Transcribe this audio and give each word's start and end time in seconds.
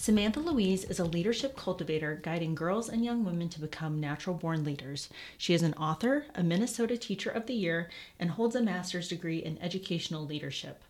Samantha 0.00 0.40
Louise 0.40 0.84
is 0.84 0.98
a 0.98 1.04
leadership 1.04 1.56
cultivator 1.56 2.18
guiding 2.22 2.54
girls 2.54 2.88
and 2.88 3.04
young 3.04 3.22
women 3.22 3.50
to 3.50 3.60
become 3.60 4.00
natural 4.00 4.34
born 4.34 4.64
leaders. 4.64 5.10
She 5.36 5.52
is 5.52 5.62
an 5.62 5.74
author, 5.74 6.24
a 6.34 6.42
Minnesota 6.42 6.96
Teacher 6.96 7.28
of 7.28 7.44
the 7.44 7.52
Year, 7.52 7.90
and 8.18 8.30
holds 8.30 8.56
a 8.56 8.62
master's 8.62 9.08
degree 9.08 9.40
in 9.40 9.58
educational 9.58 10.24
leadership. 10.24 10.80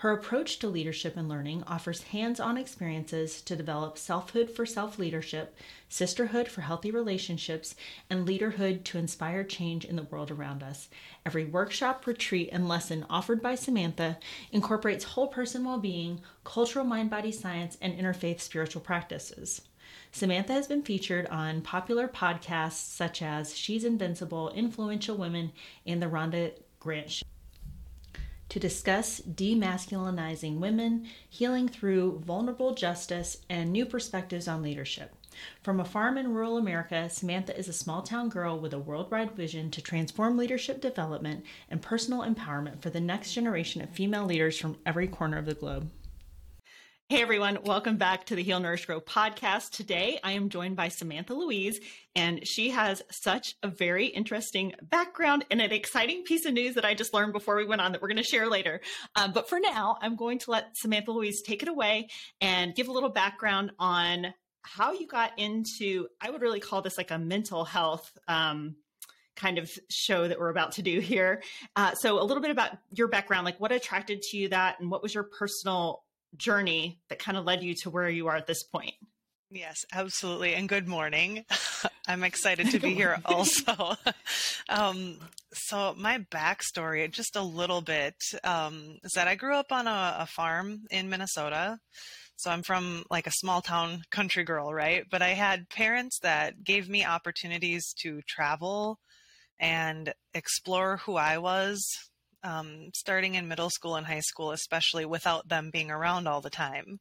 Her 0.00 0.12
approach 0.12 0.58
to 0.58 0.68
leadership 0.68 1.16
and 1.16 1.28
learning 1.28 1.64
offers 1.66 2.02
hands 2.04 2.38
on 2.38 2.56
experiences 2.56 3.40
to 3.42 3.56
develop 3.56 3.98
selfhood 3.98 4.50
for 4.50 4.66
self 4.66 4.98
leadership, 4.98 5.56
sisterhood 5.88 6.48
for 6.48 6.60
healthy 6.60 6.90
relationships, 6.90 7.74
and 8.10 8.28
leaderhood 8.28 8.84
to 8.84 8.98
inspire 8.98 9.42
change 9.42 9.84
in 9.84 9.96
the 9.96 10.04
world 10.04 10.30
around 10.30 10.62
us. 10.62 10.88
Every 11.24 11.44
workshop, 11.44 12.06
retreat, 12.06 12.50
and 12.52 12.68
lesson 12.68 13.06
offered 13.08 13.40
by 13.40 13.54
Samantha 13.54 14.18
incorporates 14.52 15.04
whole 15.04 15.28
person 15.28 15.64
well 15.64 15.78
being, 15.78 16.20
cultural 16.44 16.84
mind 16.84 17.10
body 17.10 17.32
science, 17.32 17.78
and 17.80 17.98
interfaith 17.98 18.40
spiritual 18.40 18.82
practices. 18.82 19.62
Samantha 20.12 20.52
has 20.52 20.66
been 20.66 20.82
featured 20.82 21.26
on 21.26 21.62
popular 21.62 22.06
podcasts 22.06 22.74
such 22.74 23.22
as 23.22 23.56
She's 23.56 23.84
Invincible, 23.84 24.50
Influential 24.50 25.16
Women, 25.16 25.52
and 25.86 26.02
The 26.02 26.06
Rhonda 26.06 26.52
Grant 26.78 27.10
Show 27.10 27.26
to 28.48 28.60
discuss 28.60 29.20
demasculinizing 29.20 30.58
women, 30.58 31.06
healing 31.28 31.68
through 31.68 32.20
vulnerable 32.24 32.74
justice, 32.74 33.38
and 33.50 33.72
new 33.72 33.86
perspectives 33.86 34.48
on 34.48 34.62
leadership. 34.62 35.14
From 35.62 35.80
a 35.80 35.84
farm 35.84 36.16
in 36.16 36.32
rural 36.32 36.56
America, 36.56 37.10
Samantha 37.10 37.58
is 37.58 37.68
a 37.68 37.72
small 37.72 38.02
town 38.02 38.28
girl 38.28 38.58
with 38.58 38.72
a 38.72 38.78
worldwide 38.78 39.32
vision 39.32 39.70
to 39.72 39.82
transform 39.82 40.38
leadership 40.38 40.80
development 40.80 41.44
and 41.70 41.82
personal 41.82 42.22
empowerment 42.22 42.80
for 42.80 42.90
the 42.90 43.00
next 43.00 43.34
generation 43.34 43.82
of 43.82 43.90
female 43.90 44.24
leaders 44.24 44.58
from 44.58 44.78
every 44.86 45.06
corner 45.06 45.36
of 45.36 45.46
the 45.46 45.54
globe. 45.54 45.90
Hey 47.08 47.22
everyone, 47.22 47.58
welcome 47.62 47.98
back 47.98 48.26
to 48.26 48.34
the 48.34 48.42
Heal 48.42 48.58
Nourish 48.58 48.84
Grow 48.84 49.00
podcast. 49.00 49.70
Today 49.70 50.18
I 50.24 50.32
am 50.32 50.48
joined 50.48 50.74
by 50.74 50.88
Samantha 50.88 51.34
Louise, 51.34 51.78
and 52.16 52.44
she 52.44 52.70
has 52.70 53.00
such 53.12 53.54
a 53.62 53.68
very 53.68 54.06
interesting 54.06 54.74
background 54.82 55.44
and 55.48 55.60
an 55.60 55.70
exciting 55.70 56.24
piece 56.24 56.46
of 56.46 56.52
news 56.52 56.74
that 56.74 56.84
I 56.84 56.94
just 56.94 57.14
learned 57.14 57.32
before 57.32 57.54
we 57.54 57.64
went 57.64 57.80
on 57.80 57.92
that 57.92 58.02
we're 58.02 58.08
going 58.08 58.16
to 58.16 58.24
share 58.24 58.50
later. 58.50 58.80
Um, 59.14 59.30
but 59.30 59.48
for 59.48 59.60
now, 59.60 59.98
I'm 60.02 60.16
going 60.16 60.40
to 60.40 60.50
let 60.50 60.76
Samantha 60.76 61.12
Louise 61.12 61.42
take 61.42 61.62
it 61.62 61.68
away 61.68 62.08
and 62.40 62.74
give 62.74 62.88
a 62.88 62.92
little 62.92 63.10
background 63.10 63.70
on 63.78 64.34
how 64.62 64.90
you 64.92 65.06
got 65.06 65.38
into, 65.38 66.08
I 66.20 66.30
would 66.30 66.42
really 66.42 66.58
call 66.58 66.82
this 66.82 66.98
like 66.98 67.12
a 67.12 67.18
mental 67.18 67.64
health 67.64 68.18
um, 68.26 68.74
kind 69.36 69.58
of 69.58 69.70
show 69.88 70.26
that 70.26 70.40
we're 70.40 70.48
about 70.48 70.72
to 70.72 70.82
do 70.82 70.98
here. 70.98 71.44
Uh, 71.76 71.94
so, 71.94 72.20
a 72.20 72.24
little 72.24 72.42
bit 72.42 72.50
about 72.50 72.72
your 72.90 73.06
background, 73.06 73.44
like 73.44 73.60
what 73.60 73.70
attracted 73.70 74.22
to 74.22 74.36
you 74.36 74.48
that, 74.48 74.80
and 74.80 74.90
what 74.90 75.04
was 75.04 75.14
your 75.14 75.22
personal 75.22 76.02
journey 76.38 77.00
that 77.08 77.18
kind 77.18 77.36
of 77.36 77.44
led 77.44 77.62
you 77.62 77.74
to 77.82 77.90
where 77.90 78.08
you 78.08 78.28
are 78.28 78.36
at 78.36 78.46
this 78.46 78.62
point. 78.62 78.94
Yes, 79.50 79.84
absolutely. 79.92 80.54
And 80.54 80.68
good 80.68 80.88
morning. 80.88 81.44
I'm 82.08 82.24
excited 82.24 82.70
to 82.72 82.80
be 82.80 82.94
here 82.94 83.18
also. 83.24 83.94
um, 84.68 85.18
so, 85.52 85.94
my 85.96 86.18
backstory, 86.30 87.10
just 87.10 87.36
a 87.36 87.42
little 87.42 87.80
bit, 87.80 88.16
um, 88.42 88.98
is 89.04 89.12
that 89.12 89.28
I 89.28 89.36
grew 89.36 89.54
up 89.54 89.70
on 89.70 89.86
a, 89.86 90.16
a, 90.20 90.26
farm 90.26 90.80
in 90.90 91.08
Minnesota. 91.08 91.78
So, 92.36 92.50
I'm 92.50 92.62
from 92.62 93.04
like 93.08 93.28
a 93.28 93.32
small 93.32 93.62
town 93.62 94.02
country 94.10 94.42
girl, 94.42 94.74
right? 94.74 95.04
But 95.10 95.22
I 95.22 95.30
had 95.30 95.68
parents 95.68 96.18
that 96.22 96.64
gave 96.64 96.88
me 96.88 97.04
opportunities 97.04 97.94
to 98.02 98.20
travel 98.28 98.98
and 99.58 100.12
explore 100.34 100.98
who 100.98 101.16
I 101.16 101.38
was 101.38 101.86
um, 102.46 102.90
starting 102.94 103.34
in 103.34 103.48
middle 103.48 103.70
school 103.70 103.96
and 103.96 104.06
high 104.06 104.20
school, 104.20 104.52
especially 104.52 105.04
without 105.04 105.48
them 105.48 105.70
being 105.72 105.90
around 105.90 106.28
all 106.28 106.40
the 106.40 106.50
time. 106.50 106.98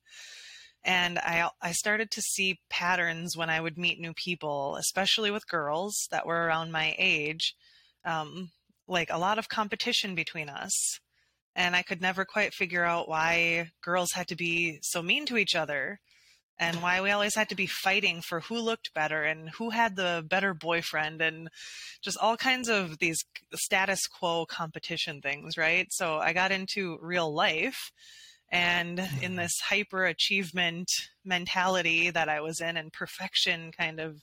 And 0.84 1.18
I, 1.20 1.50
I 1.62 1.72
started 1.72 2.12
to 2.12 2.22
see 2.22 2.60
patterns 2.70 3.36
when 3.36 3.50
I 3.50 3.62
would 3.62 3.78
meet 3.78 4.00
new 4.00 4.14
people, 4.14 4.76
especially 4.78 5.32
with 5.32 5.48
girls 5.48 6.08
that 6.12 6.26
were 6.26 6.46
around 6.46 6.72
my 6.72 6.96
age, 6.98 7.56
um, 8.04 8.52
like 8.88 9.10
a 9.12 9.18
lot 9.18 9.40
of 9.40 9.50
competition 9.50 10.16
between 10.16 10.50
us. 10.50 11.00
And 11.56 11.76
I 11.76 11.82
could 11.82 12.02
never 12.02 12.26
quite 12.26 12.54
figure 12.54 12.84
out 12.84 13.10
why 13.10 13.72
girls 13.82 14.12
had 14.14 14.28
to 14.28 14.36
be 14.36 14.80
so 14.82 15.02
mean 15.02 15.26
to 15.28 15.38
each 15.38 15.56
other 15.56 16.00
and 16.58 16.82
why 16.82 17.02
we 17.02 17.12
always 17.12 17.36
had 17.36 17.50
to 17.50 17.56
be 17.56 17.68
fighting 17.68 18.22
for 18.22 18.40
who 18.42 18.58
looked 18.58 18.94
better 18.94 19.24
and 19.24 19.50
who 19.50 19.72
had 19.72 19.96
the 19.96 20.26
better 20.28 20.54
boyfriend 20.54 21.22
and 21.22 21.50
just 22.02 22.18
all 22.22 22.38
kinds 22.38 22.70
of 22.70 23.00
these 23.00 23.18
status 23.54 24.08
quo 24.08 24.46
competition 24.46 25.22
things, 25.22 25.58
right? 25.58 25.88
So 25.92 26.18
I 26.18 26.34
got 26.34 26.52
into 26.52 26.98
real 27.02 27.34
life 27.34 27.92
and 28.52 29.02
in 29.22 29.36
this 29.36 29.60
hyper 29.68 30.06
achievement 30.06 30.88
mentality 31.26 32.10
that 32.10 32.30
I 32.30 32.42
was 32.42 32.62
in 32.62 32.78
and 32.78 32.94
perfection 32.94 33.72
kind 33.78 34.00
of 34.00 34.22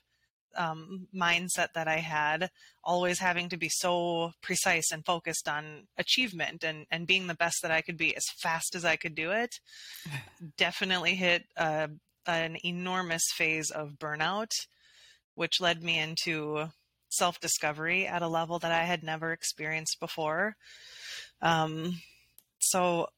um, 0.56 1.08
mindset 1.14 1.68
that 1.74 1.88
I 1.88 1.98
had, 1.98 2.50
always 2.84 3.18
having 3.18 3.48
to 3.50 3.56
be 3.56 3.68
so 3.70 4.32
precise 4.42 4.90
and 4.92 5.04
focused 5.04 5.48
on 5.48 5.86
achievement 5.96 6.64
and, 6.64 6.86
and 6.90 7.06
being 7.06 7.26
the 7.26 7.34
best 7.34 7.56
that 7.62 7.70
I 7.70 7.80
could 7.80 7.96
be 7.96 8.14
as 8.14 8.24
fast 8.42 8.74
as 8.74 8.84
I 8.84 8.96
could 8.96 9.14
do 9.14 9.30
it, 9.30 9.58
definitely 10.56 11.14
hit 11.14 11.44
a 11.56 11.90
an 12.26 12.56
enormous 12.64 13.24
phase 13.34 13.70
of 13.70 13.98
burnout, 13.98 14.50
which 15.34 15.60
led 15.60 15.82
me 15.82 15.98
into 15.98 16.66
self 17.08 17.40
discovery 17.40 18.06
at 18.06 18.22
a 18.22 18.28
level 18.28 18.58
that 18.58 18.72
I 18.72 18.84
had 18.84 19.02
never 19.02 19.32
experienced 19.32 19.98
before. 20.00 20.56
Um, 21.40 22.00
so 22.58 23.08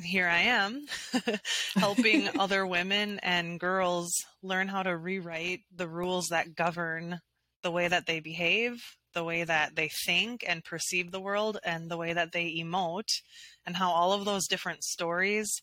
here 0.00 0.28
I 0.28 0.40
am 0.40 0.86
helping 1.74 2.28
other 2.38 2.66
women 2.66 3.18
and 3.22 3.60
girls 3.60 4.12
learn 4.42 4.68
how 4.68 4.82
to 4.82 4.96
rewrite 4.96 5.60
the 5.74 5.88
rules 5.88 6.28
that 6.28 6.54
govern 6.54 7.20
the 7.62 7.70
way 7.70 7.88
that 7.88 8.06
they 8.06 8.20
behave, 8.20 8.82
the 9.14 9.24
way 9.24 9.44
that 9.44 9.76
they 9.76 9.88
think 10.04 10.44
and 10.46 10.64
perceive 10.64 11.10
the 11.10 11.20
world, 11.20 11.58
and 11.64 11.90
the 11.90 11.96
way 11.96 12.12
that 12.12 12.32
they 12.32 12.56
emote, 12.56 13.20
and 13.66 13.76
how 13.76 13.90
all 13.90 14.12
of 14.12 14.24
those 14.24 14.48
different 14.48 14.82
stories 14.82 15.62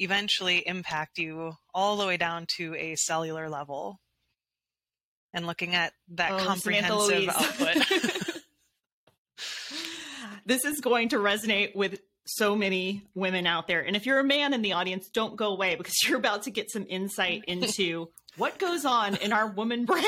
eventually 0.00 0.66
impact 0.66 1.18
you 1.18 1.52
all 1.72 1.96
the 1.96 2.06
way 2.06 2.16
down 2.16 2.46
to 2.56 2.74
a 2.74 2.96
cellular 2.96 3.48
level. 3.48 4.00
And 5.32 5.46
looking 5.46 5.76
at 5.76 5.92
that 6.14 6.32
oh, 6.32 6.44
comprehensive 6.44 7.28
output. 7.28 7.76
this 10.44 10.64
is 10.64 10.80
going 10.80 11.10
to 11.10 11.16
resonate 11.16 11.76
with 11.76 12.00
so 12.26 12.54
many 12.54 13.02
women 13.14 13.46
out 13.46 13.66
there. 13.66 13.80
And 13.80 13.96
if 13.96 14.06
you're 14.06 14.18
a 14.18 14.24
man 14.24 14.54
in 14.54 14.62
the 14.62 14.72
audience, 14.72 15.08
don't 15.08 15.36
go 15.36 15.52
away 15.52 15.76
because 15.76 15.94
you're 16.06 16.18
about 16.18 16.42
to 16.44 16.50
get 16.50 16.70
some 16.70 16.86
insight 16.88 17.44
into 17.46 18.08
what 18.36 18.58
goes 18.58 18.84
on 18.84 19.16
in 19.16 19.32
our 19.32 19.48
woman 19.48 19.84
brain. 19.84 20.04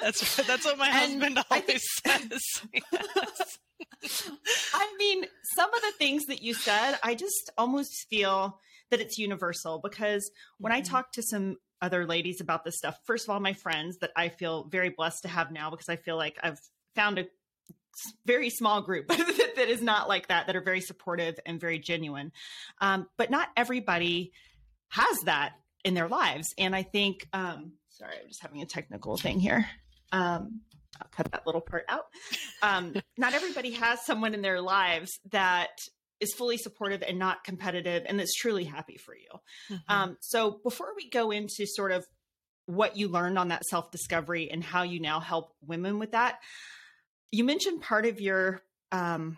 that's 0.00 0.36
that's 0.46 0.64
what 0.64 0.78
my 0.78 0.88
and 0.88 0.94
husband 0.96 1.38
always 1.50 1.82
think, 2.02 2.32
says. 2.32 2.42
Yes. 2.72 3.58
I 4.74 4.94
mean, 4.98 5.24
some 5.54 5.72
of 5.72 5.80
the 5.80 5.92
things 5.98 6.26
that 6.26 6.42
you 6.42 6.54
said, 6.54 6.98
I 7.02 7.14
just 7.14 7.50
almost 7.56 8.06
feel 8.10 8.58
that 8.92 9.00
it's 9.00 9.18
universal 9.18 9.80
because 9.82 10.30
when 10.58 10.72
mm-hmm. 10.72 10.78
I 10.78 10.82
talk 10.82 11.12
to 11.12 11.22
some 11.22 11.56
other 11.80 12.06
ladies 12.06 12.40
about 12.40 12.64
this 12.64 12.76
stuff, 12.76 12.96
first 13.04 13.26
of 13.26 13.30
all, 13.30 13.40
my 13.40 13.54
friends 13.54 13.98
that 13.98 14.12
I 14.14 14.28
feel 14.28 14.68
very 14.70 14.90
blessed 14.90 15.22
to 15.22 15.28
have 15.28 15.50
now 15.50 15.70
because 15.70 15.88
I 15.88 15.96
feel 15.96 16.16
like 16.16 16.38
I've 16.42 16.60
found 16.94 17.18
a 17.18 17.26
very 18.24 18.50
small 18.50 18.82
group 18.82 19.08
that 19.08 19.66
is 19.68 19.82
not 19.82 20.08
like 20.08 20.28
that, 20.28 20.46
that 20.46 20.56
are 20.56 20.62
very 20.62 20.80
supportive 20.80 21.34
and 21.44 21.60
very 21.60 21.78
genuine. 21.78 22.32
Um, 22.80 23.08
but 23.16 23.30
not 23.30 23.48
everybody 23.56 24.32
has 24.88 25.20
that 25.24 25.52
in 25.84 25.94
their 25.94 26.08
lives. 26.08 26.54
And 26.58 26.76
I 26.76 26.82
think, 26.82 27.26
um, 27.32 27.72
sorry, 27.88 28.14
I'm 28.20 28.28
just 28.28 28.42
having 28.42 28.62
a 28.62 28.66
technical 28.66 29.16
thing 29.16 29.40
here. 29.40 29.66
Um, 30.12 30.60
I'll 31.00 31.08
cut 31.10 31.32
that 31.32 31.46
little 31.46 31.62
part 31.62 31.84
out. 31.88 32.04
Um, 32.62 32.94
not 33.16 33.32
everybody 33.32 33.72
has 33.72 34.04
someone 34.04 34.34
in 34.34 34.42
their 34.42 34.60
lives 34.60 35.18
that 35.30 35.70
is 36.22 36.32
fully 36.32 36.56
supportive 36.56 37.02
and 37.02 37.18
not 37.18 37.44
competitive 37.44 38.04
and 38.06 38.18
that's 38.18 38.34
truly 38.34 38.64
happy 38.64 38.96
for 38.96 39.14
you. 39.14 39.28
Mm-hmm. 39.70 39.92
Um, 39.92 40.16
so 40.20 40.60
before 40.62 40.94
we 40.96 41.10
go 41.10 41.30
into 41.30 41.66
sort 41.66 41.92
of 41.92 42.06
what 42.66 42.96
you 42.96 43.08
learned 43.08 43.38
on 43.38 43.48
that 43.48 43.64
self 43.64 43.90
discovery 43.90 44.50
and 44.50 44.62
how 44.62 44.82
you 44.82 45.00
now 45.00 45.20
help 45.20 45.52
women 45.66 45.98
with 45.98 46.12
that, 46.12 46.38
you 47.30 47.44
mentioned 47.44 47.82
part 47.82 48.06
of 48.06 48.20
your 48.20 48.62
um, 48.92 49.36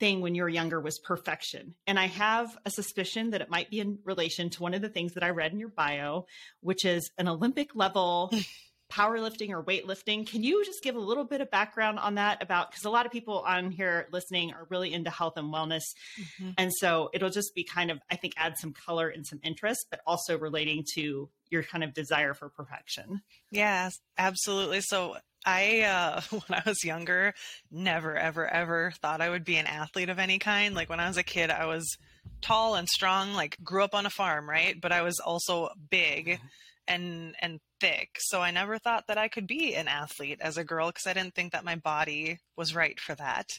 thing 0.00 0.20
when 0.20 0.34
you 0.34 0.42
were 0.42 0.48
younger 0.48 0.80
was 0.80 0.98
perfection. 0.98 1.74
And 1.86 1.98
I 1.98 2.06
have 2.06 2.56
a 2.64 2.70
suspicion 2.70 3.30
that 3.30 3.40
it 3.40 3.50
might 3.50 3.70
be 3.70 3.80
in 3.80 3.98
relation 4.04 4.50
to 4.50 4.62
one 4.62 4.74
of 4.74 4.82
the 4.82 4.88
things 4.88 5.14
that 5.14 5.22
I 5.22 5.30
read 5.30 5.52
in 5.52 5.60
your 5.60 5.68
bio, 5.68 6.26
which 6.60 6.84
is 6.84 7.10
an 7.18 7.28
Olympic 7.28 7.74
level 7.74 8.32
powerlifting 8.90 9.50
or 9.50 9.62
weightlifting. 9.62 10.26
Can 10.26 10.42
you 10.42 10.64
just 10.64 10.82
give 10.82 10.96
a 10.96 11.00
little 11.00 11.24
bit 11.24 11.40
of 11.40 11.50
background 11.50 11.98
on 11.98 12.14
that 12.16 12.42
about 12.42 12.70
because 12.70 12.84
a 12.84 12.90
lot 12.90 13.06
of 13.06 13.12
people 13.12 13.40
on 13.40 13.70
here 13.70 14.06
listening 14.12 14.52
are 14.52 14.66
really 14.70 14.92
into 14.92 15.10
health 15.10 15.36
and 15.36 15.52
wellness. 15.52 15.82
Mm-hmm. 16.20 16.50
And 16.58 16.72
so 16.72 17.10
it'll 17.12 17.30
just 17.30 17.54
be 17.54 17.64
kind 17.64 17.90
of 17.90 17.98
I 18.10 18.16
think 18.16 18.34
add 18.36 18.58
some 18.58 18.72
color 18.72 19.08
and 19.08 19.26
some 19.26 19.40
interest, 19.42 19.86
but 19.90 20.00
also 20.06 20.38
relating 20.38 20.84
to 20.94 21.28
your 21.50 21.62
kind 21.62 21.84
of 21.84 21.94
desire 21.94 22.34
for 22.34 22.48
perfection. 22.48 23.22
Yes, 23.50 23.98
absolutely. 24.18 24.80
So 24.80 25.16
I, 25.44 25.82
uh, 25.82 26.20
when 26.30 26.60
I 26.60 26.62
was 26.66 26.84
younger, 26.84 27.34
never, 27.70 28.16
ever, 28.16 28.46
ever 28.46 28.92
thought 29.00 29.20
I 29.20 29.30
would 29.30 29.44
be 29.44 29.56
an 29.56 29.66
athlete 29.66 30.08
of 30.08 30.18
any 30.18 30.38
kind. 30.38 30.74
Like 30.74 30.90
when 30.90 31.00
I 31.00 31.08
was 31.08 31.16
a 31.16 31.22
kid, 31.22 31.50
I 31.50 31.66
was 31.66 31.96
tall 32.42 32.74
and 32.74 32.88
strong, 32.88 33.32
like 33.32 33.56
grew 33.62 33.84
up 33.84 33.94
on 33.94 34.06
a 34.06 34.10
farm, 34.10 34.48
right? 34.48 34.78
But 34.80 34.92
I 34.92 35.02
was 35.02 35.20
also 35.20 35.70
big 35.90 36.26
mm-hmm. 36.26 36.46
and, 36.88 37.34
and 37.40 37.60
thick. 37.80 38.18
So 38.18 38.42
I 38.42 38.50
never 38.50 38.78
thought 38.78 39.06
that 39.08 39.18
I 39.18 39.28
could 39.28 39.46
be 39.46 39.74
an 39.74 39.88
athlete 39.88 40.38
as 40.40 40.56
a 40.56 40.64
girl 40.64 40.88
because 40.88 41.06
I 41.06 41.12
didn't 41.12 41.34
think 41.34 41.52
that 41.52 41.64
my 41.64 41.76
body 41.76 42.38
was 42.56 42.74
right 42.74 42.98
for 42.98 43.14
that. 43.14 43.58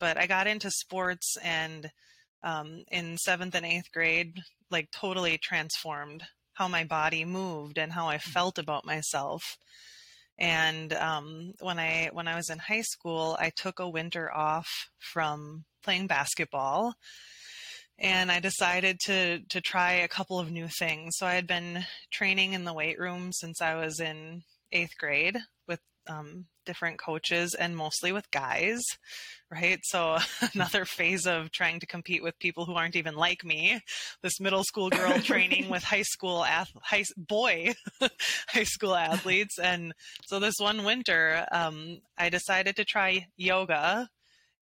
But 0.00 0.18
I 0.18 0.26
got 0.26 0.46
into 0.46 0.70
sports 0.70 1.36
and, 1.42 1.90
um, 2.42 2.84
in 2.90 3.16
seventh 3.16 3.54
and 3.54 3.64
eighth 3.64 3.90
grade, 3.92 4.40
like 4.70 4.90
totally 4.90 5.38
transformed 5.38 6.24
how 6.54 6.68
my 6.68 6.84
body 6.84 7.24
moved 7.24 7.78
and 7.78 7.92
how 7.92 8.08
I 8.08 8.16
mm. 8.16 8.22
felt 8.22 8.58
about 8.58 8.86
myself. 8.86 9.56
And 10.38 10.92
um, 10.94 11.52
when 11.60 11.78
I 11.78 12.10
when 12.12 12.26
I 12.26 12.34
was 12.34 12.50
in 12.50 12.58
high 12.58 12.82
school, 12.82 13.36
I 13.38 13.50
took 13.54 13.78
a 13.78 13.88
winter 13.88 14.34
off 14.34 14.88
from 14.98 15.64
playing 15.84 16.08
basketball, 16.08 16.94
and 17.98 18.30
I 18.30 18.40
decided 18.40 18.98
to 19.06 19.40
to 19.50 19.60
try 19.60 19.92
a 19.92 20.08
couple 20.08 20.38
of 20.38 20.50
new 20.50 20.68
things. 20.68 21.16
So 21.16 21.26
I 21.26 21.34
had 21.34 21.46
been 21.46 21.84
training 22.12 22.52
in 22.52 22.64
the 22.64 22.74
weight 22.74 22.98
room 22.98 23.32
since 23.32 23.60
I 23.60 23.74
was 23.74 24.00
in 24.00 24.42
eighth 24.72 24.96
grade 24.98 25.38
with 25.68 25.80
um, 26.08 26.46
different 26.66 26.98
coaches 26.98 27.54
and 27.54 27.76
mostly 27.76 28.10
with 28.10 28.30
guys, 28.30 28.82
right? 29.50 29.78
So 29.84 30.18
another 30.54 30.84
phase 30.84 31.26
of 31.26 31.52
trying 31.52 31.80
to 31.80 31.86
compete 31.86 32.22
with 32.22 32.38
people 32.38 32.64
who 32.64 32.74
aren't 32.74 32.96
even 32.96 33.14
like 33.14 33.44
me. 33.44 33.80
This 34.22 34.40
middle 34.40 34.64
school 34.64 34.90
girl 34.90 35.18
training 35.20 35.68
with 35.68 35.84
high 35.84 36.02
school 36.02 36.44
ath- 36.44 36.72
high 36.82 37.04
boy 37.16 37.74
high 38.48 38.64
school 38.64 38.94
athletes, 38.94 39.58
and 39.58 39.92
so 40.26 40.40
this 40.40 40.56
one 40.58 40.84
winter, 40.84 41.46
um, 41.52 42.00
I 42.18 42.28
decided 42.28 42.76
to 42.76 42.84
try 42.84 43.26
yoga 43.36 44.08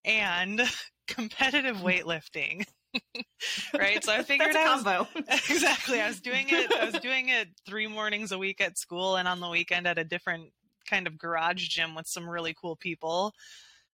and 0.05 0.61
competitive 1.07 1.79
weightlifting. 1.79 2.67
right 3.79 4.05
so 4.05 4.13
i 4.13 4.23
figured 4.23 4.55
out 4.55 4.85
combo. 4.85 5.09
exactly 5.29 6.01
i 6.01 6.07
was 6.07 6.21
doing 6.21 6.47
it 6.49 6.73
i 6.75 6.85
was 6.85 6.95
doing 7.01 7.29
it 7.29 7.49
three 7.67 7.87
mornings 7.87 8.33
a 8.33 8.39
week 8.39 8.61
at 8.61 8.79
school 8.79 9.17
and 9.17 9.27
on 9.27 9.41
the 9.41 9.49
weekend 9.49 9.87
at 9.87 9.99
a 9.99 10.05
different 10.05 10.53
kind 10.93 11.07
of 11.07 11.19
garage 11.19 11.69
gym 11.69 11.95
with 11.95 12.07
some 12.09 12.29
really 12.29 12.55
cool 12.61 12.77
people. 12.77 13.33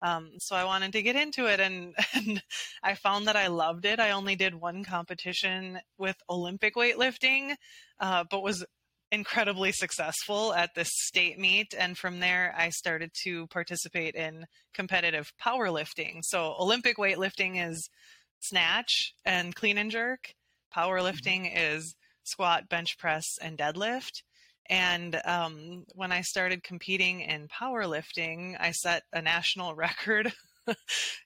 Um, 0.03 0.33
so 0.39 0.55
I 0.55 0.65
wanted 0.65 0.93
to 0.93 1.03
get 1.03 1.17
into 1.17 1.47
it 1.47 1.61
and, 1.61 1.95
and 2.15 2.43
I 2.83 2.95
found 2.95 3.27
that 3.27 3.37
I 3.37 3.49
loved 3.49 3.85
it. 3.85 4.01
I 4.01 4.11
only 4.11 4.37
did 4.37 4.55
one 4.55 4.85
competition 4.85 5.79
with 5.99 6.17
Olympic 6.29 6.75
weightlifting, 6.75 7.55
uh, 8.01 8.25
but 8.31 8.43
was 8.43 8.65
incredibly 9.13 9.73
successful 9.73 10.53
at 10.53 10.75
this 10.75 10.91
state 10.91 11.39
meet. 11.39 11.75
And 11.79 11.97
from 11.97 12.21
there, 12.21 12.55
I 12.57 12.71
started 12.71 13.11
to 13.25 13.47
participate 13.49 14.15
in 14.15 14.47
competitive 14.75 15.33
powerlifting. 15.43 16.21
So 16.23 16.55
Olympic 16.59 16.97
weightlifting 16.97 17.65
is 17.71 17.89
snatch 18.41 19.15
and 19.25 19.55
clean 19.55 19.79
and 19.79 19.91
jerk. 19.91 20.35
Powerlifting 20.75 21.47
mm-hmm. 21.47 21.77
is 21.77 21.95
squat, 22.25 22.69
bench 22.69 22.99
press, 22.99 23.25
and 23.41 23.57
deadlift. 23.57 24.23
And 24.69 25.21
um, 25.25 25.85
when 25.95 26.13
I 26.13 26.23
started 26.23 26.65
competing 26.65 27.21
in 27.21 27.49
powerlifting, 27.49 28.57
I 28.59 28.73
set 28.73 29.03
a 29.13 29.23
national 29.23 29.75
record 29.77 30.33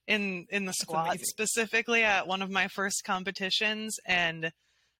in 0.07 0.47
in 0.51 0.67
the 0.67 0.75
squat 0.75 1.19
specifically 1.21 2.05
at 2.05 2.27
one 2.27 2.43
of 2.43 2.51
my 2.51 2.69
first 2.69 3.03
competitions. 3.05 3.97
And 4.07 4.53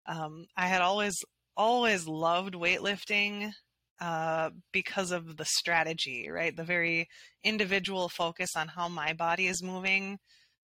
um, 0.07 0.47
I 0.57 0.67
had 0.67 0.81
always 0.81 1.17
always 1.57 2.07
loved 2.07 2.55
weightlifting 2.55 3.53
uh, 4.01 4.51
because 4.73 5.11
of 5.11 5.37
the 5.37 5.45
strategy, 5.45 6.31
right? 6.31 6.57
The 6.57 6.65
very 6.65 7.09
individual 7.45 8.09
focus 8.09 8.57
on 8.57 8.69
how 8.69 8.89
my 8.89 9.13
body 9.13 9.47
is 9.47 9.63
moving 9.63 10.19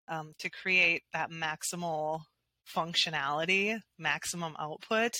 um, 0.08 0.34
to 0.38 0.50
create 0.50 1.02
that 1.12 1.30
maximal 1.30 2.20
functionality, 2.74 3.78
maximum 3.98 4.56
output. 4.58 5.12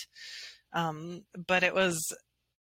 Um, 0.73 1.23
but 1.47 1.63
it 1.63 1.75
was 1.75 1.99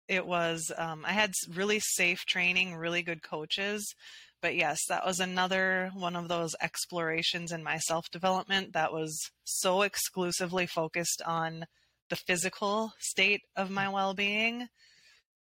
it 0.09 0.27
was 0.27 0.73
um, 0.77 1.05
i 1.07 1.13
had 1.13 1.33
really 1.55 1.79
safe 1.81 2.25
training 2.27 2.75
really 2.75 3.03
good 3.03 3.23
coaches 3.23 3.95
but 4.41 4.57
yes 4.57 4.79
that 4.89 5.05
was 5.07 5.21
another 5.21 5.91
one 5.95 6.17
of 6.17 6.29
those 6.29 6.55
explorations 6.61 7.53
in 7.53 7.63
my 7.63 7.79
self 7.79 8.11
development 8.11 8.73
that 8.73 8.93
was 8.93 9.19
so 9.45 9.83
exclusively 9.83 10.67
focused 10.67 11.23
on 11.27 11.67
the 12.11 12.17
physical 12.17 12.93
state 12.99 13.43
of 13.55 13.71
my 13.71 13.89
well-being 13.89 14.67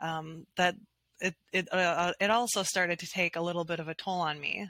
um, 0.02 0.46
that 0.58 0.76
it 1.20 1.34
it 1.52 1.68
uh, 1.72 1.78
uh, 1.78 2.14
it 2.20 2.30
also 2.30 2.62
started 2.62 3.00
to 3.00 3.08
take 3.08 3.36
a 3.36 3.42
little 3.42 3.66
bit 3.66 3.80
of 3.80 3.88
a 3.88 3.96
toll 3.96 4.22
on 4.22 4.40
me 4.40 4.68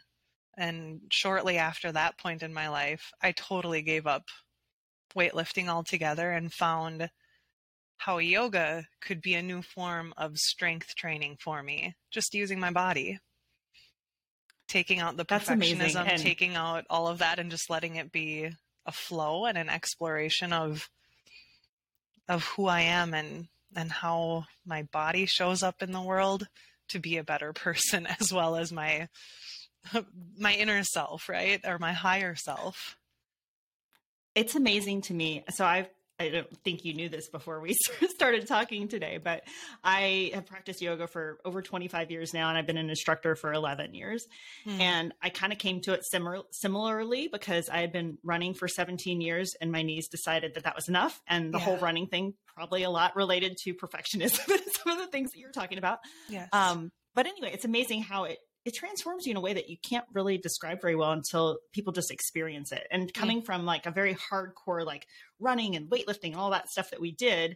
and 0.58 1.02
shortly 1.12 1.58
after 1.58 1.92
that 1.92 2.18
point 2.18 2.42
in 2.44 2.54
my 2.54 2.68
life 2.68 3.12
i 3.22 3.32
totally 3.32 3.82
gave 3.82 4.08
up 4.08 4.24
weightlifting 5.16 5.68
altogether 5.68 6.32
and 6.32 6.54
found 6.54 7.10
how 7.98 8.20
yoga 8.20 8.86
could 9.02 9.22
be 9.22 9.34
a 9.34 9.42
new 9.42 9.62
form 9.62 10.14
of 10.18 10.38
strength 10.38 10.96
training 10.96 11.38
for 11.42 11.64
me, 11.64 11.96
just 12.12 12.34
using 12.34 12.60
my 12.60 12.72
body. 12.72 13.20
Taking 14.68 15.00
out 15.00 15.18
the 15.18 15.26
perfectionism, 15.26 16.08
and- 16.08 16.22
taking 16.22 16.56
out 16.56 16.86
all 16.90 17.08
of 17.08 17.20
that 17.20 17.40
and 17.40 17.50
just 17.50 17.70
letting 17.70 17.96
it 17.96 18.12
be 18.12 18.50
a 18.86 18.92
flow 18.92 19.46
and 19.46 19.58
an 19.58 19.70
exploration 19.70 20.54
of 20.54 20.90
of 22.30 22.44
who 22.44 22.68
I 22.68 22.82
am 22.82 23.14
and 23.14 23.48
and 23.76 23.92
how 23.92 24.46
my 24.66 24.84
body 24.84 25.26
shows 25.26 25.64
up 25.64 25.82
in 25.82 25.92
the 25.92 26.02
world 26.02 26.48
to 26.90 27.00
be 27.00 27.18
a 27.18 27.24
better 27.24 27.54
person 27.66 28.06
as 28.20 28.32
well 28.32 28.56
as 28.56 28.72
my 28.72 29.08
my 30.38 30.54
inner 30.54 30.84
self, 30.84 31.30
right? 31.30 31.60
Or 31.66 31.80
my 31.80 31.94
higher 31.94 32.36
self. 32.36 32.98
It's 34.36 34.56
amazing 34.56 35.02
to 35.04 35.14
me. 35.14 35.44
So 35.50 35.66
I've 35.66 35.90
I 36.20 36.30
don't 36.30 36.58
think 36.64 36.84
you 36.84 36.94
knew 36.96 37.10
this 37.10 37.30
before 37.30 37.60
we 37.60 37.76
started 38.10 38.48
talking 38.48 38.88
today, 38.88 39.20
but 39.24 39.44
I 39.84 40.32
have 40.34 40.48
practiced 40.48 40.82
yoga 40.82 41.06
for 41.08 41.38
over 41.46 41.62
25 41.62 42.10
years 42.10 42.34
now, 42.34 42.50
and 42.50 42.58
I've 42.58 42.66
been 42.66 42.78
an 42.78 42.90
instructor 42.90 43.36
for 43.36 43.54
11 43.54 43.94
years. 43.94 44.26
Mm. 44.66 44.80
And 44.80 45.14
I 45.22 45.30
kind 45.30 45.54
of 45.54 45.60
came 45.60 45.80
to 45.82 45.94
it 45.94 46.02
similar, 46.10 46.40
similarly 46.52 47.30
because 47.32 47.70
I 47.70 47.82
had 47.82 47.92
been 47.92 48.18
running 48.24 48.56
for 48.56 48.68
17 48.68 49.22
years, 49.22 49.54
and 49.62 49.72
my 49.72 49.84
knees 49.84 50.08
decided 50.08 50.56
that 50.56 50.64
that 50.64 50.76
was 50.76 50.88
enough. 50.88 51.22
And 51.28 51.54
the 51.54 51.60
yeah. 51.60 51.66
whole 51.66 51.78
running 51.78 52.08
thing, 52.08 52.34
probably 52.48 52.82
a 52.82 52.90
lot 52.90 53.16
related 53.16 53.58
to 53.66 53.76
perfectionism 53.76 54.48
and 54.52 54.62
some 54.84 54.94
of 54.94 54.98
the 54.98 55.08
things 55.12 55.32
that 55.34 55.40
you're 55.40 55.52
talking 55.52 55.78
about. 55.78 56.00
Yes. 56.30 56.50
Um, 56.52 56.92
but 57.14 57.28
anyway, 57.28 57.52
it's 57.54 57.66
amazing 57.66 58.02
how 58.02 58.24
it 58.24 58.40
it 58.68 58.76
transforms 58.76 59.26
you 59.26 59.32
in 59.32 59.38
a 59.38 59.42
way 59.42 59.54
that 59.54 59.70
you 59.70 59.78
can't 59.82 60.04
really 60.12 60.38
describe 60.38 60.82
very 60.82 60.96
well 60.96 61.14
until 61.14 61.58
people 61.72 61.94
just 61.94 62.12
experience 62.12 62.74
it. 62.74 62.86
And 62.92 63.14
coming 63.14 63.42
from 63.42 63.66
like 63.66 63.86
a 63.86 63.92
very 63.92 64.14
hardcore, 64.16 64.86
like 64.86 65.08
running 65.40 65.78
and 65.78 65.90
weightlifting 65.90 66.32
and 66.32 66.36
all 66.36 66.52
that 66.52 66.70
stuff 66.70 66.90
that 66.90 67.00
we 67.00 67.12
did, 67.14 67.56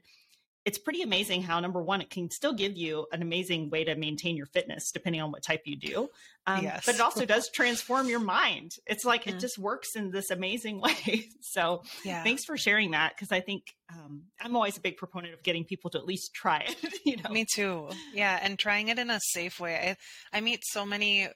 it's 0.63 0.77
pretty 0.77 1.01
amazing 1.01 1.41
how 1.41 1.59
number 1.59 1.81
one, 1.81 2.01
it 2.01 2.09
can 2.09 2.29
still 2.29 2.53
give 2.53 2.77
you 2.77 3.07
an 3.11 3.21
amazing 3.21 3.69
way 3.69 3.83
to 3.83 3.95
maintain 3.95 4.37
your 4.37 4.45
fitness 4.45 4.91
depending 4.91 5.21
on 5.21 5.31
what 5.31 5.41
type 5.41 5.61
you 5.65 5.75
do. 5.75 6.09
Um, 6.45 6.63
yes. 6.63 6.85
But 6.85 6.95
it 6.95 7.01
also 7.01 7.25
does 7.25 7.49
transform 7.49 8.07
your 8.07 8.19
mind. 8.19 8.73
It's 8.85 9.05
like 9.05 9.27
it 9.27 9.39
just 9.39 9.57
works 9.57 9.95
in 9.95 10.11
this 10.11 10.29
amazing 10.29 10.79
way. 10.81 11.29
so 11.41 11.83
yeah. 12.03 12.23
thanks 12.23 12.45
for 12.45 12.57
sharing 12.57 12.91
that 12.91 13.13
because 13.15 13.31
I 13.31 13.39
think 13.39 13.63
um, 13.89 14.23
I'm 14.39 14.55
always 14.55 14.77
a 14.77 14.81
big 14.81 14.97
proponent 14.97 15.33
of 15.33 15.43
getting 15.43 15.63
people 15.63 15.89
to 15.91 15.97
at 15.97 16.05
least 16.05 16.33
try 16.33 16.65
it. 16.67 16.75
you 17.05 17.17
know, 17.17 17.29
me 17.29 17.45
too. 17.51 17.89
Yeah, 18.13 18.39
and 18.41 18.57
trying 18.57 18.89
it 18.89 18.99
in 18.99 19.09
a 19.09 19.19
safe 19.19 19.59
way. 19.59 19.95
I 20.33 20.37
I 20.37 20.41
meet 20.41 20.63
so 20.63 20.85
many. 20.85 21.27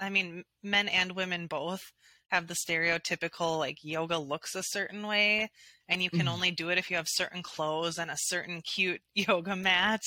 I 0.00 0.10
mean, 0.10 0.44
men 0.62 0.88
and 0.88 1.12
women 1.12 1.46
both 1.48 1.82
have 2.30 2.46
the 2.46 2.54
stereotypical 2.54 3.58
like 3.58 3.78
yoga 3.82 4.18
looks 4.18 4.54
a 4.54 4.62
certain 4.62 5.06
way 5.06 5.50
and 5.88 6.02
you 6.02 6.10
can 6.10 6.26
mm. 6.26 6.32
only 6.32 6.50
do 6.50 6.68
it 6.68 6.78
if 6.78 6.90
you 6.90 6.96
have 6.96 7.08
certain 7.08 7.42
clothes 7.42 7.98
and 7.98 8.10
a 8.10 8.16
certain 8.18 8.60
cute 8.62 9.00
yoga 9.14 9.56
mat 9.56 10.02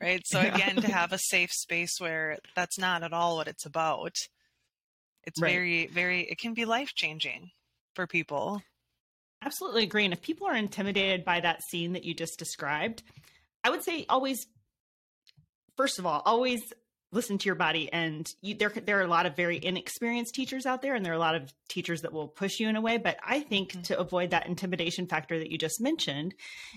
right 0.00 0.22
so 0.26 0.40
again 0.40 0.76
to 0.76 0.90
have 0.90 1.12
a 1.12 1.18
safe 1.18 1.50
space 1.52 1.96
where 1.98 2.38
that's 2.54 2.78
not 2.78 3.02
at 3.02 3.12
all 3.12 3.36
what 3.36 3.48
it's 3.48 3.66
about 3.66 4.14
it's 5.24 5.40
right. 5.40 5.52
very 5.52 5.86
very 5.86 6.22
it 6.22 6.38
can 6.38 6.54
be 6.54 6.64
life 6.64 6.94
changing 6.94 7.50
for 7.94 8.06
people. 8.06 8.62
Absolutely 9.42 9.84
agree. 9.84 10.04
And 10.04 10.14
if 10.14 10.22
people 10.22 10.46
are 10.46 10.56
intimidated 10.56 11.24
by 11.24 11.40
that 11.40 11.62
scene 11.62 11.92
that 11.92 12.04
you 12.04 12.14
just 12.14 12.38
described, 12.38 13.02
I 13.62 13.70
would 13.70 13.82
say 13.82 14.06
always, 14.08 14.46
first 15.76 15.98
of 15.98 16.06
all, 16.06 16.22
always 16.24 16.60
listen 17.14 17.38
to 17.38 17.46
your 17.46 17.54
body. 17.54 17.90
And 17.92 18.28
you, 18.42 18.54
there, 18.54 18.70
there 18.70 18.98
are 18.98 19.04
a 19.04 19.08
lot 19.08 19.26
of 19.26 19.36
very 19.36 19.62
inexperienced 19.62 20.34
teachers 20.34 20.66
out 20.66 20.82
there, 20.82 20.94
and 20.94 21.04
there 21.04 21.12
are 21.12 21.16
a 21.16 21.20
lot 21.20 21.34
of 21.34 21.52
teachers 21.68 22.02
that 22.02 22.12
will 22.12 22.28
push 22.28 22.60
you 22.60 22.68
in 22.68 22.76
a 22.76 22.80
way. 22.80 22.98
But 22.98 23.16
I 23.24 23.40
think 23.40 23.70
mm-hmm. 23.70 23.82
to 23.82 23.98
avoid 23.98 24.30
that 24.30 24.46
intimidation 24.46 25.06
factor 25.06 25.38
that 25.38 25.50
you 25.50 25.58
just 25.58 25.80
mentioned, 25.80 26.34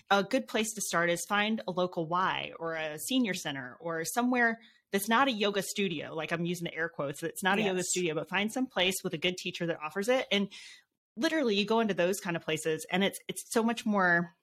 a 0.09 0.23
good 0.23 0.47
place 0.47 0.73
to 0.73 0.81
start 0.81 1.09
is 1.09 1.25
find 1.25 1.61
a 1.67 1.71
local 1.71 2.07
Y 2.07 2.53
or 2.59 2.75
a 2.75 2.99
senior 2.99 3.33
center 3.33 3.77
or 3.79 4.05
somewhere 4.05 4.59
that's 4.91 5.09
not 5.09 5.27
a 5.27 5.31
yoga 5.31 5.61
studio. 5.61 6.15
Like 6.15 6.31
I'm 6.31 6.45
using 6.45 6.65
the 6.65 6.75
air 6.75 6.89
quotes. 6.89 7.21
It's 7.21 7.43
not 7.43 7.59
a 7.59 7.61
yoga 7.61 7.83
studio, 7.83 8.15
but 8.15 8.29
find 8.29 8.51
some 8.51 8.67
place 8.67 8.95
with 9.03 9.13
a 9.13 9.17
good 9.17 9.37
teacher 9.37 9.65
that 9.65 9.79
offers 9.83 10.07
it. 10.07 10.25
And 10.31 10.47
literally 11.17 11.55
you 11.55 11.65
go 11.65 11.81
into 11.81 11.93
those 11.93 12.19
kind 12.19 12.37
of 12.37 12.43
places 12.43 12.85
and 12.91 13.03
it's 13.03 13.19
it's 13.27 13.43
so 13.51 13.63
much 13.63 13.85
more 13.85 14.33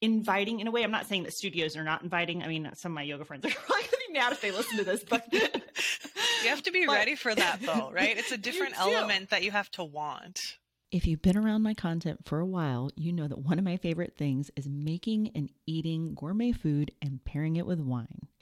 inviting 0.00 0.60
in 0.60 0.66
a 0.66 0.70
way. 0.70 0.84
I'm 0.84 0.90
not 0.90 1.06
saying 1.06 1.24
that 1.24 1.32
studios 1.32 1.76
are 1.76 1.84
not 1.84 2.02
inviting. 2.02 2.42
I 2.42 2.48
mean, 2.48 2.70
some 2.74 2.92
of 2.92 2.94
my 2.94 3.02
yoga 3.02 3.24
friends 3.24 3.44
are 3.44 3.50
probably 3.50 3.82
going 3.82 3.90
to 3.90 3.96
be 3.97 3.97
mad 4.12 4.32
if 4.32 4.40
they 4.40 4.50
listen 4.50 4.78
to 4.78 4.84
this, 4.84 5.04
but 5.04 5.26
you 5.32 6.48
have 6.48 6.62
to 6.62 6.70
be 6.70 6.84
but, 6.86 6.92
ready 6.92 7.14
for 7.14 7.34
that 7.34 7.60
though, 7.60 7.90
right? 7.94 8.16
It's 8.16 8.32
a 8.32 8.38
different 8.38 8.78
element 8.78 9.30
that 9.30 9.42
you 9.42 9.50
have 9.50 9.70
to 9.72 9.84
want. 9.84 10.58
If 10.90 11.06
you've 11.06 11.20
been 11.20 11.36
around 11.36 11.62
my 11.62 11.74
content 11.74 12.20
for 12.24 12.40
a 12.40 12.46
while, 12.46 12.90
you 12.96 13.12
know 13.12 13.28
that 13.28 13.40
one 13.40 13.58
of 13.58 13.64
my 13.64 13.76
favorite 13.76 14.16
things 14.16 14.50
is 14.56 14.68
making 14.68 15.30
and 15.34 15.50
eating 15.66 16.14
gourmet 16.14 16.52
food 16.52 16.92
and 17.02 17.22
pairing 17.24 17.56
it 17.56 17.66
with 17.66 17.80
wine. 17.80 18.28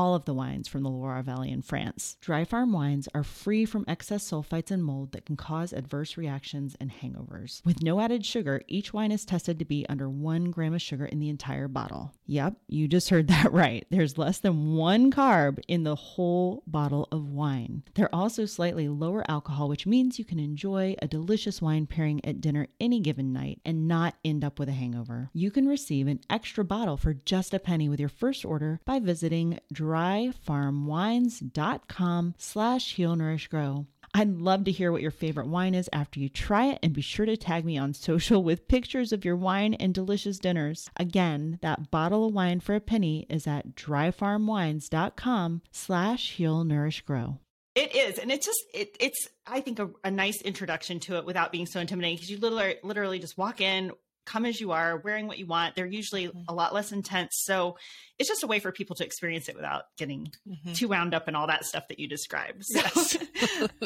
of 0.00 0.24
the 0.24 0.34
wines 0.34 0.66
from 0.66 0.82
the 0.82 0.88
Loire 0.88 1.22
Valley 1.22 1.50
in 1.50 1.62
France. 1.62 2.16
Dry 2.20 2.44
farm 2.44 2.72
wines 2.72 3.08
are 3.14 3.22
free 3.22 3.64
from 3.64 3.84
excess 3.86 4.28
sulfites 4.28 4.70
and 4.70 4.82
mold 4.82 5.12
that 5.12 5.26
can 5.26 5.36
cause 5.36 5.72
adverse 5.72 6.16
reactions 6.16 6.74
and 6.80 6.90
hangovers. 6.90 7.64
With 7.64 7.82
no 7.82 8.00
added 8.00 8.24
sugar, 8.24 8.62
each 8.66 8.92
wine 8.92 9.12
is 9.12 9.24
tested 9.24 9.58
to 9.58 9.64
be 9.64 9.86
under 9.88 10.08
one 10.08 10.50
gram 10.50 10.74
of 10.74 10.82
sugar 10.82 11.04
in 11.04 11.20
the 11.20 11.28
entire 11.28 11.68
bottle. 11.68 12.14
Yep, 12.26 12.54
you 12.68 12.88
just 12.88 13.10
heard 13.10 13.28
that 13.28 13.52
right. 13.52 13.86
There's 13.90 14.18
less 14.18 14.38
than 14.38 14.74
one 14.74 15.10
carb 15.12 15.60
in 15.68 15.84
the 15.84 15.94
whole 15.94 16.62
bottle 16.66 17.06
of 17.12 17.28
wine. 17.28 17.82
They're 17.94 18.14
also 18.14 18.46
slightly 18.46 18.88
lower 18.88 19.24
alcohol, 19.30 19.68
which 19.68 19.86
means 19.86 20.18
you 20.18 20.24
can 20.24 20.40
enjoy 20.40 20.96
a 21.02 21.08
delicious 21.08 21.60
wine 21.60 21.86
pairing 21.86 22.24
at 22.24 22.40
dinner 22.40 22.68
any 22.80 23.00
given 23.00 23.32
night 23.32 23.60
and 23.64 23.86
not 23.86 24.14
end 24.24 24.44
up 24.44 24.58
with 24.58 24.68
a 24.68 24.72
hangover. 24.72 25.30
You 25.32 25.50
can 25.50 25.68
receive 25.68 26.06
an 26.06 26.20
extra 26.30 26.64
bottle 26.64 26.96
for 26.96 27.14
just 27.14 27.52
a 27.52 27.58
penny 27.58 27.88
with 27.88 28.00
your 28.00 28.08
first 28.08 28.44
order 28.44 28.80
by 28.84 28.98
visiting 28.98 29.58
Dry 29.72 29.89
dryfarmwines.com 29.90 32.34
slash 32.38 32.94
heal 32.94 33.16
nourish 33.16 33.48
grow. 33.48 33.86
I'd 34.12 34.40
love 34.40 34.64
to 34.64 34.72
hear 34.72 34.90
what 34.90 35.02
your 35.02 35.12
favorite 35.12 35.46
wine 35.46 35.74
is 35.74 35.88
after 35.92 36.18
you 36.18 36.28
try 36.28 36.66
it 36.66 36.80
and 36.82 36.92
be 36.92 37.00
sure 37.00 37.26
to 37.26 37.36
tag 37.36 37.64
me 37.64 37.78
on 37.78 37.94
social 37.94 38.42
with 38.42 38.68
pictures 38.68 39.12
of 39.12 39.24
your 39.24 39.36
wine 39.36 39.74
and 39.74 39.94
delicious 39.94 40.38
dinners. 40.38 40.90
Again, 40.96 41.58
that 41.62 41.90
bottle 41.90 42.26
of 42.26 42.34
wine 42.34 42.60
for 42.60 42.74
a 42.74 42.80
penny 42.80 43.26
is 43.28 43.46
at 43.46 43.74
dryfarmwines.com 43.74 45.62
slash 45.70 46.32
heal 46.32 46.64
nourish 46.64 47.02
grow. 47.02 47.38
It 47.76 47.94
is, 47.94 48.18
and 48.18 48.32
it's 48.32 48.46
just 48.46 48.58
it, 48.74 48.96
it's 48.98 49.28
I 49.46 49.60
think 49.60 49.78
a, 49.78 49.90
a, 50.02 50.10
nice 50.10 50.42
introduction 50.42 50.98
to 51.00 51.18
it 51.18 51.24
without 51.24 51.52
being 51.52 51.66
so 51.66 51.78
intimidating 51.78 52.16
because 52.16 52.28
you 52.28 52.38
literally 52.38 52.74
literally 52.82 53.20
just 53.20 53.38
walk 53.38 53.60
in, 53.60 53.92
come 54.26 54.44
as 54.44 54.60
you 54.60 54.72
are, 54.72 54.98
wearing 54.98 55.26
what 55.26 55.38
you 55.38 55.46
want. 55.46 55.74
They're 55.74 55.86
usually 55.86 56.26
mm-hmm. 56.28 56.42
a 56.48 56.54
lot 56.54 56.74
less 56.74 56.92
intense. 56.92 57.30
So 57.42 57.76
it's 58.18 58.28
just 58.28 58.42
a 58.42 58.46
way 58.46 58.60
for 58.60 58.70
people 58.72 58.96
to 58.96 59.04
experience 59.04 59.48
it 59.48 59.56
without 59.56 59.84
getting 59.96 60.32
mm-hmm. 60.48 60.72
too 60.72 60.88
wound 60.88 61.14
up 61.14 61.28
in 61.28 61.34
all 61.34 61.46
that 61.46 61.64
stuff 61.64 61.88
that 61.88 61.98
you 61.98 62.08
described. 62.08 62.64
So, 62.64 62.80
yes. 62.80 63.18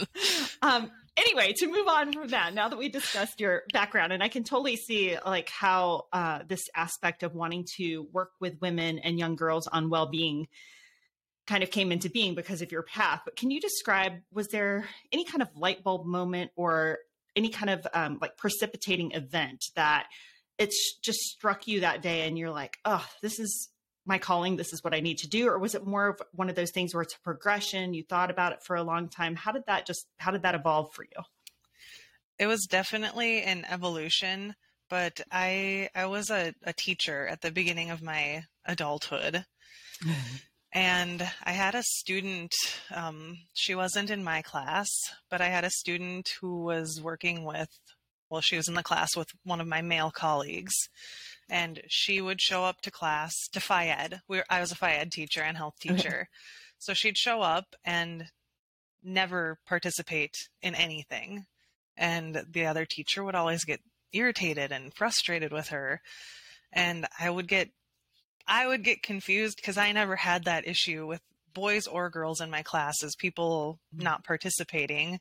um, 0.63 0.91
anyway, 1.17 1.53
to 1.57 1.67
move 1.67 1.89
on 1.89 2.13
from 2.13 2.29
that, 2.29 2.55
now 2.55 2.69
that 2.69 2.79
we 2.79 2.89
discussed 2.89 3.41
your 3.41 3.63
background, 3.73 4.13
and 4.13 4.23
I 4.23 4.29
can 4.29 4.45
totally 4.45 4.77
see 4.77 5.17
like 5.25 5.49
how 5.49 6.07
uh, 6.13 6.41
this 6.47 6.69
aspect 6.75 7.23
of 7.23 7.35
wanting 7.35 7.67
to 7.77 8.09
work 8.13 8.31
with 8.41 8.61
women 8.61 8.99
and 8.99 9.19
young 9.19 9.37
girls 9.37 9.67
on 9.67 9.91
well 9.91 10.07
being 10.07 10.49
kind 11.47 11.63
of 11.63 11.71
came 11.71 11.93
into 11.93 12.09
being 12.09 12.35
because 12.35 12.63
of 12.63 12.73
your 12.73 12.83
path. 12.83 13.21
But 13.25 13.37
can 13.37 13.51
you 13.51 13.61
describe, 13.61 14.15
was 14.33 14.49
there 14.49 14.87
any 15.13 15.25
kind 15.25 15.43
of 15.43 15.49
light 15.55 15.85
bulb 15.85 16.07
moment 16.07 16.51
or 16.57 16.99
any 17.37 17.49
kind 17.49 17.71
of 17.71 17.87
um, 17.93 18.19
like 18.21 18.37
precipitating 18.37 19.13
event 19.13 19.65
that 19.75 20.07
it's 20.59 20.99
just 21.03 21.19
struck 21.19 21.67
you 21.67 21.81
that 21.81 22.03
day 22.03 22.27
and 22.27 22.39
you're 22.39 22.51
like, 22.51 22.79
oh, 22.85 23.07
this 23.23 23.39
is 23.39 23.71
my 24.07 24.19
calling. 24.19 24.57
This 24.57 24.73
is 24.73 24.85
what 24.85 24.95
I 24.95 25.01
need 25.01 25.19
to 25.19 25.29
do. 25.29 25.49
Or 25.49 25.59
was 25.59 25.75
it 25.75 25.87
more 25.87 26.09
of 26.09 26.23
one 26.33 26.49
of 26.49 26.55
those 26.55 26.71
things 26.71 26.95
where 26.95 27.03
it's 27.03 27.15
a 27.15 27.21
progression? 27.21 27.95
You 27.95 28.05
thought 28.05 28.31
about 28.31 28.53
it 28.53 28.63
for 28.63 28.77
a 28.77 28.83
long 28.83 29.09
time. 29.09 29.35
How 29.35 29.53
did 29.53 29.67
that 29.67 29.87
just, 29.87 30.07
how 30.19 30.31
did 30.31 30.43
that 30.43 30.55
evolve 30.55 30.93
for 30.93 31.05
you? 31.05 31.23
It 32.39 32.47
was 32.47 32.67
definitely 32.67 33.43
an 33.43 33.65
evolution, 33.69 34.55
but 34.91 35.21
I, 35.33 35.89
I 35.95 36.07
was 36.07 36.31
a, 36.31 36.55
a 36.65 36.73
teacher 36.73 37.27
at 37.27 37.41
the 37.41 37.51
beginning 37.51 37.91
of 37.91 38.03
my 38.03 38.45
adulthood. 38.67 39.45
And 40.75 41.31
I 41.45 41.53
had 41.53 41.77
a 41.77 41.85
student, 41.85 42.53
um, 42.93 43.39
she 43.55 43.77
wasn't 43.77 44.11
in 44.11 44.25
my 44.25 44.43
class, 44.43 44.89
but 45.31 45.41
I 45.41 45.47
had 45.47 45.63
a 45.63 45.71
student 45.71 46.31
who 46.41 46.65
was 46.65 47.01
working 47.01 47.45
with, 47.45 47.69
well, 48.29 48.41
she 48.41 48.57
was 48.57 48.67
in 48.67 48.75
the 48.75 48.83
class 48.83 49.17
with 49.17 49.29
one 49.45 49.61
of 49.61 49.69
my 49.69 49.83
male 49.83 50.11
colleagues. 50.11 50.75
And 51.49 51.81
she 51.87 52.21
would 52.21 52.41
show 52.41 52.65
up 52.65 52.81
to 52.81 52.91
class, 52.91 53.33
to 53.53 53.61
Phy 53.61 54.09
We 54.27 54.43
I 54.51 54.61
was 54.61 54.73
a 54.73 54.77
Phy 54.77 55.07
teacher 55.11 55.43
and 55.43 55.57
health 55.57 55.79
teacher. 55.79 56.29
So 56.79 56.93
she'd 56.93 57.19
show 57.19 57.41
up 57.41 57.77
and 57.85 58.27
never 59.03 59.59
participate 59.67 60.35
in 60.61 60.75
anything. 60.75 61.45
And 61.97 62.43
the 62.51 62.67
other 62.67 62.85
teacher 62.85 63.23
would 63.23 63.37
always 63.37 63.65
get 63.65 63.81
irritated 64.13 64.73
and 64.73 64.93
frustrated 64.93 65.53
with 65.53 65.69
her. 65.69 66.01
And 66.73 67.07
I 67.21 67.31
would 67.31 67.47
get 67.47 67.71
I 68.47 68.67
would 68.67 68.85
get 68.85 69.03
confused 69.03 69.57
because 69.57 69.79
I 69.79 69.93
never 69.93 70.17
had 70.17 70.45
that 70.45 70.67
issue 70.67 71.07
with 71.07 71.21
boys 71.55 71.87
or 71.87 72.11
girls 72.11 72.41
in 72.41 72.51
my 72.51 72.63
classes, 72.63 73.17
people 73.17 73.79
mm-hmm. 73.95 74.05
not 74.05 74.25
participating 74.25 75.21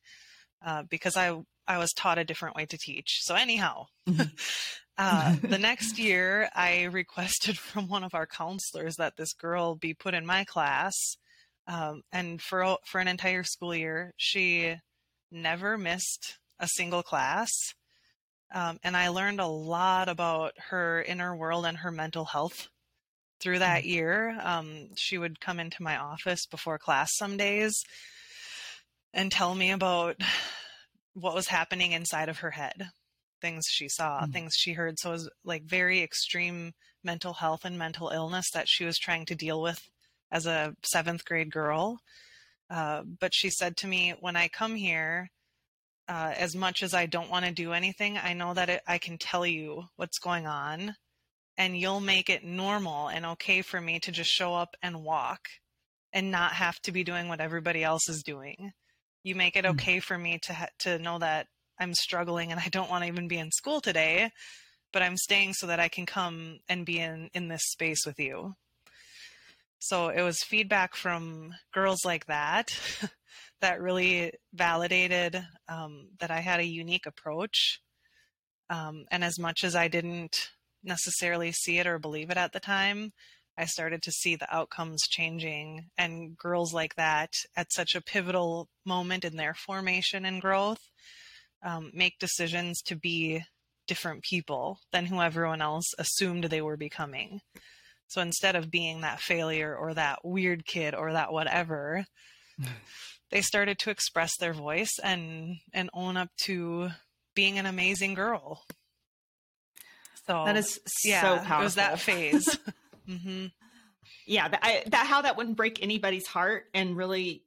uh, 0.64 0.82
because 0.88 1.16
I 1.16 1.40
I 1.66 1.78
was 1.78 1.92
taught 1.92 2.18
a 2.18 2.24
different 2.24 2.56
way 2.56 2.66
to 2.66 2.76
teach. 2.76 3.20
So 3.22 3.34
anyhow, 3.34 3.86
mm-hmm. 4.06 4.22
uh, 4.98 5.36
the 5.42 5.58
next 5.58 5.98
year 5.98 6.50
I 6.54 6.84
requested 6.84 7.58
from 7.70 7.88
one 7.88 8.04
of 8.04 8.14
our 8.14 8.26
counselors 8.26 8.96
that 8.96 9.16
this 9.16 9.32
girl 9.32 9.76
be 9.76 9.94
put 9.94 10.14
in 10.14 10.26
my 10.26 10.44
class, 10.44 10.94
um, 11.66 12.02
and 12.12 12.42
for 12.42 12.78
for 12.84 13.00
an 13.00 13.08
entire 13.08 13.44
school 13.44 13.74
year 13.74 14.12
she 14.16 14.76
never 15.30 15.78
missed 15.78 16.38
a 16.58 16.68
single 16.68 17.02
class. 17.02 17.50
Um, 18.54 18.78
and 18.84 18.96
I 18.96 19.08
learned 19.08 19.40
a 19.40 19.48
lot 19.48 20.08
about 20.08 20.52
her 20.68 21.02
inner 21.02 21.34
world 21.34 21.66
and 21.66 21.78
her 21.78 21.90
mental 21.90 22.24
health 22.24 22.68
through 23.44 23.58
that 23.58 23.84
year. 23.84 24.36
Um, 24.42 24.88
she 24.96 25.18
would 25.18 25.40
come 25.40 25.60
into 25.60 25.82
my 25.82 25.98
office 25.98 26.46
before 26.46 26.78
class 26.78 27.10
some 27.14 27.36
days 27.36 27.74
and 29.12 29.30
tell 29.30 29.54
me 29.54 29.70
about 29.70 30.16
what 31.12 31.34
was 31.34 31.46
happening 31.46 31.92
inside 31.92 32.30
of 32.30 32.38
her 32.38 32.50
head, 32.50 32.88
things 33.42 33.66
she 33.68 33.88
saw, 33.88 34.22
mm-hmm. 34.22 34.32
things 34.32 34.54
she 34.56 34.72
heard. 34.72 34.98
So 34.98 35.10
it 35.10 35.12
was 35.12 35.30
like 35.44 35.64
very 35.64 36.02
extreme 36.02 36.72
mental 37.04 37.34
health 37.34 37.64
and 37.64 37.78
mental 37.78 38.08
illness 38.08 38.46
that 38.54 38.66
she 38.66 38.86
was 38.86 38.98
trying 38.98 39.26
to 39.26 39.34
deal 39.34 39.60
with 39.60 39.80
as 40.32 40.46
a 40.46 40.74
seventh 40.82 41.24
grade 41.26 41.52
girl. 41.52 41.98
Uh, 42.70 43.02
but 43.20 43.32
she 43.34 43.50
said 43.50 43.76
to 43.76 43.86
me, 43.86 44.14
when 44.20 44.36
I 44.36 44.48
come 44.48 44.74
here, 44.74 45.28
uh, 46.08 46.32
as 46.36 46.56
much 46.56 46.82
as 46.82 46.94
I 46.94 47.06
don't 47.06 47.30
want 47.30 47.44
to 47.44 47.52
do 47.52 47.72
anything, 47.72 48.18
I 48.18 48.32
know 48.32 48.54
that 48.54 48.70
it, 48.70 48.82
I 48.88 48.98
can 48.98 49.18
tell 49.18 49.46
you 49.46 49.84
what's 49.96 50.18
going 50.18 50.46
on 50.46 50.94
and 51.56 51.76
you'll 51.78 52.00
make 52.00 52.30
it 52.30 52.44
normal 52.44 53.08
and 53.08 53.26
okay 53.26 53.62
for 53.62 53.80
me 53.80 54.00
to 54.00 54.12
just 54.12 54.30
show 54.30 54.54
up 54.54 54.76
and 54.82 55.04
walk 55.04 55.48
and 56.12 56.30
not 56.30 56.52
have 56.52 56.80
to 56.82 56.92
be 56.92 57.04
doing 57.04 57.28
what 57.28 57.40
everybody 57.40 57.84
else 57.84 58.08
is 58.08 58.22
doing. 58.22 58.72
You 59.22 59.34
make 59.34 59.56
it 59.56 59.64
hmm. 59.64 59.72
okay 59.72 60.00
for 60.00 60.18
me 60.18 60.38
to 60.44 60.54
ha- 60.54 60.68
to 60.80 60.98
know 60.98 61.18
that 61.18 61.46
I'm 61.80 61.94
struggling 61.94 62.52
and 62.52 62.60
I 62.60 62.68
don't 62.68 62.90
want 62.90 63.04
to 63.04 63.08
even 63.08 63.28
be 63.28 63.38
in 63.38 63.50
school 63.52 63.80
today, 63.80 64.30
but 64.92 65.02
I'm 65.02 65.16
staying 65.16 65.54
so 65.54 65.66
that 65.68 65.80
I 65.80 65.88
can 65.88 66.06
come 66.06 66.58
and 66.68 66.86
be 66.86 66.98
in 67.00 67.30
in 67.34 67.48
this 67.48 67.62
space 67.64 68.06
with 68.06 68.18
you. 68.18 68.54
So 69.80 70.08
it 70.08 70.22
was 70.22 70.38
feedback 70.42 70.94
from 70.96 71.54
girls 71.72 72.04
like 72.04 72.26
that 72.26 72.70
that 73.60 73.80
really 73.82 74.32
validated 74.54 75.46
um, 75.68 76.08
that 76.20 76.30
I 76.30 76.40
had 76.40 76.60
a 76.60 76.66
unique 76.66 77.06
approach 77.06 77.80
Um, 78.70 79.06
and 79.10 79.24
as 79.24 79.38
much 79.38 79.64
as 79.64 79.76
I 79.76 79.88
didn't 79.88 80.50
necessarily 80.84 81.52
see 81.52 81.78
it 81.78 81.86
or 81.86 81.98
believe 81.98 82.30
it 82.30 82.36
at 82.36 82.52
the 82.52 82.60
time, 82.60 83.12
I 83.56 83.66
started 83.66 84.02
to 84.02 84.12
see 84.12 84.36
the 84.36 84.52
outcomes 84.54 85.02
changing 85.08 85.86
and 85.96 86.36
girls 86.36 86.72
like 86.72 86.96
that 86.96 87.30
at 87.56 87.72
such 87.72 87.94
a 87.94 88.02
pivotal 88.02 88.68
moment 88.84 89.24
in 89.24 89.36
their 89.36 89.54
formation 89.54 90.24
and 90.24 90.40
growth 90.40 90.80
um, 91.62 91.90
make 91.94 92.18
decisions 92.18 92.82
to 92.82 92.96
be 92.96 93.42
different 93.86 94.22
people 94.22 94.78
than 94.92 95.06
who 95.06 95.20
everyone 95.20 95.62
else 95.62 95.86
assumed 95.98 96.44
they 96.44 96.62
were 96.62 96.76
becoming. 96.76 97.40
So 98.08 98.20
instead 98.20 98.56
of 98.56 98.70
being 98.70 99.00
that 99.00 99.20
failure 99.20 99.74
or 99.74 99.94
that 99.94 100.24
weird 100.24 100.66
kid 100.66 100.94
or 100.94 101.12
that 101.12 101.32
whatever, 101.32 102.04
they 103.30 103.40
started 103.40 103.78
to 103.80 103.90
express 103.90 104.32
their 104.38 104.52
voice 104.52 104.92
and 105.02 105.56
and 105.72 105.90
own 105.94 106.16
up 106.16 106.28
to 106.42 106.90
being 107.34 107.58
an 107.58 107.66
amazing 107.66 108.14
girl. 108.14 108.62
So 110.26 110.44
that 110.46 110.56
is 110.56 110.80
yeah, 111.04 111.20
so 111.20 111.36
powerful. 111.36 111.60
It 111.60 111.64
was 111.64 111.74
that 111.74 112.00
phase. 112.00 112.58
mm-hmm. 113.08 113.46
Yeah, 114.26 114.48
that, 114.48 114.60
I, 114.62 114.82
that 114.86 115.06
how 115.06 115.22
that 115.22 115.36
wouldn't 115.36 115.56
break 115.56 115.82
anybody's 115.82 116.26
heart 116.26 116.64
and 116.72 116.96
really 116.96 117.44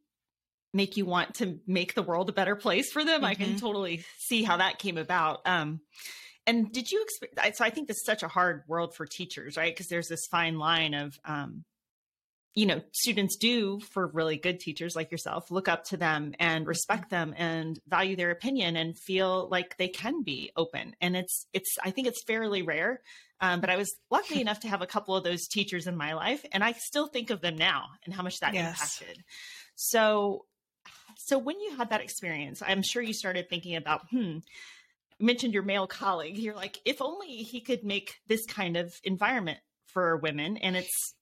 make 0.74 0.96
you 0.96 1.06
want 1.06 1.36
to 1.36 1.60
make 1.66 1.96
the 1.96 2.04
world 2.04 2.30
a 2.30 2.34
better 2.34 2.56
place 2.56 2.92
for 2.92 3.04
them. 3.04 3.18
Mm-hmm. 3.18 3.26
I 3.26 3.36
can 3.36 3.48
mm-hmm. 3.50 3.58
totally 3.58 4.06
see 4.20 4.44
how 4.44 4.58
that 4.58 4.80
came 4.80 4.98
about. 4.98 5.42
Um, 5.46 5.82
and 6.46 6.72
did 6.72 6.92
you 6.92 7.04
expect? 7.04 7.58
So 7.58 7.66
I 7.66 7.70
think 7.70 7.88
this 7.88 7.98
is 7.98 8.06
such 8.06 8.24
a 8.24 8.28
hard 8.28 8.64
world 8.68 8.96
for 8.96 9.06
teachers, 9.06 9.58
right? 9.58 9.74
Because 9.74 9.88
there's 9.88 10.08
this 10.08 10.28
fine 10.32 10.60
line 10.60 10.94
of, 10.94 11.20
um, 11.26 11.66
you 12.58 12.66
know, 12.66 12.82
students 12.92 13.36
do 13.36 13.80
for 13.92 14.08
really 14.08 14.36
good 14.36 14.60
teachers 14.60 14.96
like 14.96 15.12
yourself 15.12 15.52
look 15.52 15.68
up 15.68 15.84
to 15.84 15.96
them 15.96 16.34
and 16.40 16.62
mm-hmm. 16.62 16.70
respect 16.70 17.12
them 17.12 17.36
and 17.38 17.80
value 17.88 18.16
their 18.16 18.32
opinion 18.32 18.76
and 18.76 18.98
feel 18.98 19.48
like 19.52 19.78
they 19.78 19.88
can 19.88 20.24
be 20.24 20.52
open. 20.58 20.96
And 21.00 21.16
it's 21.16 21.46
it's 21.54 21.78
I 21.84 21.92
think 21.92 22.08
it's 22.08 22.24
fairly 22.24 22.64
rare. 22.64 23.02
Um, 23.40 23.62
but 23.62 23.70
I 23.70 23.78
was 23.78 23.96
lucky 24.10 24.42
enough 24.42 24.62
to 24.62 24.70
have 24.70 24.82
a 24.82 24.88
couple 24.88 25.16
of 25.16 25.24
those 25.24 25.46
teachers 25.48 25.86
in 25.86 25.96
my 25.96 26.14
life, 26.14 26.44
and 26.52 26.64
I 26.64 26.72
still 26.72 27.06
think 27.06 27.30
of 27.30 27.42
them 27.42 27.58
now 27.58 27.90
and 28.04 28.12
how 28.12 28.24
much 28.24 28.40
that 28.40 28.56
yes. 28.56 28.72
impacted. 28.72 29.24
So, 29.76 30.46
so 31.16 31.38
when 31.38 31.60
you 31.60 31.76
had 31.78 31.92
that 31.92 32.02
experience, 32.02 32.64
I'm 32.66 32.82
sure 32.82 33.04
you 33.04 33.14
started 33.14 33.52
thinking 33.52 33.76
about, 33.76 34.10
hmm, 34.10 34.40
mentioned 35.20 35.54
your 35.54 35.62
male 35.62 35.86
colleague. 35.86 36.40
You're 36.40 36.56
like, 36.56 36.80
if 36.86 37.04
only 37.04 37.28
he 37.28 37.62
could 37.62 37.84
make 37.84 38.16
this 38.26 38.48
kind 38.48 38.78
of 38.78 38.96
environment 39.04 39.60
for 39.86 40.18
women. 40.18 40.58
And 40.58 40.76
it's, 40.76 41.14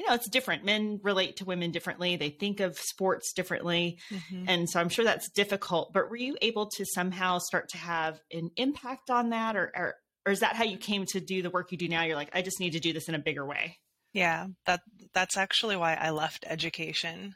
you 0.00 0.06
know, 0.06 0.14
it's 0.14 0.30
different. 0.30 0.64
Men 0.64 0.98
relate 1.02 1.36
to 1.36 1.44
women 1.44 1.72
differently. 1.72 2.16
They 2.16 2.30
think 2.30 2.60
of 2.60 2.78
sports 2.78 3.34
differently. 3.34 3.98
Mm-hmm. 4.10 4.44
And 4.48 4.70
so 4.70 4.80
I'm 4.80 4.88
sure 4.88 5.04
that's 5.04 5.28
difficult. 5.28 5.92
But 5.92 6.08
were 6.08 6.16
you 6.16 6.38
able 6.40 6.70
to 6.70 6.86
somehow 6.86 7.36
start 7.36 7.68
to 7.72 7.76
have 7.76 8.18
an 8.32 8.48
impact 8.56 9.10
on 9.10 9.28
that? 9.28 9.56
Or, 9.56 9.70
or, 9.76 9.94
or 10.24 10.32
is 10.32 10.40
that 10.40 10.56
how 10.56 10.64
you 10.64 10.78
came 10.78 11.04
to 11.10 11.20
do 11.20 11.42
the 11.42 11.50
work 11.50 11.70
you 11.70 11.76
do 11.76 11.86
now? 11.86 12.02
You're 12.04 12.16
like, 12.16 12.30
I 12.32 12.40
just 12.40 12.60
need 12.60 12.70
to 12.70 12.80
do 12.80 12.94
this 12.94 13.10
in 13.10 13.14
a 13.14 13.18
bigger 13.18 13.44
way. 13.44 13.76
Yeah, 14.14 14.46
that 14.64 14.80
that's 15.12 15.36
actually 15.36 15.76
why 15.76 15.92
I 15.92 16.10
left 16.10 16.46
education. 16.48 17.34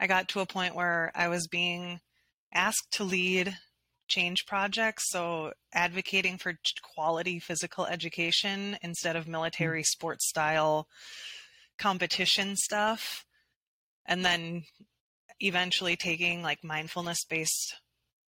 I 0.00 0.06
got 0.06 0.30
to 0.30 0.40
a 0.40 0.46
point 0.46 0.74
where 0.74 1.12
I 1.14 1.28
was 1.28 1.46
being 1.48 2.00
asked 2.54 2.92
to 2.92 3.04
lead 3.04 3.54
change 4.08 4.46
projects. 4.46 5.04
So, 5.10 5.52
advocating 5.74 6.38
for 6.38 6.54
quality 6.94 7.40
physical 7.40 7.84
education 7.84 8.78
instead 8.80 9.16
of 9.16 9.28
military 9.28 9.82
mm. 9.82 9.86
sports 9.86 10.26
style 10.26 10.88
competition 11.78 12.56
stuff. 12.56 13.24
And 14.06 14.24
then 14.24 14.64
eventually 15.40 15.96
taking 15.96 16.42
like 16.42 16.64
mindfulness 16.64 17.24
based 17.28 17.76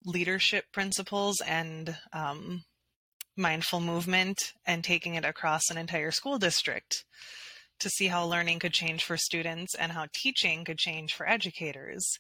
leadership 0.04 0.64
principles 0.72 1.40
and 1.46 1.96
um, 2.12 2.64
mindful 3.36 3.80
movement 3.80 4.52
and 4.66 4.82
taking 4.84 5.14
it 5.14 5.24
across 5.24 5.70
an 5.70 5.78
entire 5.78 6.10
school 6.10 6.38
district 6.38 7.04
to 7.80 7.88
see 7.88 8.08
how 8.08 8.24
learning 8.24 8.58
could 8.58 8.72
change 8.72 9.04
for 9.04 9.16
students 9.16 9.74
and 9.74 9.92
how 9.92 10.06
teaching 10.12 10.64
could 10.64 10.78
change 10.78 11.14
for 11.14 11.28
educators. 11.28 12.18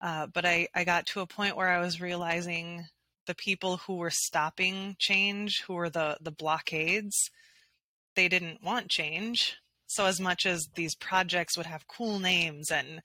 Uh, 0.00 0.26
but 0.26 0.44
I, 0.44 0.66
I 0.74 0.82
got 0.84 1.06
to 1.06 1.20
a 1.20 1.26
point 1.26 1.56
where 1.56 1.68
I 1.68 1.78
was 1.78 2.00
realizing 2.00 2.86
the 3.26 3.36
people 3.36 3.76
who 3.78 3.96
were 3.96 4.10
stopping 4.10 4.96
change, 4.98 5.62
who 5.62 5.74
were 5.74 5.90
the, 5.90 6.16
the 6.20 6.32
blockades, 6.32 7.30
they 8.16 8.28
didn't 8.28 8.64
want 8.64 8.88
change. 8.88 9.56
So 9.92 10.06
as 10.06 10.20
much 10.20 10.46
as 10.46 10.68
these 10.74 10.94
projects 10.94 11.56
would 11.56 11.66
have 11.66 11.86
cool 11.86 12.18
names 12.18 12.70
and 12.70 13.02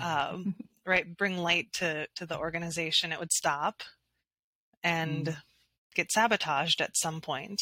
uh, 0.00 0.38
right 0.86 1.16
bring 1.16 1.38
light 1.38 1.72
to 1.74 2.06
to 2.16 2.26
the 2.26 2.38
organization, 2.38 3.12
it 3.12 3.18
would 3.18 3.32
stop 3.32 3.82
and 4.82 5.26
mm. 5.26 5.36
get 5.94 6.12
sabotaged 6.12 6.80
at 6.80 6.96
some 6.96 7.20
point. 7.20 7.60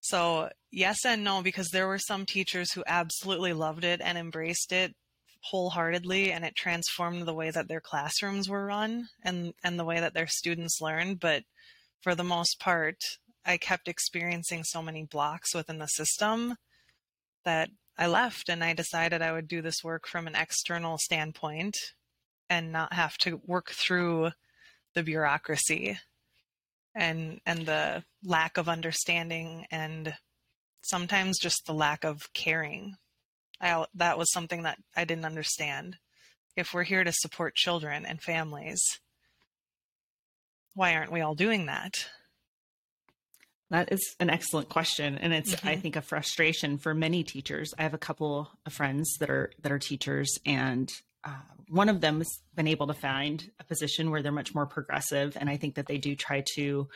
So 0.00 0.50
yes 0.70 1.04
and 1.04 1.24
no, 1.24 1.42
because 1.42 1.68
there 1.68 1.88
were 1.88 1.98
some 1.98 2.26
teachers 2.26 2.72
who 2.72 2.84
absolutely 2.86 3.52
loved 3.52 3.84
it 3.84 4.00
and 4.02 4.16
embraced 4.16 4.72
it, 4.72 4.94
wholeheartedly 5.42 6.32
and 6.32 6.44
it 6.44 6.54
transformed 6.54 7.26
the 7.26 7.34
way 7.34 7.50
that 7.50 7.68
their 7.68 7.80
classrooms 7.80 8.48
were 8.48 8.66
run 8.66 9.08
and 9.22 9.54
and 9.64 9.78
the 9.78 9.84
way 9.84 9.98
that 9.98 10.12
their 10.12 10.26
students 10.26 10.80
learned 10.80 11.18
but 11.18 11.42
for 12.02 12.14
the 12.14 12.24
most 12.24 12.60
part 12.60 12.96
i 13.46 13.56
kept 13.56 13.88
experiencing 13.88 14.62
so 14.62 14.82
many 14.82 15.02
blocks 15.02 15.54
within 15.54 15.78
the 15.78 15.86
system 15.86 16.56
that 17.44 17.70
i 17.98 18.06
left 18.06 18.48
and 18.48 18.62
i 18.62 18.72
decided 18.72 19.22
i 19.22 19.32
would 19.32 19.48
do 19.48 19.62
this 19.62 19.84
work 19.84 20.06
from 20.06 20.26
an 20.26 20.34
external 20.34 20.98
standpoint 20.98 21.76
and 22.48 22.72
not 22.72 22.92
have 22.92 23.16
to 23.18 23.40
work 23.46 23.70
through 23.70 24.30
the 24.94 25.02
bureaucracy 25.02 25.98
and 26.94 27.40
and 27.46 27.66
the 27.66 28.02
lack 28.24 28.56
of 28.56 28.68
understanding 28.68 29.66
and 29.70 30.14
sometimes 30.82 31.38
just 31.38 31.66
the 31.66 31.74
lack 31.74 32.04
of 32.04 32.32
caring 32.32 32.96
I, 33.60 33.84
that 33.94 34.18
was 34.18 34.32
something 34.32 34.62
that 34.62 34.78
I 34.96 35.04
didn't 35.04 35.26
understand. 35.26 35.98
If 36.56 36.72
we're 36.72 36.84
here 36.84 37.04
to 37.04 37.12
support 37.12 37.54
children 37.54 38.06
and 38.06 38.20
families, 38.20 38.80
why 40.74 40.94
aren't 40.94 41.12
we 41.12 41.20
all 41.20 41.34
doing 41.34 41.66
that? 41.66 42.06
That 43.70 43.92
is 43.92 44.16
an 44.18 44.30
excellent 44.30 44.68
question, 44.68 45.16
and 45.18 45.32
it's 45.32 45.54
mm-hmm. 45.54 45.68
I 45.68 45.76
think 45.76 45.94
a 45.94 46.02
frustration 46.02 46.76
for 46.76 46.92
many 46.92 47.22
teachers. 47.22 47.72
I 47.78 47.82
have 47.84 47.94
a 47.94 47.98
couple 47.98 48.50
of 48.66 48.72
friends 48.72 49.16
that 49.20 49.30
are 49.30 49.52
that 49.62 49.70
are 49.70 49.78
teachers, 49.78 50.38
and 50.44 50.90
uh, 51.22 51.30
one 51.68 51.88
of 51.88 52.00
them 52.00 52.18
has 52.18 52.28
been 52.56 52.66
able 52.66 52.88
to 52.88 52.94
find 52.94 53.48
a 53.60 53.64
position 53.64 54.10
where 54.10 54.22
they're 54.22 54.32
much 54.32 54.54
more 54.54 54.66
progressive, 54.66 55.36
and 55.38 55.48
I 55.48 55.56
think 55.56 55.76
that 55.76 55.86
they 55.86 55.98
do 55.98 56.16
try 56.16 56.44
to 56.56 56.88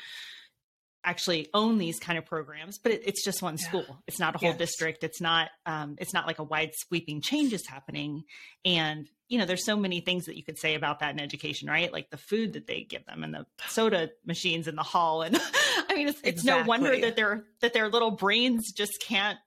actually 1.05 1.49
own 1.55 1.79
these 1.79 1.99
kind 2.01 2.19
of 2.19 2.25
programs 2.25 2.79
but 2.79 2.91
it, 2.91 3.03
it's 3.05 3.23
just 3.23 3.43
one 3.43 3.59
school 3.59 3.85
it's 4.07 4.19
not 4.19 4.35
a 4.35 4.39
whole 4.39 4.49
yes. 4.49 4.59
district 4.59 5.05
it's 5.05 5.21
not 5.21 5.51
um, 5.67 5.97
it's 5.99 6.15
not 6.15 6.27
like 6.27 6.39
a 6.39 6.43
wide 6.43 6.71
sweeping 6.75 7.21
changes 7.21 7.67
happening 7.67 8.25
and 8.65 9.09
you 9.29 9.39
know 9.39 9.45
there's 9.45 9.65
so 9.65 9.77
many 9.77 10.01
things 10.01 10.25
that 10.25 10.37
you 10.37 10.43
could 10.43 10.59
say 10.59 10.75
about 10.75 11.01
that 11.01 11.13
in 11.13 11.21
education 11.21 11.69
right 11.69 11.93
like 11.93 12.09
the 12.11 12.17
food 12.17 12.55
that 12.55 12.67
they 12.67 12.83
give 12.83 13.05
them 13.05 13.23
and 13.23 13.35
the 13.35 13.45
soda 13.69 14.11
machines 14.25 14.67
in 14.67 14.77
the 14.77 14.83
hall 14.83 15.23
and 15.23 15.39
i 15.95 15.99
mean 15.99 16.09
it's, 16.09 16.21
it's 16.21 16.43
exactly. 16.43 16.63
no 16.63 16.69
wonder 16.69 17.01
that 17.01 17.17
their 17.17 17.45
that 17.61 17.73
their 17.73 17.89
little 17.89 18.11
brains 18.11 18.73
just 18.73 19.03
can't 19.07 19.39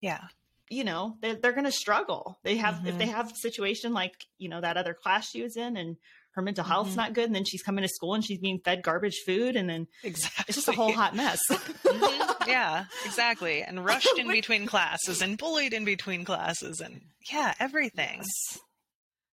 yeah 0.00 0.20
you 0.68 0.84
know 0.84 1.16
they're, 1.20 1.34
they're 1.34 1.52
going 1.52 1.64
to 1.64 1.72
struggle 1.72 2.38
they 2.42 2.56
have 2.56 2.76
mm-hmm. 2.76 2.88
if 2.88 2.98
they 2.98 3.04
mm-hmm. 3.04 3.14
have 3.14 3.30
a 3.30 3.36
situation 3.36 3.92
like 3.92 4.14
you 4.38 4.48
know 4.48 4.60
that 4.60 4.76
other 4.76 4.94
class 4.94 5.30
she 5.30 5.42
was 5.42 5.56
in 5.56 5.76
and 5.76 5.96
her 6.32 6.42
mental 6.42 6.64
health's 6.64 6.90
mm-hmm. 6.90 7.00
not 7.00 7.12
good 7.12 7.26
and 7.26 7.34
then 7.34 7.44
she's 7.44 7.62
coming 7.62 7.82
to 7.82 7.88
school 7.88 8.14
and 8.14 8.24
she's 8.24 8.38
being 8.38 8.58
fed 8.58 8.82
garbage 8.82 9.20
food 9.24 9.56
and 9.56 9.68
then 9.68 9.86
exactly. 10.02 10.44
it's 10.48 10.56
just 10.56 10.68
a 10.68 10.72
whole 10.72 10.92
hot 10.92 11.14
mess 11.14 11.38
mm-hmm. 11.50 12.50
yeah 12.50 12.84
exactly 13.04 13.62
and 13.62 13.84
rushed 13.84 14.18
in 14.18 14.28
between 14.32 14.66
classes 14.66 15.22
and 15.22 15.38
bullied 15.38 15.72
in 15.72 15.84
between 15.84 16.24
classes 16.24 16.80
and 16.80 17.00
yeah 17.30 17.54
everything 17.60 18.18
yes. 18.18 18.58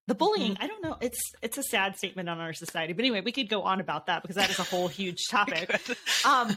The 0.08 0.16
bullying 0.16 0.54
mm-hmm. 0.54 0.64
i 0.64 0.68
don't 0.68 0.84
know 0.84 0.98
it's 1.02 1.22
it's 1.42 1.58
a 1.58 1.64
sad 1.64 1.96
statement 1.96 2.30
on 2.30 2.40
our 2.40 2.54
society 2.54 2.94
but 2.94 3.02
anyway 3.02 3.22
we 3.22 3.32
could 3.32 3.50
go 3.50 3.64
on 3.64 3.80
about 3.80 4.08
that 4.08 4.22
because 4.22 4.36
that 4.36 4.50
is 4.50 4.60
a 4.60 4.64
whole 4.64 4.88
huge 4.88 5.28
topic 5.30 5.70
um 6.26 6.56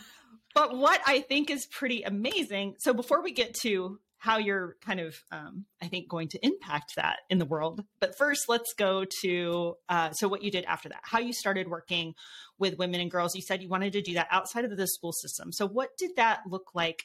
but 0.54 0.76
what 0.76 1.00
i 1.06 1.20
think 1.20 1.50
is 1.50 1.66
pretty 1.66 2.02
amazing 2.02 2.74
so 2.78 2.94
before 2.94 3.22
we 3.22 3.32
get 3.32 3.54
to 3.54 3.98
how 4.24 4.38
you're 4.38 4.76
kind 4.82 5.00
of, 5.00 5.14
um, 5.30 5.66
I 5.82 5.88
think, 5.88 6.08
going 6.08 6.28
to 6.28 6.38
impact 6.42 6.94
that 6.96 7.18
in 7.28 7.38
the 7.38 7.44
world. 7.44 7.84
But 8.00 8.16
first, 8.16 8.48
let's 8.48 8.72
go 8.72 9.04
to 9.20 9.74
uh, 9.90 10.12
so 10.12 10.28
what 10.28 10.42
you 10.42 10.50
did 10.50 10.64
after 10.64 10.88
that, 10.88 11.00
how 11.02 11.18
you 11.18 11.34
started 11.34 11.68
working 11.68 12.14
with 12.58 12.78
women 12.78 13.02
and 13.02 13.10
girls. 13.10 13.34
You 13.34 13.42
said 13.42 13.62
you 13.62 13.68
wanted 13.68 13.92
to 13.92 14.00
do 14.00 14.14
that 14.14 14.28
outside 14.30 14.64
of 14.64 14.74
the 14.74 14.86
school 14.86 15.12
system. 15.12 15.52
So, 15.52 15.68
what 15.68 15.90
did 15.98 16.16
that 16.16 16.40
look 16.48 16.70
like 16.74 17.04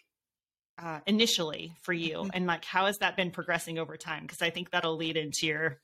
uh, 0.82 1.02
initially 1.06 1.74
for 1.82 1.92
you, 1.92 2.20
mm-hmm. 2.20 2.30
and 2.34 2.48
like 2.48 2.64
how 2.64 2.86
has 2.86 2.98
that 3.00 3.18
been 3.18 3.32
progressing 3.32 3.80
over 3.80 3.98
time? 3.98 4.22
Because 4.22 4.42
I 4.42 4.50
think 4.50 4.72
that'll 4.72 4.96
lead 4.96 5.18
into 5.18 5.46
your 5.46 5.82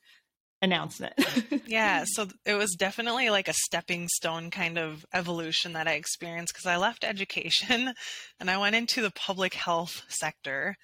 announcement. 0.62 1.14
yeah, 1.66 2.04
so 2.06 2.26
it 2.44 2.54
was 2.54 2.74
definitely 2.74 3.30
like 3.30 3.48
a 3.48 3.52
stepping 3.52 4.08
stone 4.08 4.50
kind 4.50 4.78
of 4.78 5.04
evolution 5.12 5.72
that 5.74 5.86
I 5.88 5.92
experienced 5.92 6.52
because 6.54 6.66
I 6.66 6.76
left 6.76 7.04
education 7.04 7.92
and 8.40 8.50
I 8.50 8.58
went 8.58 8.76
into 8.76 9.02
the 9.02 9.10
public 9.10 9.54
health 9.54 10.02
sector. 10.08 10.76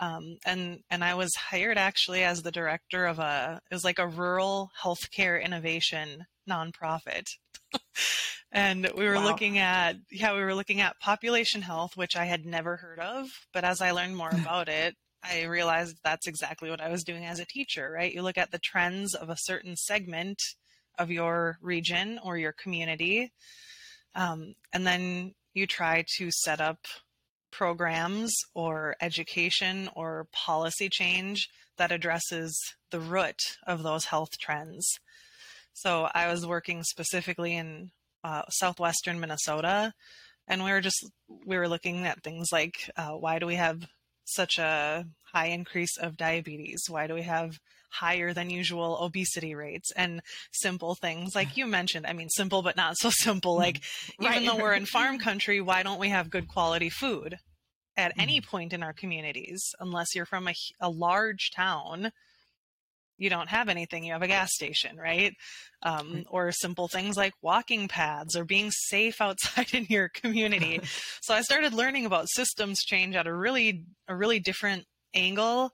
Um, 0.00 0.36
and 0.46 0.78
and 0.90 1.02
I 1.02 1.14
was 1.14 1.34
hired 1.34 1.76
actually 1.76 2.22
as 2.22 2.42
the 2.42 2.52
director 2.52 3.04
of 3.06 3.18
a 3.18 3.60
it 3.70 3.74
was 3.74 3.84
like 3.84 3.98
a 3.98 4.06
rural 4.06 4.70
healthcare 4.82 5.42
innovation 5.42 6.24
nonprofit. 6.48 7.24
and 8.52 8.90
we 8.96 9.06
were 9.06 9.16
Wow. 9.16 9.24
looking 9.24 9.58
at 9.58 9.96
yeah 10.10 10.32
we 10.34 10.40
were 10.40 10.54
looking 10.54 10.80
at 10.80 10.98
population 11.00 11.60
health 11.62 11.90
which 11.96 12.16
i 12.16 12.24
had 12.24 12.46
never 12.46 12.76
heard 12.78 12.98
of 12.98 13.26
but 13.52 13.62
as 13.64 13.82
i 13.82 13.90
learned 13.90 14.16
more 14.16 14.30
about 14.30 14.68
it 14.70 14.94
i 15.28 15.44
realized 15.44 15.96
that's 16.02 16.26
exactly 16.26 16.70
what 16.70 16.80
i 16.80 16.88
was 16.88 17.04
doing 17.04 17.24
as 17.24 17.38
a 17.38 17.46
teacher 17.46 17.90
right? 17.90 18.14
You 18.14 18.22
look 18.22 18.38
at 18.38 18.50
the 18.50 18.58
trends 18.58 19.14
of 19.14 19.30
a 19.30 19.36
certain 19.38 19.76
segment 19.76 20.38
of 20.98 21.10
your 21.10 21.58
region 21.60 22.18
or 22.24 22.36
your 22.36 22.52
community 22.52 23.32
um, 24.14 24.54
and 24.72 24.86
then 24.86 25.34
you 25.54 25.66
try 25.66 26.04
to 26.16 26.30
set 26.30 26.60
up 26.60 26.78
programs 27.50 28.34
or 28.54 28.96
education 29.00 29.88
or 29.94 30.26
policy 30.32 30.88
change 30.88 31.48
that 31.76 31.92
addresses 31.92 32.58
the 32.90 33.00
root 33.00 33.40
of 33.66 33.82
those 33.82 34.06
health 34.06 34.38
trends. 34.40 34.86
So 35.72 36.08
I 36.14 36.30
was 36.30 36.46
working 36.46 36.82
specifically 36.82 37.56
in 37.56 37.90
uh, 38.24 38.42
southwestern 38.50 39.20
Minnesota, 39.20 39.92
and 40.46 40.64
we 40.64 40.72
were 40.72 40.80
just 40.80 41.06
we 41.46 41.56
were 41.56 41.68
looking 41.68 42.04
at 42.04 42.22
things 42.22 42.48
like 42.52 42.90
uh, 42.96 43.12
why 43.12 43.38
do 43.38 43.46
we 43.46 43.54
have 43.54 43.86
such 44.24 44.58
a 44.58 45.06
high 45.32 45.46
increase 45.46 45.96
of 45.98 46.16
diabetes? 46.16 46.84
Why 46.88 47.06
do 47.06 47.14
we 47.14 47.22
have 47.22 47.58
higher 47.90 48.32
than 48.32 48.50
usual 48.50 48.98
obesity 49.00 49.54
rates? 49.54 49.90
And 49.96 50.20
simple 50.52 50.94
things 50.94 51.34
like 51.34 51.56
you 51.56 51.66
mentioned. 51.66 52.06
I 52.06 52.12
mean, 52.12 52.28
simple 52.28 52.62
but 52.62 52.76
not 52.76 52.96
so 52.98 53.10
simple. 53.12 53.56
Like 53.56 53.80
even 54.20 54.44
though 54.44 54.56
we're 54.56 54.74
in 54.74 54.86
farm 54.92 55.18
country, 55.18 55.60
why 55.60 55.82
don't 55.82 56.00
we 56.00 56.08
have 56.10 56.30
good 56.30 56.48
quality 56.48 56.90
food? 56.90 57.38
At 57.96 58.12
any 58.16 58.40
point 58.40 58.72
in 58.72 58.84
our 58.84 58.92
communities, 58.92 59.60
unless 59.80 60.14
you're 60.14 60.24
from 60.24 60.48
a 60.80 60.88
large 60.88 61.50
town, 61.50 62.12
you 63.18 63.28
don't 63.28 63.48
have 63.48 63.68
anything 63.68 64.04
you 64.04 64.12
have 64.12 64.22
a 64.22 64.28
gas 64.28 64.50
station 64.54 64.96
right 64.96 65.34
um, 65.82 66.12
Right. 66.14 66.26
or 66.30 66.52
simple 66.52 66.88
things 66.88 67.16
like 67.16 67.34
walking 67.42 67.88
paths 67.88 68.36
or 68.36 68.44
being 68.44 68.70
safe 68.70 69.20
outside 69.20 69.68
in 69.74 69.86
your 69.88 70.08
community 70.08 70.80
so 71.20 71.34
i 71.34 71.40
started 71.42 71.74
learning 71.74 72.06
about 72.06 72.28
systems 72.30 72.82
change 72.84 73.16
at 73.16 73.26
a 73.26 73.34
really 73.34 73.84
a 74.06 74.16
really 74.16 74.38
different 74.40 74.86
angle 75.14 75.72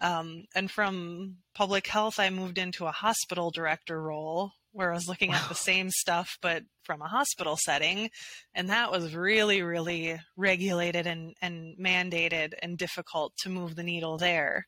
um, 0.00 0.44
and 0.54 0.70
from 0.70 1.36
public 1.54 1.86
health 1.86 2.18
i 2.18 2.30
moved 2.30 2.58
into 2.58 2.86
a 2.86 2.92
hospital 2.92 3.50
director 3.50 4.00
role 4.00 4.52
where 4.72 4.90
i 4.90 4.94
was 4.94 5.08
looking 5.08 5.32
at 5.32 5.48
the 5.48 5.54
same 5.54 5.90
stuff 5.90 6.36
but 6.40 6.62
from 6.84 7.00
a 7.02 7.08
hospital 7.08 7.56
setting 7.56 8.10
and 8.54 8.68
that 8.68 8.90
was 8.90 9.14
really 9.14 9.62
really 9.62 10.18
regulated 10.36 11.06
and, 11.06 11.34
and 11.40 11.76
mandated 11.78 12.54
and 12.62 12.78
difficult 12.78 13.32
to 13.38 13.48
move 13.48 13.76
the 13.76 13.82
needle 13.82 14.18
there. 14.18 14.66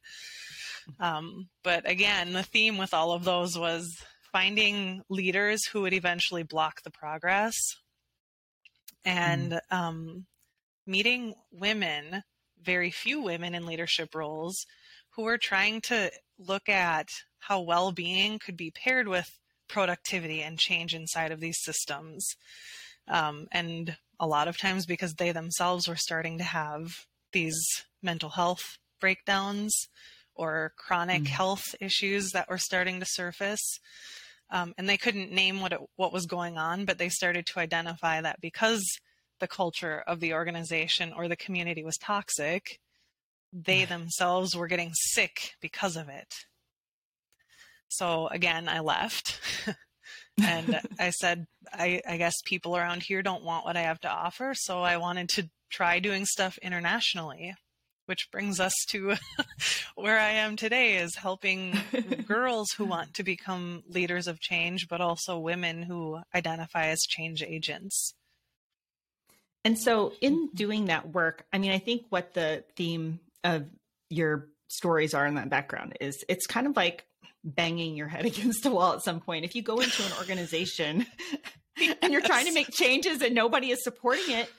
Um, 1.01 1.49
but 1.63 1.89
again, 1.89 2.33
the 2.33 2.43
theme 2.43 2.77
with 2.77 2.93
all 2.93 3.13
of 3.13 3.25
those 3.25 3.59
was 3.59 3.97
finding 4.33 5.03
leaders 5.09 5.67
who 5.67 5.83
would 5.83 5.93
eventually 5.93 6.43
block 6.43 6.83
the 6.83 6.91
progress. 6.91 7.55
And 9.05 9.61
um, 9.71 10.27
meeting 10.87 11.35
women, 11.53 12.23
very 12.65 12.91
few 12.91 13.21
women 13.23 13.55
in 13.55 13.67
leadership 13.67 14.15
roles, 14.15 14.67
who 15.11 15.23
were 15.23 15.39
trying 15.39 15.81
to 15.83 16.11
look 16.39 16.69
at 16.69 17.09
how 17.39 17.61
well 17.61 17.93
being 17.93 18.39
could 18.39 18.57
be 18.57 18.71
paired 18.71 19.07
with 19.07 19.39
productivity 19.69 20.43
and 20.43 20.59
change 20.59 20.95
inside 20.95 21.33
of 21.33 21.41
these 21.41 21.59
systems. 21.63 22.27
Um, 23.09 23.47
and 23.53 23.97
a 24.19 24.27
lot 24.27 24.49
of 24.49 24.59
times 24.59 24.87
because 24.87 25.15
they 25.15 25.33
themselves 25.33 25.89
were 25.89 25.97
starting 25.97 26.39
to 26.39 26.45
have 26.45 26.87
these 27.33 27.59
mental 28.03 28.31
health 28.31 28.79
breakdowns 29.01 29.89
or 30.35 30.73
chronic 30.77 31.23
Mm. 31.25 31.29
health 31.29 31.75
issues 31.81 32.31
that 32.33 32.49
were 32.49 32.59
starting 32.59 33.01
to 33.01 33.07
surface. 33.07 33.79
Um, 34.51 34.75
and 34.79 34.89
they 34.89 34.97
couldn't 34.97 35.33
name 35.33 35.61
what 35.61 35.73
it, 35.73 35.81
what 35.97 36.13
was 36.13 36.27
going 36.27 36.59
on, 36.59 36.85
but 36.85 36.99
they 36.99 37.09
started 37.09 37.47
to 37.47 37.61
identify 37.61 38.21
that 38.21 38.41
because 38.41 38.85
the 39.45 39.49
culture 39.49 40.03
of 40.07 40.21
the 40.21 40.33
organization 40.33 41.13
or 41.15 41.29
the 41.29 41.37
community 41.37 41.85
was 41.85 41.99
toxic, 41.99 42.81
they 43.53 43.83
mm. 43.83 43.89
themselves 43.89 44.57
were 44.57 44.67
getting 44.67 44.91
sick 44.95 45.53
because 45.61 45.97
of 45.97 46.09
it. 46.09 46.33
So 47.89 48.29
again, 48.29 48.71
I 48.71 48.81
left. 48.81 49.39
and 50.43 50.81
I 50.99 51.11
said, 51.11 51.47
I, 51.71 52.01
I 52.09 52.17
guess 52.17 52.33
people 52.47 52.75
around 52.75 53.03
here 53.03 53.21
don't 53.23 53.45
want 53.45 53.67
what 53.67 53.77
I 53.77 53.83
have 53.83 54.01
to 54.01 54.11
offer, 54.11 54.55
so 54.55 54.81
I 54.81 54.97
wanted 54.97 55.29
to 55.31 55.51
try 55.69 55.99
doing 55.99 56.25
stuff 56.25 56.57
internationally, 56.63 57.55
which 58.07 58.31
brings 58.33 58.61
us 58.61 58.73
to 58.89 59.17
where 59.95 60.19
I 60.19 60.31
am 60.31 60.57
today 60.57 60.97
is 60.97 61.17
helping 61.17 61.77
girls 62.27 62.71
who 62.71 62.87
want 62.87 63.13
to 63.15 63.23
become 63.23 63.83
leaders 63.87 64.27
of 64.27 64.41
change, 64.41 64.89
but 64.89 65.03
also 65.03 65.39
women 65.39 65.83
who 65.83 66.21
identify 66.35 66.87
as 66.87 67.01
change 67.03 67.43
agents. 67.43 68.15
And 69.65 69.79
so, 69.79 70.13
in 70.21 70.49
doing 70.55 70.87
that 70.87 71.09
work, 71.13 71.47
I 71.53 71.59
mean, 71.59 71.73
I 71.73 71.79
think 71.79 72.05
what 72.11 72.35
the 72.35 72.65
theme 72.77 73.21
of 73.43 73.65
your 74.11 74.49
stories 74.69 75.15
are 75.15 75.27
in 75.27 75.35
that 75.37 75.49
background 75.49 75.97
is 76.01 76.25
it's 76.29 76.47
kind 76.47 76.67
of 76.67 76.77
like 76.77 77.07
banging 77.43 77.97
your 77.97 78.09
head 78.09 78.25
against 78.33 78.67
a 78.67 78.71
wall 78.71 78.93
at 78.95 79.03
some 79.03 79.21
point. 79.21 79.45
If 79.45 79.55
you 79.55 79.63
go 79.63 79.81
into 79.81 80.03
an 80.03 80.13
organization 80.19 81.07
and 82.03 82.13
you're 82.13 82.21
trying 82.23 82.47
to 82.47 82.53
make 82.53 82.71
changes 82.71 83.23
and 83.23 83.35
nobody 83.35 83.71
is 83.71 83.83
supporting 83.83 84.35
it, 84.35 84.51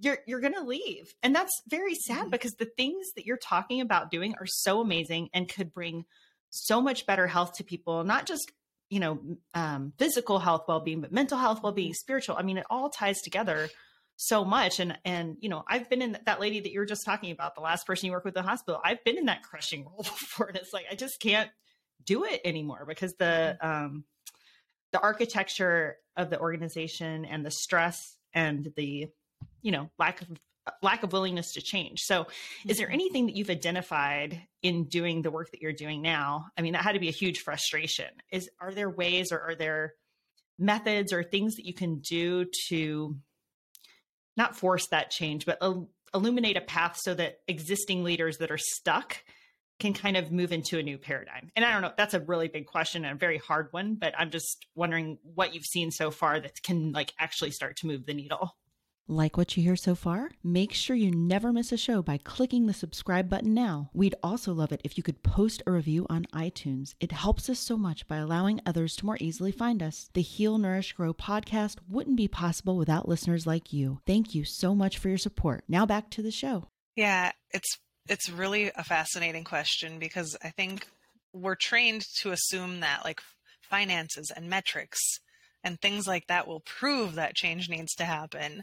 you're 0.00 0.18
you're 0.26 0.40
going 0.40 0.54
to 0.54 0.62
leave. 0.62 1.12
And 1.22 1.34
that's 1.34 1.52
very 1.68 1.94
sad 1.94 2.26
Mhm. 2.26 2.30
because 2.30 2.52
the 2.52 2.70
things 2.76 3.06
that 3.16 3.26
you're 3.26 3.36
talking 3.36 3.80
about 3.80 4.10
doing 4.10 4.34
are 4.40 4.46
so 4.46 4.80
amazing 4.80 5.30
and 5.34 5.48
could 5.48 5.72
bring 5.72 6.04
so 6.50 6.80
much 6.80 7.06
better 7.06 7.26
health 7.26 7.54
to 7.56 7.64
people, 7.64 8.04
not 8.04 8.26
just 8.26 8.52
you 8.90 9.00
know 9.00 9.18
um, 9.54 9.92
physical 9.98 10.38
health 10.38 10.64
well-being 10.68 11.00
but 11.00 11.10
mental 11.10 11.38
health 11.38 11.62
well-being 11.62 11.94
spiritual 11.94 12.36
i 12.36 12.42
mean 12.42 12.58
it 12.58 12.66
all 12.68 12.90
ties 12.90 13.18
together 13.22 13.68
so 14.16 14.44
much. 14.44 14.80
And 14.80 14.98
and 15.04 15.36
you 15.40 15.48
know 15.48 15.64
i've 15.68 15.88
been 15.90 16.02
in 16.02 16.18
that 16.26 16.40
lady 16.40 16.60
that 16.60 16.72
you 16.72 16.78
were 16.78 16.86
just 16.86 17.04
talking 17.04 17.30
about 17.30 17.54
the 17.54 17.60
last 17.60 17.86
person 17.86 18.06
you 18.06 18.12
work 18.12 18.24
with 18.24 18.36
at 18.36 18.42
the 18.42 18.48
hospital 18.48 18.80
i've 18.84 19.02
been 19.04 19.18
in 19.18 19.26
that 19.26 19.42
crushing 19.42 19.84
role 19.84 19.98
before. 20.02 20.46
And 20.48 20.56
it's 20.56 20.72
like 20.72 20.86
i 20.90 20.94
just 20.94 21.20
can't 21.20 21.50
do 22.04 22.24
it 22.24 22.40
anymore 22.44 22.84
because 22.86 23.14
the 23.14 23.56
um 23.60 24.04
the 24.92 25.00
architecture 25.00 25.96
of 26.16 26.30
the 26.30 26.38
organization 26.38 27.24
and 27.24 27.44
the 27.44 27.50
stress 27.50 28.16
and 28.32 28.72
the 28.76 29.08
you 29.62 29.72
know 29.72 29.90
lack 29.98 30.22
of 30.22 30.28
lack 30.82 31.02
of 31.02 31.12
willingness 31.12 31.52
to 31.52 31.60
change. 31.60 32.00
So 32.00 32.26
is 32.66 32.78
there 32.78 32.90
anything 32.90 33.26
that 33.26 33.36
you've 33.36 33.50
identified 33.50 34.40
in 34.62 34.84
doing 34.84 35.20
the 35.20 35.30
work 35.30 35.50
that 35.50 35.60
you're 35.60 35.72
doing 35.72 36.00
now? 36.00 36.46
I 36.56 36.62
mean 36.62 36.72
that 36.72 36.82
had 36.82 36.92
to 36.92 37.00
be 37.00 37.08
a 37.08 37.12
huge 37.12 37.40
frustration. 37.40 38.06
Is 38.30 38.48
are 38.60 38.72
there 38.72 38.88
ways 38.88 39.32
or 39.32 39.40
are 39.40 39.54
there 39.54 39.94
methods 40.58 41.12
or 41.12 41.22
things 41.22 41.56
that 41.56 41.66
you 41.66 41.74
can 41.74 41.98
do 41.98 42.46
to 42.68 43.16
not 44.36 44.56
force 44.56 44.86
that 44.88 45.10
change 45.10 45.46
but 45.46 45.58
il- 45.62 45.88
illuminate 46.14 46.56
a 46.56 46.60
path 46.60 46.96
so 47.00 47.14
that 47.14 47.38
existing 47.48 48.04
leaders 48.04 48.38
that 48.38 48.50
are 48.50 48.58
stuck 48.58 49.22
can 49.80 49.92
kind 49.92 50.16
of 50.16 50.30
move 50.30 50.52
into 50.52 50.78
a 50.78 50.82
new 50.82 50.96
paradigm. 50.98 51.50
And 51.56 51.64
i 51.64 51.72
don't 51.72 51.82
know 51.82 51.92
that's 51.96 52.14
a 52.14 52.20
really 52.20 52.48
big 52.48 52.66
question 52.66 53.04
and 53.04 53.14
a 53.14 53.18
very 53.18 53.38
hard 53.38 53.68
one 53.72 53.94
but 53.94 54.14
i'm 54.18 54.30
just 54.30 54.66
wondering 54.74 55.18
what 55.34 55.54
you've 55.54 55.64
seen 55.64 55.90
so 55.90 56.10
far 56.10 56.40
that 56.40 56.62
can 56.62 56.92
like 56.92 57.12
actually 57.18 57.50
start 57.50 57.76
to 57.78 57.86
move 57.86 58.06
the 58.06 58.14
needle 58.14 58.56
Like 59.06 59.36
what 59.36 59.54
you 59.56 59.62
hear 59.62 59.76
so 59.76 59.94
far? 59.94 60.30
Make 60.42 60.72
sure 60.72 60.96
you 60.96 61.10
never 61.10 61.52
miss 61.52 61.72
a 61.72 61.76
show 61.76 62.00
by 62.00 62.18
clicking 62.18 62.66
the 62.66 62.72
subscribe 62.72 63.28
button 63.28 63.52
now. 63.52 63.90
We'd 63.92 64.14
also 64.22 64.54
love 64.54 64.72
it 64.72 64.80
if 64.82 64.96
you 64.96 65.02
could 65.02 65.22
post 65.22 65.62
a 65.66 65.72
review 65.72 66.06
on 66.08 66.26
iTunes. 66.32 66.94
It 67.00 67.12
helps 67.12 67.50
us 67.50 67.58
so 67.58 67.76
much 67.76 68.08
by 68.08 68.16
allowing 68.16 68.60
others 68.64 68.96
to 68.96 69.06
more 69.06 69.18
easily 69.20 69.52
find 69.52 69.82
us. 69.82 70.08
The 70.14 70.22
Heal, 70.22 70.56
Nourish, 70.56 70.94
Grow 70.94 71.12
podcast 71.12 71.76
wouldn't 71.86 72.16
be 72.16 72.28
possible 72.28 72.78
without 72.78 73.06
listeners 73.08 73.46
like 73.46 73.74
you. 73.74 74.00
Thank 74.06 74.34
you 74.34 74.44
so 74.44 74.74
much 74.74 74.96
for 74.96 75.10
your 75.10 75.18
support. 75.18 75.64
Now 75.68 75.84
back 75.84 76.08
to 76.10 76.22
the 76.22 76.30
show. 76.30 76.68
Yeah, 76.96 77.32
it's 77.50 77.78
it's 78.08 78.30
really 78.30 78.70
a 78.74 78.84
fascinating 78.84 79.44
question 79.44 79.98
because 79.98 80.36
I 80.42 80.50
think 80.50 80.88
we're 81.34 81.56
trained 81.56 82.06
to 82.20 82.32
assume 82.32 82.80
that 82.80 83.04
like 83.04 83.20
finances 83.68 84.32
and 84.34 84.48
metrics 84.48 85.20
and 85.64 85.80
things 85.80 86.06
like 86.06 86.26
that 86.28 86.46
will 86.46 86.60
prove 86.60 87.14
that 87.14 87.34
change 87.34 87.68
needs 87.68 87.94
to 87.94 88.04
happen. 88.04 88.62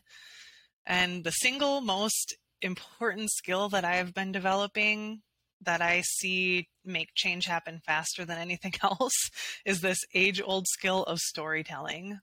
And 0.86 1.24
the 1.24 1.32
single 1.32 1.82
most 1.82 2.36
important 2.62 3.32
skill 3.32 3.70
that 3.70 3.84
I 3.84 3.96
have 3.96 4.14
been 4.14 4.32
developing 4.32 5.22
that 5.64 5.82
I 5.82 6.02
see 6.02 6.70
make 6.86 7.10
change 7.16 7.46
happen 7.46 7.82
faster 7.86 8.24
than 8.24 8.38
anything 8.38 8.74
else 8.84 9.30
is 9.66 9.82
this 9.82 10.00
age-old 10.14 10.68
skill 10.68 11.04
of 11.04 11.20
storytelling. 11.20 12.20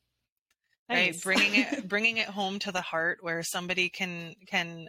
Right? 0.89 1.15
Bringing 1.23 1.55
it 1.57 1.89
bringing 1.89 2.17
it 2.17 2.29
home 2.29 2.59
to 2.61 2.73
the 2.73 2.81
heart 2.81 3.19
where 3.21 3.43
somebody 3.43 3.91
can 3.91 4.35
can 4.47 4.89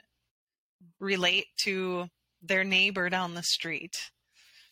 relate 1.00 1.48
to 1.64 2.08
their 2.42 2.64
neighbor 2.64 3.10
down 3.10 3.34
the 3.34 3.44
street 3.44 3.98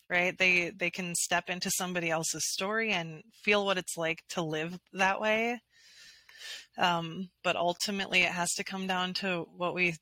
right 0.10 0.38
they 0.38 0.70
they 0.70 0.90
can 0.90 1.14
step 1.16 1.50
into 1.50 1.70
somebody 1.72 2.10
else's 2.10 2.44
story 2.52 2.92
and 2.92 3.22
feel 3.44 3.66
what 3.66 3.78
it's 3.78 3.98
like 3.98 4.20
to 4.30 4.42
live 4.42 4.78
that 4.94 5.20
way 5.20 5.60
um, 6.78 7.30
but 7.44 7.56
ultimately 7.56 8.22
it 8.22 8.32
has 8.32 8.50
to 8.54 8.64
come 8.64 8.88
down 8.88 9.14
to 9.14 9.48
what 9.56 9.74
we 9.74 9.96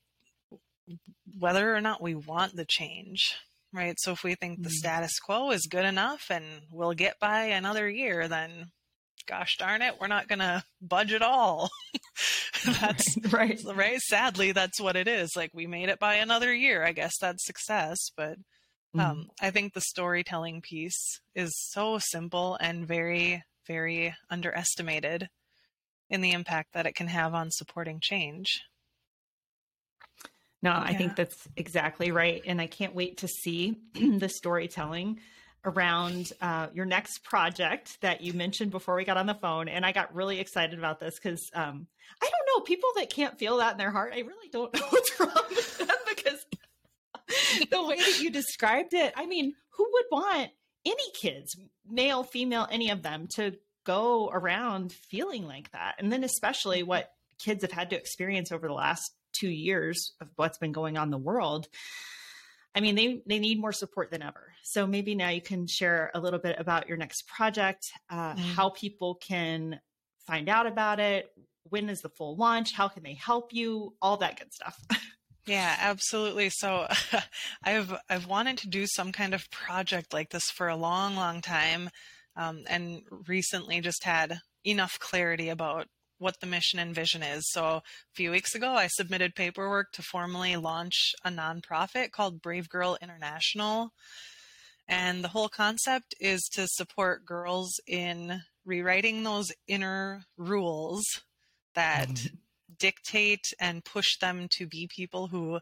whether 1.38 1.74
or 1.74 1.80
not 1.80 2.02
we 2.02 2.14
want 2.14 2.54
the 2.54 2.64
change 2.66 3.34
right 3.72 3.96
so 3.98 4.12
if 4.12 4.22
we 4.22 4.34
think 4.34 4.62
the 4.62 4.68
Mm. 4.68 4.72
status 4.72 5.18
quo 5.18 5.50
is 5.50 5.66
good 5.70 5.84
enough 5.84 6.30
and 6.30 6.44
we'll 6.70 6.92
get 6.94 7.18
by 7.20 7.44
another 7.44 7.88
year 7.88 8.28
then 8.28 8.70
gosh 9.26 9.56
darn 9.56 9.82
it, 9.82 10.00
we're 10.00 10.06
not 10.06 10.28
going 10.28 10.38
to 10.38 10.62
budge 10.80 11.12
at 11.12 11.20
all. 11.20 11.68
that's 12.64 13.16
right. 13.32 13.60
Right. 13.74 13.98
Sadly, 14.00 14.52
that's 14.52 14.80
what 14.80 14.94
it 14.94 15.08
is. 15.08 15.34
Like 15.34 15.50
we 15.52 15.66
made 15.66 15.88
it 15.88 15.98
by 15.98 16.14
another 16.14 16.54
year. 16.54 16.84
I 16.84 16.92
guess 16.92 17.18
that's 17.20 17.44
success. 17.44 17.98
But 18.16 18.36
um, 18.98 19.16
mm. 19.18 19.26
I 19.40 19.50
think 19.50 19.72
the 19.72 19.80
storytelling 19.80 20.62
piece 20.62 21.20
is 21.34 21.52
so 21.70 21.98
simple 21.98 22.56
and 22.60 22.86
very, 22.86 23.42
very 23.66 24.14
underestimated 24.30 25.28
in 26.08 26.20
the 26.20 26.32
impact 26.32 26.74
that 26.74 26.86
it 26.86 26.94
can 26.94 27.08
have 27.08 27.34
on 27.34 27.50
supporting 27.50 28.00
change. 28.00 28.62
No, 30.62 30.72
I 30.72 30.94
think 30.94 31.16
that's 31.16 31.46
exactly 31.56 32.10
right. 32.10 32.42
And 32.46 32.60
I 32.60 32.66
can't 32.66 32.94
wait 32.94 33.18
to 33.18 33.28
see 33.28 33.76
the 33.94 34.28
storytelling 34.28 35.20
around 35.64 36.32
uh, 36.40 36.68
your 36.72 36.86
next 36.86 37.24
project 37.24 38.00
that 38.00 38.20
you 38.20 38.32
mentioned 38.32 38.70
before 38.70 38.94
we 38.94 39.04
got 39.04 39.16
on 39.16 39.26
the 39.26 39.34
phone. 39.34 39.68
And 39.68 39.84
I 39.84 39.92
got 39.92 40.14
really 40.14 40.40
excited 40.40 40.78
about 40.78 41.00
this 41.00 41.18
because 41.18 41.50
um, 41.54 41.86
I 42.22 42.30
don't 42.30 42.56
know, 42.56 42.64
people 42.64 42.88
that 42.96 43.10
can't 43.10 43.38
feel 43.38 43.58
that 43.58 43.72
in 43.72 43.78
their 43.78 43.90
heart, 43.90 44.12
I 44.14 44.20
really 44.20 44.48
don't 44.50 44.72
know 44.72 44.86
what's 44.90 45.20
wrong 45.20 45.44
with 45.50 45.78
them 45.78 45.88
because 46.08 46.45
the 47.70 47.84
way 47.84 47.96
that 47.96 48.20
you 48.20 48.30
described 48.30 48.94
it, 48.94 49.12
I 49.16 49.26
mean, 49.26 49.54
who 49.70 49.88
would 49.92 50.04
want 50.10 50.50
any 50.84 51.10
kids, 51.14 51.56
male, 51.88 52.22
female, 52.22 52.66
any 52.70 52.90
of 52.90 53.02
them, 53.02 53.26
to 53.36 53.54
go 53.84 54.30
around 54.30 54.92
feeling 54.92 55.46
like 55.46 55.70
that? 55.72 55.96
And 55.98 56.12
then, 56.12 56.24
especially 56.24 56.82
what 56.82 57.10
kids 57.38 57.62
have 57.62 57.72
had 57.72 57.90
to 57.90 57.96
experience 57.96 58.52
over 58.52 58.66
the 58.66 58.74
last 58.74 59.12
two 59.32 59.50
years 59.50 60.12
of 60.20 60.28
what's 60.36 60.58
been 60.58 60.72
going 60.72 60.96
on 60.96 61.08
in 61.08 61.10
the 61.10 61.18
world. 61.18 61.68
I 62.74 62.80
mean, 62.80 62.94
they 62.94 63.22
they 63.26 63.38
need 63.38 63.60
more 63.60 63.72
support 63.72 64.10
than 64.10 64.22
ever. 64.22 64.52
So 64.62 64.86
maybe 64.86 65.14
now 65.14 65.30
you 65.30 65.40
can 65.40 65.66
share 65.66 66.10
a 66.14 66.20
little 66.20 66.38
bit 66.38 66.56
about 66.58 66.88
your 66.88 66.96
next 66.96 67.26
project, 67.26 67.86
uh, 68.10 68.34
mm. 68.34 68.38
how 68.38 68.70
people 68.70 69.14
can 69.14 69.80
find 70.26 70.48
out 70.48 70.66
about 70.66 71.00
it, 71.00 71.30
when 71.70 71.88
is 71.88 72.00
the 72.00 72.08
full 72.08 72.36
launch, 72.36 72.72
how 72.72 72.88
can 72.88 73.02
they 73.02 73.14
help 73.14 73.52
you, 73.52 73.94
all 74.02 74.16
that 74.18 74.38
good 74.38 74.52
stuff. 74.52 74.76
Yeah, 75.46 75.76
absolutely. 75.78 76.50
So 76.50 76.86
I've 77.62 77.94
I've 78.10 78.26
wanted 78.26 78.58
to 78.58 78.68
do 78.68 78.86
some 78.86 79.12
kind 79.12 79.32
of 79.32 79.50
project 79.50 80.12
like 80.12 80.30
this 80.30 80.50
for 80.50 80.68
a 80.68 80.76
long, 80.76 81.14
long 81.14 81.40
time, 81.40 81.90
um, 82.36 82.64
and 82.68 83.02
recently 83.28 83.80
just 83.80 84.04
had 84.04 84.40
enough 84.64 84.98
clarity 84.98 85.48
about 85.48 85.86
what 86.18 86.40
the 86.40 86.46
mission 86.46 86.78
and 86.78 86.94
vision 86.94 87.22
is. 87.22 87.48
So 87.50 87.64
a 87.64 87.82
few 88.14 88.30
weeks 88.30 88.54
ago, 88.54 88.72
I 88.72 88.88
submitted 88.88 89.34
paperwork 89.34 89.92
to 89.92 90.02
formally 90.02 90.56
launch 90.56 91.12
a 91.24 91.30
nonprofit 91.30 92.10
called 92.10 92.42
Brave 92.42 92.68
Girl 92.68 92.96
International. 93.00 93.90
And 94.88 95.22
the 95.22 95.28
whole 95.28 95.48
concept 95.48 96.14
is 96.20 96.42
to 96.54 96.66
support 96.68 97.26
girls 97.26 97.80
in 97.86 98.40
rewriting 98.64 99.22
those 99.22 99.52
inner 99.68 100.22
rules 100.36 101.04
that 101.74 102.08
mm-hmm. 102.08 102.36
Dictate 102.78 103.52
and 103.60 103.84
push 103.84 104.18
them 104.18 104.48
to 104.56 104.66
be 104.66 104.88
people 104.94 105.28
who 105.28 105.60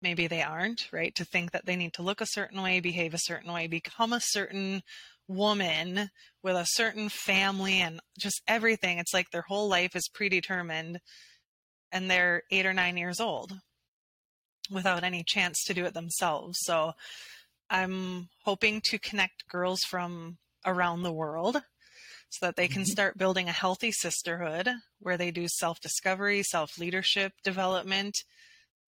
maybe 0.00 0.26
they 0.26 0.42
aren't, 0.42 0.88
right? 0.92 1.14
To 1.16 1.24
think 1.24 1.50
that 1.52 1.66
they 1.66 1.76
need 1.76 1.94
to 1.94 2.02
look 2.02 2.20
a 2.20 2.26
certain 2.26 2.62
way, 2.62 2.80
behave 2.80 3.14
a 3.14 3.18
certain 3.18 3.52
way, 3.52 3.66
become 3.66 4.12
a 4.12 4.20
certain 4.20 4.82
woman 5.26 6.10
with 6.42 6.56
a 6.56 6.66
certain 6.66 7.08
family 7.08 7.80
and 7.80 8.00
just 8.18 8.40
everything. 8.46 8.98
It's 8.98 9.12
like 9.12 9.30
their 9.30 9.44
whole 9.46 9.68
life 9.68 9.94
is 9.94 10.08
predetermined 10.12 11.00
and 11.92 12.10
they're 12.10 12.42
eight 12.50 12.66
or 12.66 12.72
nine 12.72 12.96
years 12.96 13.20
old 13.20 13.52
without 14.70 15.04
any 15.04 15.24
chance 15.26 15.62
to 15.64 15.74
do 15.74 15.84
it 15.84 15.94
themselves. 15.94 16.58
So 16.62 16.92
I'm 17.70 18.28
hoping 18.44 18.80
to 18.86 18.98
connect 18.98 19.48
girls 19.48 19.80
from 19.88 20.38
around 20.64 21.02
the 21.02 21.12
world 21.12 21.62
so 22.30 22.46
that 22.46 22.56
they 22.56 22.68
can 22.68 22.82
mm-hmm. 22.82 22.90
start 22.90 23.18
building 23.18 23.48
a 23.48 23.52
healthy 23.52 23.92
sisterhood 23.92 24.68
where 25.00 25.16
they 25.16 25.30
do 25.30 25.46
self 25.48 25.80
discovery, 25.80 26.42
self 26.42 26.78
leadership 26.78 27.32
development 27.42 28.14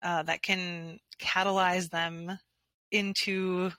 uh, 0.03 0.22
that 0.24 0.42
can 0.42 0.98
catalyze 1.20 1.90
them 1.90 2.38
into 2.90 3.70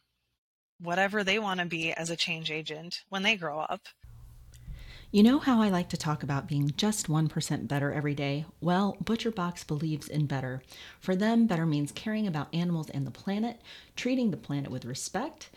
whatever 0.80 1.24
they 1.24 1.40
want 1.40 1.60
to 1.60 1.66
be 1.66 1.94
as 1.94 2.10
a 2.10 2.16
change 2.16 2.52
agent 2.52 3.02
when 3.10 3.24
they 3.24 3.36
grow 3.36 3.60
up. 3.60 3.82
You 5.14 5.24
know 5.24 5.40
how 5.40 5.62
I 5.62 5.68
like 5.68 5.90
to 5.90 5.98
talk 5.98 6.24
about 6.24 6.48
being 6.48 6.72
just 6.78 7.08
1% 7.08 7.68
better 7.68 7.92
every 7.92 8.16
day? 8.16 8.46
Well, 8.62 8.96
ButcherBox 9.04 9.68
believes 9.68 10.08
in 10.08 10.26
better. 10.26 10.62
For 11.02 11.18
them, 11.18 11.48
better 11.48 11.66
means 11.66 11.92
caring 11.92 12.28
about 12.28 12.54
animals 12.56 12.90
and 12.90 13.06
the 13.06 13.12
planet, 13.12 13.60
treating 13.98 14.32
the 14.32 14.38
planet 14.38 14.72
with 14.72 14.86
respect, 14.86 15.50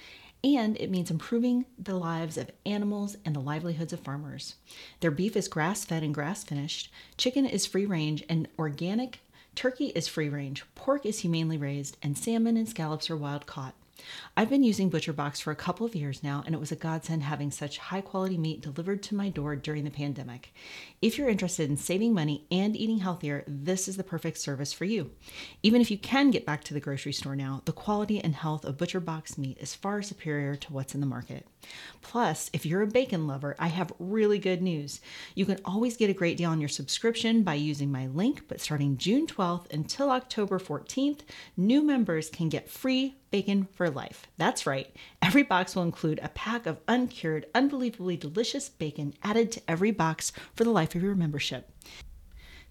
and 0.44 0.76
it 0.76 0.90
means 0.90 1.10
improving 1.10 1.64
the 1.78 1.96
lives 1.96 2.36
of 2.36 2.50
animals 2.66 3.16
and 3.24 3.34
the 3.34 3.40
livelihoods 3.40 3.94
of 3.94 4.00
farmers. 4.00 4.56
Their 5.00 5.10
beef 5.10 5.36
is 5.36 5.48
grass 5.48 5.86
fed 5.86 6.02
and 6.02 6.12
grass 6.12 6.44
finished, 6.44 6.92
chicken 7.16 7.46
is 7.46 7.64
free 7.64 7.86
range 7.86 8.22
and 8.28 8.46
organic, 8.58 9.20
turkey 9.54 9.86
is 9.86 10.06
free 10.06 10.28
range, 10.28 10.62
pork 10.74 11.06
is 11.06 11.20
humanely 11.20 11.56
raised, 11.56 11.96
and 12.02 12.18
salmon 12.18 12.58
and 12.58 12.68
scallops 12.68 13.08
are 13.08 13.16
wild 13.16 13.46
caught. 13.46 13.74
I've 14.36 14.50
been 14.50 14.64
using 14.64 14.90
ButcherBox 14.90 15.40
for 15.40 15.50
a 15.50 15.56
couple 15.56 15.86
of 15.86 15.94
years 15.94 16.22
now, 16.22 16.42
and 16.44 16.54
it 16.54 16.58
was 16.58 16.72
a 16.72 16.76
godsend 16.76 17.22
having 17.22 17.50
such 17.50 17.78
high 17.78 18.00
quality 18.00 18.36
meat 18.36 18.60
delivered 18.60 19.02
to 19.04 19.14
my 19.14 19.28
door 19.28 19.56
during 19.56 19.84
the 19.84 19.90
pandemic. 19.90 20.52
If 21.00 21.16
you're 21.16 21.28
interested 21.28 21.70
in 21.70 21.76
saving 21.76 22.14
money 22.14 22.46
and 22.50 22.76
eating 22.76 22.98
healthier, 22.98 23.44
this 23.46 23.86
is 23.86 23.96
the 23.96 24.04
perfect 24.04 24.38
service 24.38 24.72
for 24.72 24.84
you. 24.84 25.12
Even 25.62 25.80
if 25.80 25.90
you 25.90 25.98
can 25.98 26.30
get 26.30 26.46
back 26.46 26.64
to 26.64 26.74
the 26.74 26.80
grocery 26.80 27.12
store 27.12 27.36
now, 27.36 27.62
the 27.64 27.72
quality 27.72 28.22
and 28.22 28.34
health 28.34 28.64
of 28.64 28.76
ButcherBox 28.76 29.38
meat 29.38 29.58
is 29.60 29.74
far 29.74 30.02
superior 30.02 30.56
to 30.56 30.72
what's 30.72 30.94
in 30.94 31.00
the 31.00 31.06
market. 31.06 31.46
Plus, 32.02 32.50
if 32.52 32.66
you're 32.66 32.82
a 32.82 32.86
bacon 32.86 33.26
lover, 33.26 33.56
I 33.58 33.68
have 33.68 33.92
really 33.98 34.38
good 34.38 34.62
news. 34.62 35.00
You 35.34 35.46
can 35.46 35.60
always 35.64 35.96
get 35.96 36.10
a 36.10 36.14
great 36.14 36.36
deal 36.36 36.50
on 36.50 36.60
your 36.60 36.68
subscription 36.68 37.42
by 37.42 37.54
using 37.54 37.90
my 37.90 38.06
link, 38.06 38.42
but 38.48 38.60
starting 38.60 38.96
June 38.96 39.26
12th 39.26 39.72
until 39.72 40.10
October 40.10 40.58
14th, 40.58 41.20
new 41.56 41.82
members 41.82 42.28
can 42.30 42.48
get 42.48 42.70
free 42.70 43.16
bacon 43.30 43.66
for 43.72 43.90
life. 43.90 44.26
That's 44.36 44.66
right. 44.66 44.94
Every 45.20 45.42
box 45.42 45.74
will 45.74 45.82
include 45.82 46.20
a 46.22 46.28
pack 46.28 46.66
of 46.66 46.80
uncured, 46.86 47.46
unbelievably 47.54 48.18
delicious 48.18 48.68
bacon 48.68 49.14
added 49.22 49.50
to 49.52 49.62
every 49.66 49.90
box 49.90 50.32
for 50.54 50.64
the 50.64 50.70
life 50.70 50.94
of 50.94 51.02
your 51.02 51.14
membership. 51.14 51.70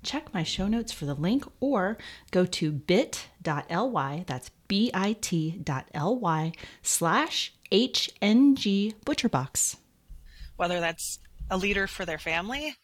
Check 0.03 0.33
my 0.33 0.43
show 0.43 0.67
notes 0.67 0.91
for 0.91 1.05
the 1.05 1.13
link 1.13 1.45
or 1.59 1.97
go 2.31 2.45
to 2.45 2.71
bit.ly, 2.71 4.23
that's 4.27 4.49
bit.ly 4.67 6.51
slash 6.81 7.53
HNG 7.71 8.93
ButcherBox. 9.05 9.75
Whether 10.57 10.79
that's 10.79 11.19
a 11.49 11.57
leader 11.57 11.87
for 11.87 12.05
their 12.05 12.19
family, 12.19 12.75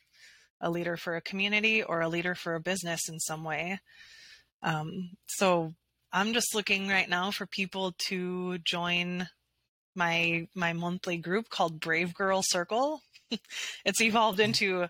a 0.61 0.69
leader 0.69 0.97
for 0.97 1.15
a 1.15 1.21
community, 1.21 1.83
or 1.83 2.01
a 2.01 2.09
leader 2.09 2.35
for 2.35 2.55
a 2.55 2.59
business 2.59 3.07
in 3.09 3.19
some 3.19 3.43
way. 3.43 3.79
Um, 4.63 5.11
so 5.27 5.73
I'm 6.11 6.33
just 6.33 6.55
looking 6.55 6.87
right 6.89 7.07
now 7.07 7.31
for 7.31 7.45
people 7.45 7.93
to 8.07 8.57
join 8.59 9.27
my 9.95 10.47
my 10.55 10.73
monthly 10.73 11.17
group 11.17 11.49
called 11.49 11.79
Brave 11.79 12.13
Girl 12.13 12.41
Circle. 12.43 13.01
it's 13.85 14.01
evolved 14.01 14.39
into 14.39 14.87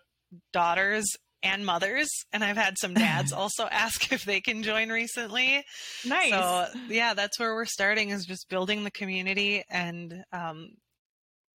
daughters 0.54 1.06
and 1.42 1.66
mothers 1.66 2.10
and 2.34 2.44
i've 2.44 2.58
had 2.58 2.78
some 2.78 2.94
dads 2.94 3.32
also 3.34 3.66
ask 3.72 4.12
if 4.12 4.26
they 4.26 4.42
can 4.42 4.64
join 4.64 4.90
recently. 4.90 5.64
Nice. 6.06 6.32
so 6.32 6.66
yeah 6.90 7.14
that's 7.14 7.40
where 7.40 7.54
we're 7.54 7.66
starting 7.66 8.10
is 8.10 8.26
just 8.26 8.50
building 8.50 8.84
the 8.84 8.92
community 8.92 9.64
and 9.70 10.24
um, 10.32 10.72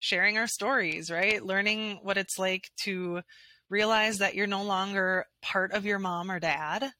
sharing 0.01 0.39
our 0.39 0.47
stories 0.47 1.11
right? 1.11 1.45
Learning 1.45 1.99
what 2.03 2.19
it's 2.19 2.39
like 2.39 2.71
to 2.85 3.23
realize 3.71 4.19
that 4.19 4.35
you're 4.35 4.47
no 4.47 4.63
longer 4.63 5.25
part 5.41 5.73
of 5.73 5.85
your 5.87 5.99
mom 5.99 6.31
or 6.31 6.39
dad 6.39 6.93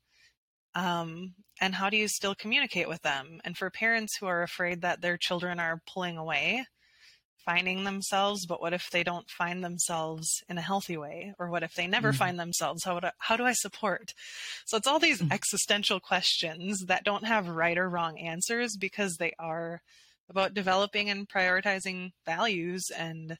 um, 0.75 1.35
and 1.61 1.75
how 1.75 1.91
do 1.91 1.97
you 1.97 2.09
still 2.09 2.35
communicate 2.35 2.89
with 2.89 3.03
them? 3.03 3.41
And 3.45 3.57
for 3.57 3.71
parents 3.71 4.17
who 4.17 4.27
are 4.27 4.43
afraid 4.43 4.81
that 4.83 5.01
their 5.01 5.17
children 5.17 5.61
are 5.61 5.83
pulling 5.93 6.17
away 6.17 6.65
finding 7.45 7.85
themselves, 7.85 8.47
but 8.47 8.61
what 8.61 8.73
if 8.73 8.91
they 8.91 9.03
don't 9.03 9.29
find 9.31 9.65
themselves 9.65 10.43
in 10.49 10.59
a 10.59 10.63
healthy 10.63 10.97
way? 10.97 11.35
Or 11.39 11.49
what 11.49 11.63
if 11.63 11.75
they 11.75 11.87
never 11.87 12.11
mm-hmm. 12.11 12.19
find 12.19 12.41
themselves? 12.41 12.85
How, 12.85 12.99
I, 12.99 13.13
how 13.19 13.37
do 13.37 13.45
I 13.45 13.53
support? 13.53 14.13
So 14.65 14.77
it's 14.77 14.87
all 14.87 14.99
these 14.99 15.21
mm-hmm. 15.21 15.33
existential 15.33 16.01
questions 16.01 16.85
that 16.87 17.05
don't 17.05 17.25
have 17.25 17.49
right 17.49 17.79
or 17.79 17.89
wrong 17.89 18.19
answers 18.19 18.77
because 18.77 19.17
they 19.17 19.33
are 19.39 19.83
about 20.29 20.55
developing 20.55 21.11
and 21.11 21.29
prioritizing 21.29 22.13
values 22.25 22.91
and 22.97 23.37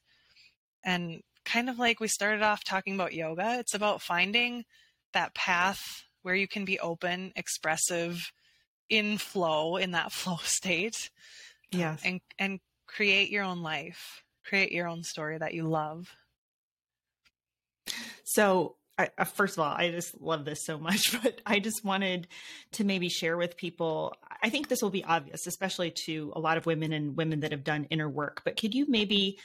and 0.85 1.21
kind 1.45 1.69
of 1.69 1.79
like 1.79 1.99
we 1.99 2.07
started 2.07 2.41
off 2.41 2.63
talking 2.63 2.95
about 2.95 3.13
yoga, 3.13 3.57
it's 3.59 3.73
about 3.73 4.01
finding 4.01 4.65
that 5.13 5.33
path 5.33 6.03
where 6.21 6.35
you 6.35 6.47
can 6.47 6.65
be 6.65 6.79
open, 6.79 7.31
expressive, 7.35 8.31
in 8.89 9.17
flow, 9.17 9.77
in 9.77 9.91
that 9.91 10.11
flow 10.11 10.37
state. 10.43 11.09
Yes. 11.71 12.01
and 12.05 12.21
and 12.37 12.59
create 12.95 13.29
your 13.29 13.43
own 13.43 13.61
life, 13.61 14.23
create 14.45 14.71
your 14.71 14.87
own 14.87 15.03
story 15.03 15.37
that 15.37 15.53
you 15.53 15.63
love. 15.63 16.09
So, 18.23 18.75
I, 18.95 19.09
first 19.25 19.57
of 19.57 19.63
all, 19.63 19.73
I 19.75 19.89
just 19.89 20.21
love 20.21 20.45
this 20.45 20.65
so 20.65 20.77
much, 20.77 21.19
but 21.23 21.41
I 21.45 21.59
just 21.59 21.83
wanted 21.83 22.27
to 22.73 22.83
maybe 22.83 23.09
share 23.09 23.37
with 23.37 23.57
people. 23.57 24.15
I 24.41 24.49
think 24.49 24.67
this 24.67 24.81
will 24.81 24.91
be 24.91 25.03
obvious, 25.03 25.47
especially 25.47 25.91
to 26.05 26.31
a 26.35 26.39
lot 26.39 26.57
of 26.57 26.65
women 26.67 26.93
and 26.93 27.17
women 27.17 27.39
that 27.39 27.51
have 27.51 27.63
done 27.63 27.87
inner 27.89 28.09
work. 28.09 28.41
But 28.45 28.55
could 28.55 28.75
you 28.75 28.85
maybe 28.87 29.39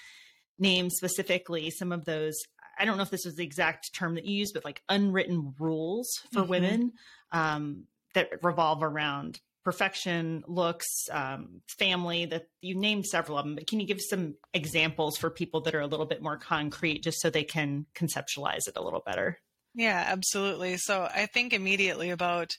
name 0.59 0.91
specifically 0.91 1.71
some 1.71 1.93
of 1.93 2.05
those 2.05 2.35
I 2.79 2.85
don't 2.85 2.97
know 2.97 3.03
if 3.03 3.11
this 3.11 3.25
was 3.25 3.35
the 3.35 3.45
exact 3.45 3.93
term 3.93 4.15
that 4.15 4.25
you 4.25 4.37
used, 4.37 4.55
but 4.55 4.65
like 4.65 4.83
unwritten 4.89 5.55
rules 5.59 6.09
for 6.33 6.43
mm-hmm. 6.43 6.51
women 6.51 6.93
um, 7.33 7.85
that 8.15 8.31
revolve 8.43 8.83
around 8.83 9.41
perfection, 9.69 10.43
looks, 10.47 10.87
um, 11.13 11.61
family, 11.67 12.25
that 12.25 12.49
you 12.63 12.75
named 12.75 13.05
several 13.05 13.37
of 13.37 13.45
them, 13.45 13.55
but 13.55 13.67
can 13.67 13.79
you 13.79 13.87
give 13.87 14.01
some 14.01 14.35
examples 14.55 15.19
for 15.19 15.29
people 15.29 15.61
that 15.61 15.75
are 15.75 15.83
a 15.83 15.87
little 15.87 16.07
bit 16.07 16.23
more 16.23 16.39
concrete 16.39 17.03
just 17.03 17.21
so 17.21 17.29
they 17.29 17.45
can 17.45 17.85
conceptualize 17.95 18.67
it 18.67 18.77
a 18.77 18.83
little 18.83 19.03
better? 19.05 19.39
Yeah, 19.75 20.03
absolutely. 20.07 20.79
So 20.79 21.07
I 21.15 21.27
think 21.27 21.53
immediately 21.53 22.09
about 22.09 22.57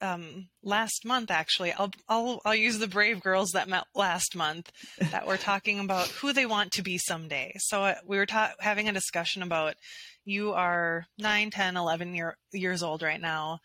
um, 0.00 0.46
last 0.62 1.04
month 1.04 1.32
actually 1.32 1.72
I'll, 1.72 1.90
I'll 2.08 2.40
I'll 2.44 2.54
use 2.54 2.78
the 2.78 2.86
brave 2.86 3.20
girls 3.20 3.50
that 3.52 3.68
met 3.68 3.84
last 3.94 4.36
month 4.36 4.70
that 5.10 5.26
were 5.26 5.36
talking 5.36 5.80
about 5.80 6.06
who 6.08 6.32
they 6.32 6.46
want 6.46 6.72
to 6.72 6.82
be 6.82 6.98
someday 6.98 7.54
so 7.58 7.82
uh, 7.84 7.94
we 8.04 8.18
were 8.18 8.26
ta- 8.26 8.54
having 8.58 8.88
a 8.88 8.92
discussion 8.92 9.42
about 9.42 9.76
you 10.24 10.52
are 10.52 11.06
9 11.18 11.50
10 11.50 11.76
11 11.76 12.14
year, 12.14 12.36
years 12.52 12.82
old 12.82 13.02
right 13.02 13.20
now 13.20 13.60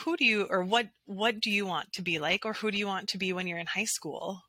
who 0.00 0.16
do 0.16 0.24
you 0.24 0.46
or 0.50 0.62
what 0.62 0.88
what 1.06 1.40
do 1.40 1.50
you 1.50 1.66
want 1.66 1.92
to 1.92 2.02
be 2.02 2.18
like 2.18 2.44
or 2.44 2.52
who 2.52 2.70
do 2.70 2.78
you 2.78 2.86
want 2.86 3.08
to 3.08 3.18
be 3.18 3.32
when 3.32 3.46
you're 3.46 3.58
in 3.58 3.66
high 3.66 3.84
school? 3.84 4.40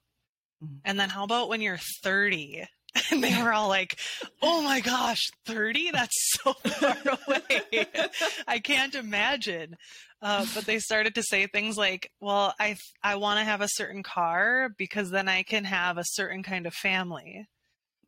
Mm-hmm. 0.64 0.78
and 0.86 1.00
then 1.00 1.10
how 1.10 1.24
about 1.24 1.50
when 1.50 1.62
you're 1.62 1.78
30 2.02 2.66
and 3.12 3.24
they 3.24 3.44
were 3.44 3.54
all 3.54 3.68
like 3.68 4.00
oh 4.42 4.64
my 4.64 4.80
gosh 4.80 5.22
30 5.46 5.92
that's 5.92 6.16
so 6.32 6.54
far 6.66 6.98
away. 7.06 7.86
I 8.48 8.58
can't 8.58 8.96
imagine. 8.96 9.76
Uh, 10.20 10.48
but 10.56 10.66
they 10.66 10.80
started 10.80 11.14
to 11.14 11.22
say 11.22 11.46
things 11.46 11.78
like 11.78 12.10
well 12.20 12.56
i 12.60 12.76
i 13.04 13.18
want 13.18 13.38
to 13.38 13.46
have 13.46 13.62
a 13.62 13.70
certain 13.70 14.02
car 14.02 14.70
because 14.80 15.12
then 15.12 15.30
i 15.30 15.44
can 15.44 15.64
have 15.64 16.00
a 16.00 16.04
certain 16.06 16.42
kind 16.42 16.66
of 16.66 16.74
family. 16.74 17.46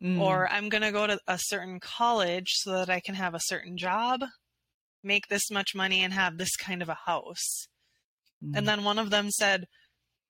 Mm. 0.02 0.20
or 0.20 0.48
i'm 0.50 0.70
going 0.70 0.82
to 0.82 0.94
go 0.94 1.06
to 1.06 1.20
a 1.28 1.38
certain 1.38 1.80
college 1.82 2.48
so 2.54 2.72
that 2.72 2.90
i 2.90 3.02
can 3.02 3.16
have 3.16 3.36
a 3.36 3.40
certain 3.44 3.78
job 3.78 4.22
make 5.04 5.28
this 5.28 5.50
much 5.52 5.76
money 5.76 6.04
and 6.04 6.14
have 6.14 6.38
this 6.38 6.56
kind 6.56 6.82
of 6.82 6.90
a 6.90 7.00
house. 7.06 7.68
Mm. 8.44 8.58
And 8.58 8.68
then 8.68 8.84
one 8.84 9.00
of 9.00 9.10
them 9.10 9.30
said, 9.32 9.68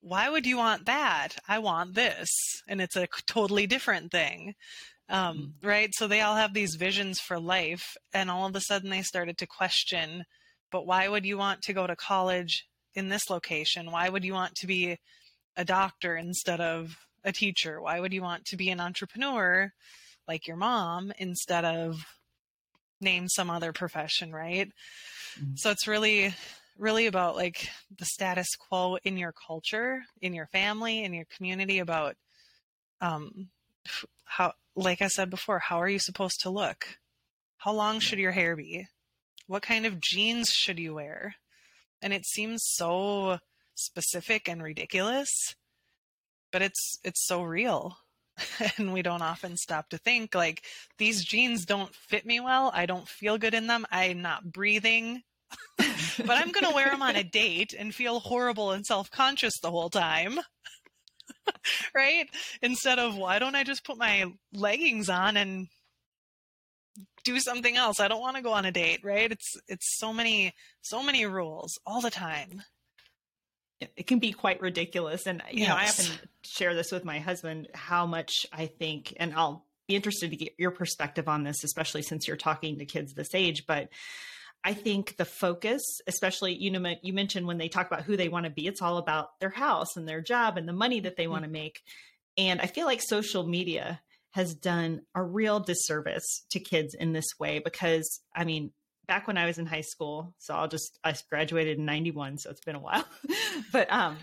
Why 0.01 0.29
would 0.29 0.45
you 0.45 0.57
want 0.57 0.85
that? 0.85 1.29
I 1.47 1.59
want 1.59 1.95
this. 1.95 2.29
And 2.67 2.81
it's 2.81 2.95
a 2.95 3.07
totally 3.27 3.67
different 3.67 4.11
thing. 4.11 4.53
Um, 5.09 5.53
mm. 5.61 5.67
Right? 5.67 5.89
So 5.93 6.07
they 6.07 6.21
all 6.21 6.35
have 6.35 6.53
these 6.53 6.75
visions 6.75 7.19
for 7.19 7.39
life. 7.39 7.95
And 8.13 8.29
all 8.29 8.47
of 8.47 8.55
a 8.55 8.61
sudden 8.61 8.89
they 8.89 9.01
started 9.01 9.37
to 9.39 9.47
question, 9.47 10.23
But 10.71 10.85
why 10.85 11.07
would 11.07 11.25
you 11.25 11.37
want 11.37 11.61
to 11.63 11.73
go 11.73 11.87
to 11.87 11.95
college 11.95 12.65
in 12.95 13.09
this 13.09 13.29
location? 13.29 13.91
Why 13.91 14.09
would 14.09 14.23
you 14.23 14.33
want 14.33 14.55
to 14.55 14.67
be 14.67 14.97
a 15.55 15.65
doctor 15.65 16.15
instead 16.15 16.61
of 16.61 16.95
a 17.23 17.31
teacher? 17.31 17.81
Why 17.81 17.99
would 17.99 18.13
you 18.13 18.21
want 18.21 18.45
to 18.45 18.57
be 18.57 18.69
an 18.69 18.79
entrepreneur 18.79 19.71
like 20.27 20.47
your 20.47 20.57
mom 20.57 21.11
instead 21.17 21.65
of 21.65 22.05
name 23.01 23.27
some 23.27 23.49
other 23.49 23.73
profession, 23.73 24.31
right? 24.31 24.71
Mm-hmm. 25.39 25.55
So 25.55 25.71
it's 25.71 25.87
really 25.87 26.33
really 26.77 27.07
about 27.07 27.35
like 27.35 27.67
the 27.97 28.05
status 28.05 28.55
quo 28.55 28.97
in 29.03 29.17
your 29.17 29.33
culture, 29.33 30.01
in 30.21 30.33
your 30.33 30.47
family, 30.47 31.03
in 31.03 31.13
your 31.13 31.25
community 31.35 31.79
about 31.79 32.15
um 33.01 33.49
how 34.23 34.53
like 34.75 35.01
I 35.01 35.07
said 35.07 35.29
before, 35.29 35.59
how 35.59 35.81
are 35.81 35.89
you 35.89 35.99
supposed 35.99 36.39
to 36.41 36.49
look? 36.49 36.99
How 37.57 37.73
long 37.73 37.99
should 37.99 38.19
your 38.19 38.31
hair 38.31 38.55
be? 38.55 38.87
What 39.47 39.63
kind 39.63 39.85
of 39.85 39.99
jeans 39.99 40.49
should 40.49 40.79
you 40.79 40.93
wear? 40.93 41.35
And 42.01 42.13
it 42.13 42.25
seems 42.25 42.61
so 42.63 43.39
specific 43.75 44.47
and 44.47 44.63
ridiculous, 44.63 45.55
but 46.51 46.61
it's 46.61 46.99
it's 47.03 47.25
so 47.25 47.43
real. 47.43 47.97
and 48.77 48.93
we 48.93 49.01
don't 49.01 49.21
often 49.21 49.57
stop 49.57 49.89
to 49.89 49.97
think 49.97 50.35
like 50.35 50.63
these 50.97 51.23
jeans 51.23 51.65
don't 51.65 51.93
fit 51.93 52.25
me 52.25 52.39
well. 52.39 52.71
I 52.73 52.85
don't 52.85 53.07
feel 53.07 53.37
good 53.37 53.53
in 53.53 53.67
them. 53.67 53.85
I'm 53.91 54.21
not 54.21 54.51
breathing. 54.51 55.23
but 55.77 56.29
I'm 56.29 56.51
going 56.51 56.65
to 56.65 56.75
wear 56.75 56.91
them 56.91 57.01
on 57.01 57.15
a 57.15 57.23
date 57.23 57.73
and 57.77 57.93
feel 57.93 58.19
horrible 58.19 58.71
and 58.71 58.85
self 58.85 59.09
conscious 59.09 59.59
the 59.61 59.71
whole 59.71 59.89
time. 59.89 60.39
right? 61.95 62.29
Instead 62.61 62.99
of, 62.99 63.17
why 63.17 63.39
don't 63.39 63.55
I 63.55 63.63
just 63.63 63.85
put 63.85 63.97
my 63.97 64.25
leggings 64.53 65.09
on 65.09 65.37
and 65.37 65.67
do 67.23 67.39
something 67.39 67.77
else? 67.77 67.99
I 67.99 68.07
don't 68.07 68.21
want 68.21 68.35
to 68.35 68.43
go 68.43 68.53
on 68.53 68.65
a 68.65 68.71
date, 68.71 69.01
right? 69.03 69.31
It's 69.31 69.55
it's 69.67 69.97
so 69.97 70.13
many 70.13 70.53
so 70.81 71.03
many 71.03 71.25
rules 71.25 71.79
all 71.85 72.01
the 72.01 72.11
time 72.11 72.63
it 73.81 74.07
can 74.07 74.19
be 74.19 74.31
quite 74.31 74.61
ridiculous. 74.61 75.25
And, 75.25 75.41
you 75.51 75.61
yes. 75.61 75.69
know, 75.69 75.75
I 75.75 75.83
often 75.85 76.29
share 76.43 76.75
this 76.75 76.91
with 76.91 77.05
my 77.05 77.19
husband 77.19 77.67
how 77.73 78.05
much 78.05 78.45
I 78.51 78.65
think, 78.65 79.13
and 79.17 79.33
I'll 79.33 79.65
be 79.87 79.95
interested 79.95 80.31
to 80.31 80.35
get 80.35 80.53
your 80.57 80.71
perspective 80.71 81.27
on 81.27 81.43
this, 81.43 81.63
especially 81.63 82.01
since 82.01 82.27
you're 82.27 82.37
talking 82.37 82.79
to 82.79 82.85
kids 82.85 83.13
this 83.13 83.33
age. 83.33 83.65
But 83.67 83.89
I 84.63 84.73
think 84.73 85.15
the 85.17 85.25
focus, 85.25 85.81
especially, 86.07 86.55
you 86.55 86.71
know, 86.71 86.93
you 87.01 87.13
mentioned 87.13 87.47
when 87.47 87.57
they 87.57 87.69
talk 87.69 87.87
about 87.87 88.03
who 88.03 88.17
they 88.17 88.29
want 88.29 88.45
to 88.45 88.51
be, 88.51 88.67
it's 88.67 88.81
all 88.81 88.97
about 88.97 89.39
their 89.39 89.49
house 89.49 89.95
and 89.95 90.07
their 90.07 90.21
job 90.21 90.57
and 90.57 90.67
the 90.67 90.73
money 90.73 90.99
that 90.99 91.15
they 91.15 91.23
mm-hmm. 91.23 91.31
want 91.31 91.43
to 91.45 91.49
make. 91.49 91.81
And 92.37 92.59
I 92.61 92.67
feel 92.67 92.85
like 92.85 93.01
social 93.01 93.47
media 93.47 94.01
has 94.31 94.53
done 94.53 95.01
a 95.15 95.23
real 95.23 95.59
disservice 95.59 96.45
to 96.51 96.59
kids 96.59 96.93
in 96.93 97.13
this 97.13 97.27
way 97.39 97.59
because, 97.59 98.21
I 98.35 98.43
mean, 98.43 98.71
back 99.09 99.27
when 99.27 99.37
I 99.37 99.45
was 99.45 99.57
in 99.57 99.65
high 99.65 99.81
school. 99.81 100.33
So 100.37 100.53
I'll 100.53 100.67
just 100.67 100.97
I 101.03 101.13
graduated 101.29 101.79
in 101.79 101.85
91, 101.85 102.37
so 102.37 102.51
it's 102.51 102.61
been 102.61 102.75
a 102.75 102.79
while. 102.79 103.05
but 103.73 103.91
um 103.91 104.17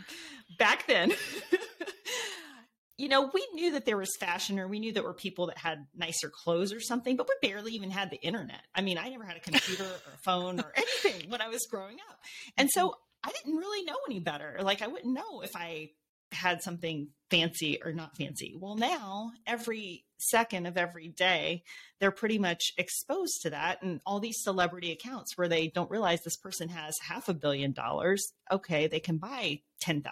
back 0.59 0.87
then 0.87 1.13
you 2.97 3.09
know, 3.09 3.31
we 3.35 3.47
knew 3.53 3.73
that 3.73 3.85
there 3.85 3.99
was 3.99 4.17
fashion 4.19 4.59
or 4.59 4.69
we 4.69 4.79
knew 4.79 4.93
there 4.93 5.03
were 5.03 5.13
people 5.13 5.49
that 5.49 5.59
had 5.59 5.87
nicer 5.95 6.31
clothes 6.31 6.73
or 6.73 6.81
something, 6.81 7.17
but 7.17 7.29
we 7.29 7.49
barely 7.49 7.73
even 7.73 7.91
had 7.91 8.11
the 8.11 8.17
internet. 8.23 8.63
I 8.75 8.81
mean, 8.81 8.97
I 8.97 9.11
never 9.11 9.25
had 9.25 9.37
a 9.37 9.41
computer 9.41 9.85
or 9.85 10.15
a 10.15 10.19
phone 10.25 10.61
or 10.61 10.73
anything 10.75 11.29
when 11.29 11.43
I 11.43 11.49
was 11.49 11.67
growing 11.71 11.97
up. 12.09 12.19
And 12.57 12.71
so 12.71 12.95
I 13.23 13.33
didn't 13.33 13.59
really 13.59 13.85
know 13.85 13.97
any 14.09 14.21
better. 14.21 14.59
Like 14.63 14.81
I 14.81 14.87
wouldn't 14.87 15.13
know 15.13 15.43
if 15.43 15.55
I 15.55 15.91
had 16.33 16.63
something 16.63 17.09
fancy 17.31 17.79
or 17.85 17.93
not 17.93 18.17
fancy. 18.17 18.57
Well, 18.59 18.77
now 18.77 19.33
every 19.47 20.05
second 20.19 20.67
of 20.67 20.77
every 20.77 21.09
day, 21.09 21.63
they're 22.01 22.11
pretty 22.11 22.39
much 22.39 22.73
exposed 22.79 23.43
to 23.43 23.51
that. 23.51 23.83
And 23.83 24.01
all 24.07 24.21
these 24.21 24.43
celebrity 24.43 24.93
accounts 24.93 25.37
where 25.37 25.49
they 25.49 25.69
don't 25.69 25.91
realize 25.91 26.23
this 26.23 26.37
person 26.37 26.69
has 26.69 26.95
half 27.07 27.29
a 27.29 27.35
billion 27.35 27.73
dollars. 27.73 28.33
Okay, 28.51 28.87
they 28.87 29.01
can 29.01 29.19
buy 29.19 29.61
$10,000 29.85 30.03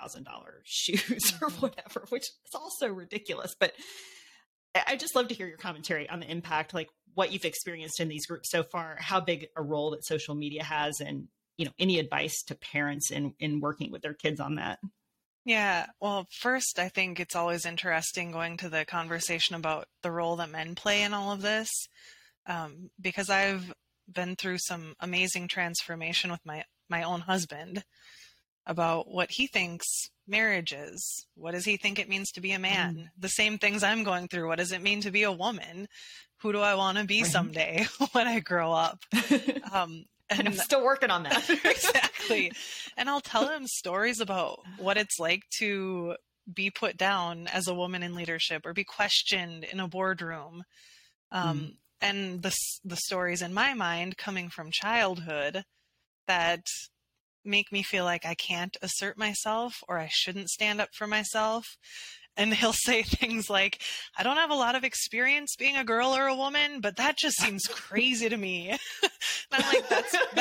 shoes 0.65 1.33
or 1.41 1.49
mm-hmm. 1.49 1.61
whatever, 1.61 2.05
which 2.09 2.25
is 2.25 2.55
also 2.55 2.89
ridiculous. 2.89 3.55
But 3.59 3.73
I 4.87 4.97
just 4.97 5.15
love 5.15 5.29
to 5.29 5.35
hear 5.35 5.47
your 5.47 5.59
commentary 5.59 6.09
on 6.09 6.21
the 6.21 6.31
impact, 6.31 6.75
like 6.75 6.89
what 7.15 7.33
you've 7.33 7.45
experienced 7.45 8.01
in 8.01 8.09
these 8.09 8.27
groups 8.27 8.51
so 8.51 8.65
far, 8.65 8.97
how 8.99 9.21
big 9.21 9.47
a 9.57 9.63
role 9.63 9.93
that 9.93 10.05
social 10.05 10.35
media 10.35 10.65
has, 10.65 11.01
and 11.01 11.29
you 11.57 11.65
know, 11.65 11.73
any 11.79 12.01
advice 12.01 12.43
to 12.49 12.57
parents 12.57 13.13
in 13.13 13.35
in 13.39 13.61
working 13.61 13.93
with 13.93 14.03
their 14.03 14.15
kids 14.15 14.41
on 14.41 14.57
that. 14.57 14.81
Yeah, 15.45 15.87
well, 16.01 16.27
first, 16.31 16.79
I 16.79 16.89
think 16.89 17.21
it's 17.21 17.37
always 17.37 17.67
interesting 17.67 18.31
going 18.31 18.57
to 18.59 18.71
the 18.71 18.85
conversation 18.87 19.55
about 19.55 19.87
the 20.03 20.11
role 20.11 20.37
that 20.37 20.51
men 20.51 20.75
play 20.75 21.03
in 21.03 21.13
all 21.13 21.33
of 21.33 21.43
this, 21.43 21.71
um, 22.47 22.91
because 22.99 23.29
I've 23.29 23.73
been 24.11 24.37
through 24.37 24.59
some 24.59 24.95
amazing 25.01 25.49
transformation 25.49 26.31
with 26.31 26.41
my 26.45 26.65
my 26.89 27.03
own 27.03 27.21
husband 27.21 27.85
about 28.67 29.09
what 29.09 29.31
he 29.31 29.47
thinks 29.47 29.87
marriage 30.27 30.73
is. 30.73 31.27
What 31.35 31.53
does 31.53 31.65
he 31.65 31.77
think 31.77 31.99
it 31.99 32.09
means 32.09 32.31
to 32.33 32.41
be 32.41 32.53
a 32.53 32.59
man? 32.59 32.97
Mm. 32.97 33.09
The 33.19 33.29
same 33.29 33.59
things 33.59 33.83
I'm 33.83 34.05
going 34.05 34.29
through. 34.29 34.49
What 34.49 34.59
does 34.59 34.73
it 34.73 34.83
mean 34.83 35.01
to 35.03 35.11
be 35.11 35.23
a 35.23 35.33
woman? 35.33 35.89
Who 36.39 36.53
do 36.53 36.61
I 36.61 36.75
want 36.75 36.99
to 36.99 37.05
be 37.05 37.25
someday 37.25 37.87
when 38.13 38.27
I 38.27 38.41
grow 38.41 38.73
up? 38.73 38.99
Um, 39.73 40.05
and 40.39 40.49
I'm 40.49 40.55
still 40.55 40.85
working 40.85 41.11
on 41.11 41.25
that. 41.25 41.49
exactly. 41.65 42.53
And 42.97 43.11
I'll 43.11 43.21
tell 43.21 43.49
him 43.49 43.67
stories 43.67 44.21
about 44.21 44.61
what 44.79 44.97
it's 44.97 45.19
like 45.19 45.43
to 45.59 46.15
be 46.53 46.71
put 46.71 46.97
down 46.97 47.49
as 47.49 47.67
a 47.67 47.75
woman 47.75 48.05
in 48.05 48.15
leadership 48.15 48.65
or 48.65 48.73
be 48.73 48.85
questioned 48.85 49.65
in 49.65 49.81
a 49.81 49.89
boardroom. 49.89 50.63
Um, 51.33 51.59
mm. 51.59 51.73
And 52.01 52.41
the, 52.41 52.55
the 52.85 52.95
stories 52.95 53.43
in 53.43 53.53
my 53.53 53.75
mind 53.75 54.17
coming 54.17 54.49
from 54.49 54.71
childhood 54.71 55.65
that 56.29 56.65
make 57.45 57.73
me 57.73 57.83
feel 57.83 58.05
like 58.05 58.25
I 58.25 58.35
can't 58.35 58.77
assert 58.81 59.19
myself 59.19 59.75
or 59.89 59.99
I 59.99 60.09
shouldn't 60.09 60.51
stand 60.51 60.81
up 60.81 60.91
for 60.95 61.09
myself 61.09 61.67
and 62.37 62.53
he'll 62.53 62.73
say 62.73 63.03
things 63.03 63.49
like, 63.49 63.81
I 64.17 64.23
don't 64.23 64.37
have 64.37 64.51
a 64.51 64.55
lot 64.55 64.75
of 64.75 64.85
experience 64.85 65.57
being 65.57 65.77
a 65.77 65.85
girl 65.85 66.15
or 66.17 66.27
a 66.27 66.37
woman, 66.37 66.81
but 66.81 66.97
that 66.97 67.17
just 67.17 67.39
seems 67.39 67.63
crazy 67.67 68.29
to 68.29 68.37
me. 68.37 68.71
and 68.71 68.81
I'm 69.53 69.73
like, 69.73 69.74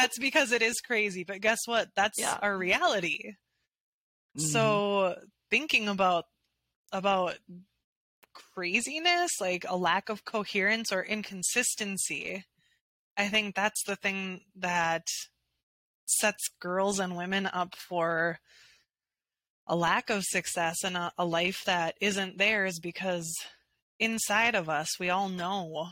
that's, 0.04 0.20
because 0.20 0.52
it 0.52 0.62
is 0.62 0.82
crazy. 0.82 1.24
But 1.24 1.42
guess 1.42 1.60
what? 1.66 1.90
That's 1.96 2.20
yeah. 2.20 2.38
our 2.42 2.58
reality. 2.58 3.34
Mm-hmm. 4.38 4.48
So 4.48 5.16
thinking 5.50 5.88
about, 5.88 6.26
about 6.92 7.36
craziness, 8.34 9.32
like 9.40 9.66
a 9.68 9.78
lack 9.78 10.10
of 10.10 10.26
coherence 10.26 10.92
or 10.92 11.04
inconsistency, 11.04 12.46
I 13.18 13.28
think 13.28 13.56
that's 13.56 13.84
the 13.86 13.96
thing 13.96 14.42
that 14.56 15.08
sets 16.06 16.50
girls 16.60 17.00
and 17.00 17.16
women 17.16 17.48
up 17.48 17.76
for 17.76 18.40
a 19.68 19.76
lack 19.76 20.10
of 20.10 20.24
success 20.24 20.84
and 20.84 20.98
a, 20.98 21.12
a 21.18 21.26
life 21.26 21.64
that 21.66 21.96
isn't 22.02 22.38
theirs 22.38 22.80
because 22.80 23.34
inside 24.00 24.56
of 24.56 24.68
us 24.68 25.00
we 25.00 25.10
all 25.10 25.30
know 25.30 25.88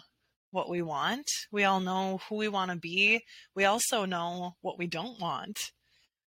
what 0.52 0.70
we 0.70 0.82
want. 0.82 1.28
We 1.52 1.64
all 1.64 1.80
know 1.80 2.20
who 2.30 2.36
we 2.36 2.48
want 2.48 2.72
to 2.72 2.78
be. 2.78 3.24
We 3.56 3.66
also 3.66 4.06
know 4.06 4.56
what 4.62 4.78
we 4.78 4.88
don't 4.88 5.20
want. 5.20 5.72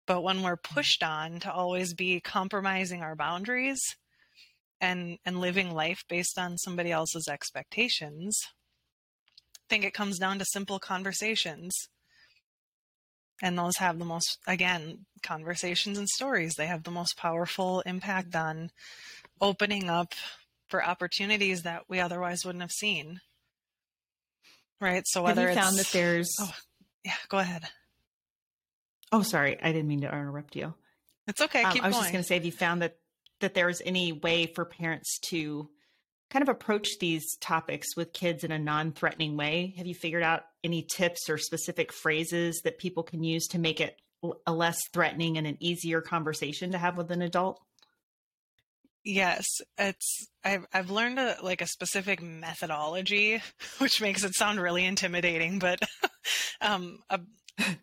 But 0.07 0.23
when 0.23 0.43
we're 0.43 0.57
mm. 0.57 0.63
pushed 0.63 1.03
on 1.03 1.41
to 1.41 1.53
always 1.53 1.95
be 1.95 2.21
compromising 2.21 3.03
our 3.03 3.15
boundaries 3.15 3.81
and 4.81 5.19
and 5.25 5.41
living 5.41 5.73
life 5.73 6.05
based 6.09 6.39
on 6.39 6.59
somebody 6.59 6.93
else's 6.93 7.29
expectations, 7.29 8.39
I 9.59 9.65
think 9.69 9.85
it 9.85 9.95
comes 9.95 10.19
down 10.19 10.39
to 10.39 10.45
simple 10.45 10.79
conversations. 10.79 11.75
And 13.43 13.59
those 13.59 13.77
have 13.77 13.99
the 13.99 14.05
most 14.05 14.39
again, 14.47 15.07
conversations 15.23 15.99
and 15.99 16.09
stories. 16.09 16.55
They 16.55 16.67
have 16.67 16.85
the 16.85 16.91
most 16.91 17.19
powerful 17.19 17.81
impact 17.81 18.35
on 18.35 18.71
opening 19.41 19.91
up 19.91 20.15
for 20.69 20.85
opportunities 20.85 21.63
that 21.63 21.83
we 21.89 22.01
otherwise 22.01 22.45
wouldn't 22.45 22.63
have 22.63 22.73
seen. 22.73 23.21
Right. 24.81 25.03
So 25.07 25.23
whether 25.23 25.43
have 25.43 25.51
you 25.51 25.57
it's 25.57 25.67
found 25.67 25.79
that 25.79 25.91
there's 25.93 26.37
oh, 26.41 26.53
yeah, 27.05 27.15
go 27.29 27.39
ahead. 27.39 27.65
Oh, 29.13 29.23
sorry, 29.23 29.59
I 29.61 29.73
didn't 29.73 29.89
mean 29.89 30.01
to 30.03 30.09
interrupt 30.09 30.57
you. 30.57 30.75
It's 31.27 31.41
okay. 31.41 31.63
Um, 31.63 31.67
I 31.67 31.71
was 31.73 31.81
going. 31.81 31.93
just 31.93 32.13
going 32.13 32.23
to 32.23 32.29
say, 32.29 32.35
have 32.35 32.45
you 32.45 32.53
found 32.53 32.83
that 32.83 32.97
that 33.41 33.55
there's 33.55 33.83
any 33.85 34.13
way 34.13 34.47
for 34.47 34.65
parents 34.65 35.19
to 35.31 35.69
kind 36.31 36.43
of 36.43 36.49
approach 36.49 36.99
these 36.99 37.37
topics 37.41 37.97
with 37.97 38.13
kids 38.13 38.45
in 38.45 38.51
a 38.51 38.59
non-threatening 38.59 39.37
way? 39.37 39.75
Have 39.77 39.87
you 39.87 39.95
figured 39.95 40.23
out 40.23 40.43
any 40.65 40.83
tips 40.83 41.29
or 41.29 41.39
specific 41.39 41.93
phrases 41.93 42.61
that 42.65 42.79
people 42.79 43.03
can 43.03 43.23
use 43.23 43.47
to 43.49 43.59
make 43.59 43.81
it 43.81 43.97
a 44.47 44.53
less 44.53 44.79
threatening 44.93 45.39
and 45.39 45.47
an 45.47 45.57
easier 45.61 46.01
conversation 46.01 46.73
to 46.73 46.79
have 46.79 46.97
with 46.97 47.11
an 47.11 47.23
adult? 47.23 47.61
Yes, 49.09 49.61
it's 49.79 50.27
I've 50.45 50.67
I've 50.75 50.91
learned 50.91 51.21
a 51.21 51.37
like 51.41 51.61
a 51.61 51.67
specific 51.69 52.21
methodology, 52.21 53.41
which 53.79 54.01
makes 54.01 54.25
it 54.25 54.35
sound 54.35 54.61
really 54.61 54.85
intimidating, 54.85 55.61
but 55.61 55.79
um, 56.61 56.99
a, 57.09 57.21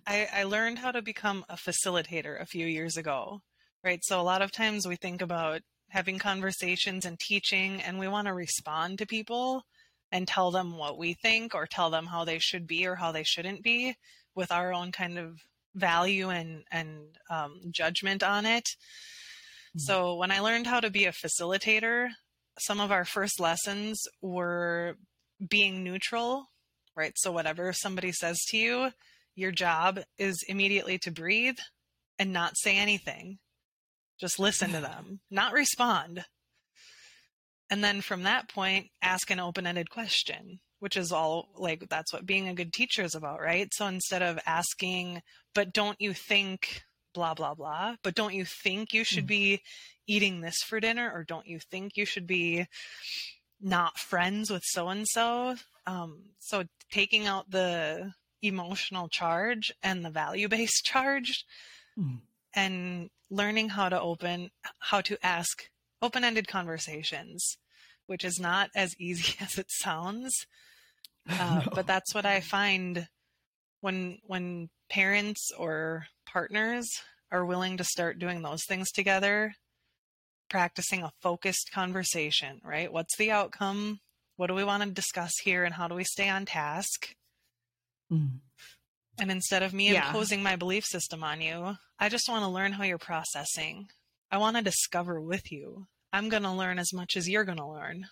I, 0.06 0.28
I 0.34 0.44
learned 0.44 0.80
how 0.80 0.92
to 0.92 1.02
become 1.02 1.46
a 1.48 1.56
facilitator 1.56 2.42
a 2.42 2.46
few 2.46 2.66
years 2.68 2.98
ago, 2.98 3.40
right? 3.86 4.04
So 4.04 4.20
a 4.20 4.22
lot 4.22 4.42
of 4.42 4.52
times 4.52 4.86
we 4.86 4.98
think 4.98 5.22
about 5.22 5.62
having 5.92 6.20
conversations 6.20 7.06
and 7.06 7.18
teaching, 7.18 7.82
and 7.82 7.98
we 7.98 8.10
want 8.10 8.28
to 8.28 8.34
respond 8.34 8.98
to 8.98 9.06
people 9.06 9.64
and 10.12 10.28
tell 10.28 10.52
them 10.52 10.78
what 10.78 10.98
we 10.98 11.14
think 11.14 11.56
or 11.56 11.66
tell 11.66 11.90
them 11.90 12.08
how 12.08 12.26
they 12.26 12.38
should 12.38 12.68
be 12.68 12.86
or 12.86 12.96
how 12.96 13.14
they 13.14 13.24
shouldn't 13.24 13.64
be 13.64 13.96
with 14.36 14.52
our 14.52 14.74
own 14.74 14.92
kind 14.92 15.18
of 15.18 15.40
value 15.74 16.32
and 16.32 16.66
and 16.70 17.18
um, 17.30 17.62
judgment 17.72 18.24
on 18.24 18.46
it. 18.46 18.68
Mm-hmm. 19.76 19.80
So 19.80 20.16
when 20.16 20.32
I 20.32 20.40
learned 20.40 20.68
how 20.68 20.80
to 20.80 20.90
be 20.90 21.06
a 21.06 21.12
facilitator, 21.12 22.10
some 22.60 22.80
of 22.80 22.92
our 22.92 23.06
first 23.06 23.40
lessons 23.40 24.00
were 24.22 24.96
being 25.50 25.84
neutral, 25.84 26.46
right? 26.96 27.14
So 27.18 27.32
whatever 27.32 27.74
somebody 27.74 28.12
says 28.12 28.40
to 28.50 28.58
you, 28.58 28.92
your 29.36 29.52
job 29.52 30.00
is 30.18 30.44
immediately 30.48 31.00
to 31.00 31.12
breathe 31.12 31.58
and 32.20 32.32
not 32.32 32.58
say 32.58 32.78
anything. 32.78 33.40
Just 34.20 34.40
listen 34.40 34.72
to 34.72 34.82
them, 34.82 35.22
not 35.32 35.54
respond. 35.54 36.24
And 37.70 37.84
then 37.84 38.02
from 38.02 38.24
that 38.24 38.50
point, 38.50 38.88
ask 39.02 39.32
an 39.32 39.40
open 39.40 39.66
ended 39.66 39.90
question, 39.90 40.60
which 40.80 40.96
is 40.96 41.12
all 41.12 41.50
like 41.56 41.90
that's 41.90 42.14
what 42.14 42.26
being 42.26 42.48
a 42.48 42.54
good 42.54 42.72
teacher 42.72 43.02
is 43.02 43.16
about, 43.16 43.42
right? 43.42 43.68
So 43.74 43.88
instead 43.88 44.22
of 44.22 44.38
asking, 44.46 45.22
but 45.56 45.74
don't 45.74 46.00
you 46.00 46.14
think 46.14 46.84
blah 47.14 47.34
blah 47.34 47.54
blah 47.54 47.96
but 48.04 48.16
don't 48.16 48.34
you 48.34 48.46
think 48.46 48.94
you 48.94 49.04
should 49.04 49.26
mm. 49.26 49.28
be 49.28 49.62
eating 50.08 50.42
this 50.42 50.58
for 50.66 50.80
dinner 50.80 51.12
or 51.14 51.24
don't 51.24 51.48
you 51.48 51.60
think 51.60 51.96
you 51.96 52.06
should 52.06 52.28
be 52.28 52.66
not 53.62 53.98
friends 53.98 54.50
with 54.50 54.64
so 54.66 54.90
and 54.90 55.08
so 55.08 55.56
so 56.40 56.64
taking 56.92 57.28
out 57.28 57.50
the 57.50 58.12
emotional 58.42 59.08
charge 59.08 59.74
and 59.82 60.04
the 60.04 60.10
value 60.10 60.48
based 60.48 60.86
charge 60.86 61.46
mm. 61.98 62.20
and 62.54 63.10
learning 63.30 63.70
how 63.70 63.90
to 63.90 64.00
open 64.00 64.50
how 64.80 65.02
to 65.02 65.18
ask 65.26 65.70
open 66.02 66.24
ended 66.24 66.48
conversations 66.48 67.58
which 68.06 68.26
is 68.26 68.40
not 68.40 68.70
as 68.76 68.94
easy 69.00 69.36
as 69.42 69.58
it 69.58 69.68
sounds 69.70 70.46
uh, 71.30 71.62
no. 71.66 71.72
but 71.74 71.88
that's 71.88 72.14
what 72.14 72.26
i 72.26 72.42
find 72.42 73.08
when 73.80 74.18
when 74.24 74.70
parents 74.90 75.52
or 75.58 76.06
partners 76.34 76.90
are 77.32 77.46
willing 77.46 77.78
to 77.78 77.84
start 77.84 78.20
doing 78.20 78.42
those 78.42 78.64
things 78.68 78.92
together 78.92 79.54
practicing 80.50 81.02
a 81.04 81.12
focused 81.22 81.72
conversation 81.72 82.60
right? 82.64 82.92
What's 82.92 83.16
the 83.18 83.32
outcome? 83.32 84.00
What 84.36 84.48
do 84.48 84.54
we 84.54 84.64
want 84.64 84.84
to 84.84 84.90
discuss 84.90 85.32
here 85.44 85.64
and 85.64 85.74
how 85.74 85.88
do 85.88 85.96
we 85.96 86.04
stay 86.04 86.30
on 86.30 86.46
task? 86.46 87.16
Mm. 88.12 88.42
and 89.18 89.32
instead 89.32 89.64
of 89.64 89.74
me 89.74 89.92
yeah. 89.92 90.08
imposing 90.08 90.44
my 90.44 90.56
belief 90.58 90.84
system 90.84 91.24
on 91.24 91.40
you 91.42 91.78
i 92.00 92.10
just 92.10 92.28
want 92.28 92.44
to 92.44 92.50
learn 92.50 92.74
how 92.74 92.84
you're 92.84 92.98
processing. 92.98 93.88
I 94.30 94.38
want 94.38 94.58
to 94.58 94.62
discover 94.62 95.22
with 95.22 95.52
you. 95.52 95.88
I'm 96.12 96.28
going 96.28 96.44
to 96.44 96.52
learn 96.52 96.80
as 96.80 96.92
much 96.94 97.16
as 97.16 97.30
you're 97.30 97.46
going 97.46 97.60
to 97.60 97.68
learn. 97.68 98.08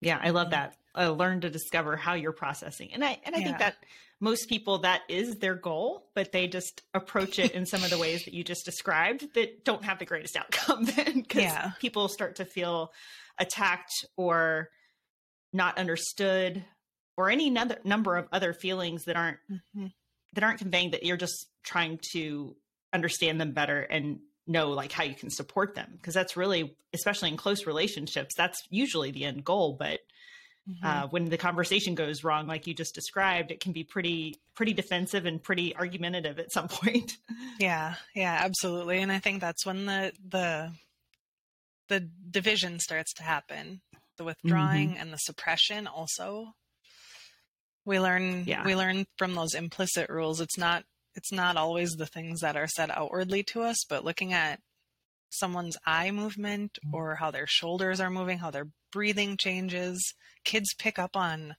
Yeah 0.00 0.20
i 0.22 0.30
love 0.30 0.50
that. 0.50 0.76
Uh, 0.96 1.10
learn 1.10 1.40
to 1.40 1.50
discover 1.50 1.96
how 1.96 2.14
you're 2.14 2.32
processing. 2.32 2.90
And 2.94 3.04
i 3.04 3.18
and 3.24 3.34
i 3.34 3.38
yeah. 3.38 3.44
think 3.44 3.58
that 3.58 3.76
most 4.20 4.48
people 4.48 4.78
that 4.78 5.02
is 5.08 5.36
their 5.36 5.54
goal, 5.54 6.06
but 6.14 6.32
they 6.32 6.46
just 6.46 6.82
approach 6.94 7.38
it 7.38 7.52
in 7.52 7.66
some 7.66 7.84
of 7.84 7.90
the 7.90 7.98
ways 7.98 8.24
that 8.24 8.34
you 8.34 8.42
just 8.42 8.64
described 8.64 9.34
that 9.34 9.64
don't 9.64 9.84
have 9.84 9.98
the 9.98 10.06
greatest 10.06 10.36
outcome 10.36 10.84
then 10.96 11.20
because 11.20 11.42
yeah. 11.42 11.72
people 11.80 12.08
start 12.08 12.36
to 12.36 12.44
feel 12.44 12.92
attacked 13.38 14.06
or 14.16 14.70
not 15.52 15.78
understood 15.78 16.64
or 17.16 17.30
any 17.30 17.56
other 17.56 17.78
number 17.84 18.16
of 18.16 18.28
other 18.32 18.52
feelings 18.52 19.04
that 19.04 19.16
aren't 19.16 19.38
mm-hmm. 19.50 19.86
that 20.34 20.44
aren't 20.44 20.58
conveying 20.58 20.90
that 20.90 21.02
you're 21.02 21.16
just 21.16 21.46
trying 21.62 21.98
to 22.12 22.56
understand 22.92 23.40
them 23.40 23.52
better 23.52 23.80
and 23.80 24.20
know 24.46 24.70
like 24.70 24.92
how 24.92 25.02
you 25.02 25.14
can 25.14 25.30
support 25.30 25.74
them 25.74 25.90
because 25.92 26.14
that's 26.14 26.36
really 26.36 26.76
especially 26.94 27.28
in 27.28 27.36
close 27.36 27.66
relationships 27.66 28.34
that's 28.36 28.58
usually 28.70 29.10
the 29.10 29.24
end 29.24 29.44
goal 29.44 29.76
but 29.78 30.00
Mm-hmm. 30.68 30.84
Uh, 30.86 31.06
when 31.08 31.26
the 31.26 31.38
conversation 31.38 31.94
goes 31.94 32.24
wrong, 32.24 32.48
like 32.48 32.66
you 32.66 32.74
just 32.74 32.94
described, 32.94 33.52
it 33.52 33.60
can 33.60 33.72
be 33.72 33.84
pretty 33.84 34.40
pretty 34.54 34.72
defensive 34.72 35.24
and 35.24 35.42
pretty 35.42 35.76
argumentative 35.76 36.38
at 36.38 36.52
some 36.52 36.68
point. 36.68 37.16
Yeah, 37.60 37.94
yeah, 38.14 38.40
absolutely. 38.42 38.98
And 38.98 39.12
I 39.12 39.18
think 39.18 39.40
that's 39.40 39.64
when 39.64 39.86
the 39.86 40.12
the 40.28 40.72
the 41.88 42.00
division 42.30 42.80
starts 42.80 43.12
to 43.14 43.22
happen, 43.22 43.80
the 44.16 44.24
withdrawing 44.24 44.90
mm-hmm. 44.90 45.00
and 45.00 45.12
the 45.12 45.18
suppression. 45.18 45.86
Also, 45.86 46.54
we 47.84 48.00
learn 48.00 48.44
yeah. 48.46 48.64
we 48.64 48.74
learn 48.74 49.06
from 49.16 49.34
those 49.34 49.54
implicit 49.54 50.10
rules. 50.10 50.40
It's 50.40 50.58
not 50.58 50.84
it's 51.14 51.32
not 51.32 51.56
always 51.56 51.92
the 51.92 52.06
things 52.06 52.40
that 52.40 52.56
are 52.56 52.66
said 52.66 52.90
outwardly 52.90 53.44
to 53.44 53.62
us, 53.62 53.76
but 53.88 54.04
looking 54.04 54.32
at 54.32 54.60
someone's 55.30 55.76
eye 55.86 56.10
movement 56.10 56.78
mm. 56.84 56.92
or 56.92 57.14
how 57.14 57.30
their 57.30 57.46
shoulders 57.46 58.00
are 58.00 58.10
moving, 58.10 58.38
how 58.38 58.50
their 58.50 58.68
breathing 58.96 59.36
changes. 59.36 60.14
Kids 60.46 60.72
pick 60.78 60.98
up 60.98 61.16
on 61.16 61.54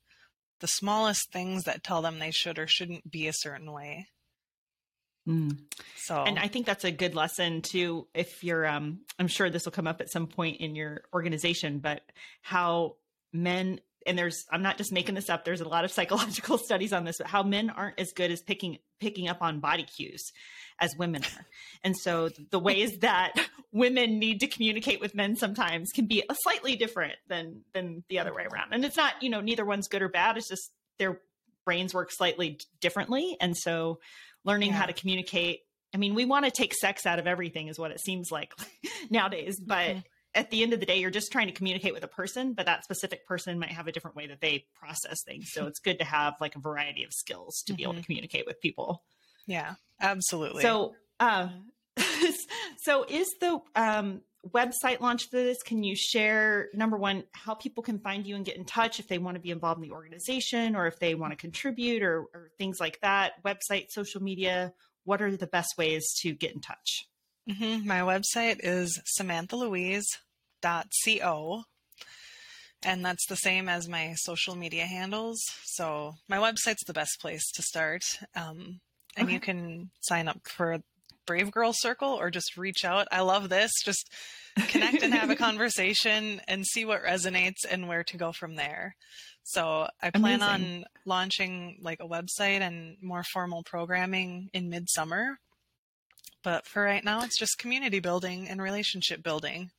the 0.59 0.67
smallest 0.67 1.31
things 1.31 1.65
that 1.65 1.83
tell 1.83 2.01
them 2.01 2.17
they 2.17 2.31
should 2.31 2.57
or 2.57 2.65
shouldn't 2.65 3.11
be 3.11 3.27
a 3.27 3.33
certain 3.33 3.71
way. 3.71 4.07
Mm. 5.29 5.59
So, 5.97 6.23
and 6.23 6.39
I 6.39 6.47
think 6.47 6.65
that's 6.65 6.83
a 6.83 6.89
good 6.89 7.13
lesson 7.13 7.61
too. 7.61 8.07
If 8.15 8.43
you're, 8.43 8.65
um, 8.65 9.01
I'm 9.19 9.27
sure 9.27 9.51
this 9.51 9.65
will 9.65 9.71
come 9.71 9.85
up 9.85 10.01
at 10.01 10.09
some 10.09 10.25
point 10.25 10.61
in 10.61 10.75
your 10.75 11.03
organization, 11.13 11.77
but 11.77 12.01
how 12.41 12.95
men 13.31 13.81
and 14.07 14.17
there's 14.17 14.45
i'm 14.51 14.61
not 14.61 14.77
just 14.77 14.93
making 14.93 15.15
this 15.15 15.29
up 15.29 15.43
there's 15.43 15.59
a 15.59 15.67
lot 15.67 15.83
of 15.83 15.91
psychological 15.97 16.57
studies 16.57 16.93
on 16.93 17.03
this 17.03 17.17
but 17.17 17.27
how 17.27 17.43
men 17.43 17.69
aren't 17.69 17.99
as 17.99 18.13
good 18.13 18.31
as 18.31 18.41
picking 18.41 18.77
picking 19.01 19.27
up 19.27 19.41
on 19.41 19.59
body 19.59 19.83
cues 19.83 20.31
as 20.79 20.95
women 20.97 21.23
are 21.23 21.45
and 21.83 21.95
so 21.97 22.29
the 22.51 22.59
ways 22.59 22.99
that 22.99 23.33
women 23.71 24.19
need 24.19 24.39
to 24.39 24.47
communicate 24.47 24.99
with 24.99 25.15
men 25.15 25.35
sometimes 25.35 25.91
can 25.93 26.05
be 26.05 26.23
a 26.29 26.35
slightly 26.43 26.75
different 26.75 27.13
than 27.27 27.61
than 27.73 28.03
the 28.09 28.19
other 28.19 28.33
way 28.33 28.45
around 28.51 28.73
and 28.73 28.85
it's 28.85 28.97
not 28.97 29.13
you 29.21 29.29
know 29.29 29.41
neither 29.41 29.65
one's 29.65 29.87
good 29.87 30.01
or 30.01 30.09
bad 30.09 30.37
it's 30.37 30.49
just 30.49 30.71
their 30.99 31.19
brains 31.65 31.93
work 31.93 32.11
slightly 32.11 32.59
differently 32.79 33.37
and 33.41 33.55
so 33.57 33.99
learning 34.43 34.69
yeah. 34.69 34.77
how 34.77 34.85
to 34.85 34.93
communicate 34.93 35.61
i 35.93 35.97
mean 35.97 36.15
we 36.15 36.25
want 36.25 36.45
to 36.45 36.51
take 36.51 36.73
sex 36.73 37.05
out 37.05 37.19
of 37.19 37.27
everything 37.27 37.67
is 37.67 37.79
what 37.79 37.91
it 37.91 37.99
seems 37.99 38.29
like 38.31 38.53
nowadays 39.09 39.59
but 39.59 39.87
mm-hmm 39.87 39.99
at 40.37 40.51
the 40.51 40.61
end 40.61 40.71
of 40.71 40.79
the 40.79 40.85
day, 40.85 40.99
you're 40.99 41.09
just 41.09 41.31
trying 41.31 41.47
to 41.47 41.53
communicate 41.53 41.93
with 41.93 42.03
a 42.03 42.07
person, 42.07 42.53
but 42.53 42.67
that 42.67 42.83
specific 42.83 43.25
person 43.25 43.57
might 43.57 43.71
have 43.71 43.87
a 43.87 43.91
different 43.91 44.15
way 44.15 44.27
that 44.27 44.39
they 44.39 44.65
process 44.75 45.23
things. 45.25 45.49
So 45.51 45.65
it's 45.67 45.79
good 45.79 45.97
to 45.97 46.05
have 46.05 46.35
like 46.39 46.55
a 46.55 46.59
variety 46.59 47.03
of 47.03 47.11
skills 47.11 47.63
to 47.65 47.73
mm-hmm. 47.73 47.77
be 47.77 47.83
able 47.83 47.93
to 47.93 47.99
mm-hmm. 47.99 48.05
communicate 48.05 48.45
with 48.45 48.61
people. 48.61 49.03
Yeah, 49.47 49.75
absolutely. 49.99 50.61
So, 50.61 50.93
uh, 51.19 51.49
so 52.77 53.05
is 53.09 53.27
the 53.39 53.59
um, 53.75 54.21
website 54.47 54.99
launch 54.99 55.29
for 55.29 55.37
this? 55.37 55.63
Can 55.63 55.83
you 55.83 55.95
share 55.95 56.69
number 56.73 56.97
one 56.97 57.23
how 57.31 57.53
people 57.55 57.81
can 57.83 57.99
find 57.99 58.25
you 58.25 58.35
and 58.35 58.45
get 58.45 58.57
in 58.57 58.65
touch 58.65 58.99
if 58.99 59.07
they 59.07 59.17
want 59.17 59.35
to 59.35 59.41
be 59.41 59.51
involved 59.51 59.81
in 59.81 59.87
the 59.87 59.95
organization 59.95 60.75
or 60.75 60.87
if 60.87 60.99
they 60.99 61.15
want 61.15 61.31
to 61.31 61.37
contribute 61.37 62.03
or, 62.03 62.25
or 62.33 62.51
things 62.57 62.79
like 62.79 62.99
that? 63.01 63.43
Website, 63.43 63.87
social 63.89 64.21
media. 64.21 64.73
What 65.05 65.21
are 65.21 65.35
the 65.35 65.47
best 65.47 65.77
ways 65.77 66.05
to 66.21 66.33
get 66.33 66.53
in 66.53 66.61
touch? 66.61 67.07
Mm-hmm. 67.49 67.87
My 67.87 68.01
website 68.01 68.57
is 68.59 69.01
samanthalouise.co. 69.19 71.63
And 72.83 73.03
that's 73.03 73.25
the 73.27 73.35
same 73.35 73.67
as 73.69 73.89
my 73.89 74.13
social 74.17 74.55
media 74.55 74.85
handles. 74.85 75.41
So 75.63 76.13
my 76.29 76.37
website's 76.37 76.83
the 76.85 76.93
best 76.93 77.19
place 77.19 77.49
to 77.53 77.63
start. 77.63 78.03
Um, 78.35 78.81
and 79.17 79.25
okay. 79.25 79.33
you 79.33 79.39
can 79.39 79.89
sign 79.99 80.27
up 80.27 80.39
for 80.47 80.79
Brave 81.25 81.51
Girl 81.51 81.73
Circle 81.75 82.13
or 82.13 82.31
just 82.31 82.57
reach 82.57 82.85
out. 82.85 83.07
I 83.11 83.21
love 83.21 83.49
this. 83.49 83.71
Just 83.83 84.11
connect 84.69 85.03
and 85.03 85.13
have 85.13 85.29
a 85.29 85.35
conversation 85.47 86.41
and 86.47 86.65
see 86.65 86.85
what 86.85 87.03
resonates 87.03 87.65
and 87.69 87.87
where 87.87 88.03
to 88.05 88.17
go 88.17 88.31
from 88.31 88.55
there. 88.55 88.95
So 89.43 89.87
I 90.01 90.09
plan 90.09 90.41
Amazing. 90.41 90.75
on 90.75 90.85
launching 91.05 91.79
like 91.81 91.99
a 92.01 92.07
website 92.07 92.61
and 92.61 92.97
more 93.01 93.23
formal 93.23 93.63
programming 93.63 94.49
in 94.53 94.69
midsummer. 94.69 95.39
But 96.43 96.65
for 96.65 96.83
right 96.83 97.03
now, 97.03 97.21
it's 97.23 97.37
just 97.37 97.57
community 97.57 97.99
building 97.99 98.47
and 98.47 98.61
relationship 98.61 99.21
building. 99.21 99.71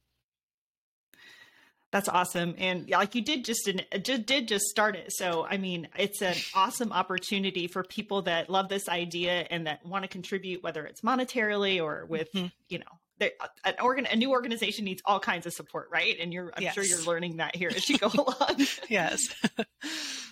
That's 1.91 2.09
awesome. 2.09 2.55
And 2.59 2.89
like 2.91 3.15
you 3.15 3.23
did 3.23 3.45
just, 3.45 3.67
an, 3.67 3.81
just 4.03 4.27
did 4.27 4.47
just 4.47 4.67
start 4.67 4.95
it. 4.95 5.13
So, 5.13 5.47
I 5.49 5.57
mean, 5.57 5.89
it's 5.97 6.21
an 6.21 6.35
awesome 6.55 6.93
opportunity 6.93 7.67
for 7.67 7.83
people 7.83 8.23
that 8.23 8.51
love 8.51 8.69
this 8.69 8.89
idea 8.89 9.47
and 9.51 9.67
that 9.67 9.85
want 9.87 10.05
to 10.05 10.09
contribute, 10.09 10.63
whether 10.63 10.85
it's 10.85 11.01
monetarily 11.01 11.83
or 11.83 12.05
with, 12.07 12.33
mm-hmm. 12.33 12.49
you 12.69 12.79
know, 12.79 13.31
an 13.65 13.75
organ, 13.83 14.07
a 14.07 14.17
new 14.17 14.31
organization 14.31 14.85
needs 14.85 15.03
all 15.05 15.19
kinds 15.19 15.47
of 15.47 15.53
support, 15.53 15.89
right? 15.91 16.17
And 16.21 16.33
you're, 16.33 16.53
I'm 16.57 16.63
yes. 16.63 16.75
sure 16.75 16.85
you're 16.85 17.03
learning 17.03 17.39
that 17.39 17.57
here 17.57 17.71
as 17.75 17.89
you 17.89 17.99
go 17.99 18.09
along. 18.15 18.67
yes. 18.89 19.35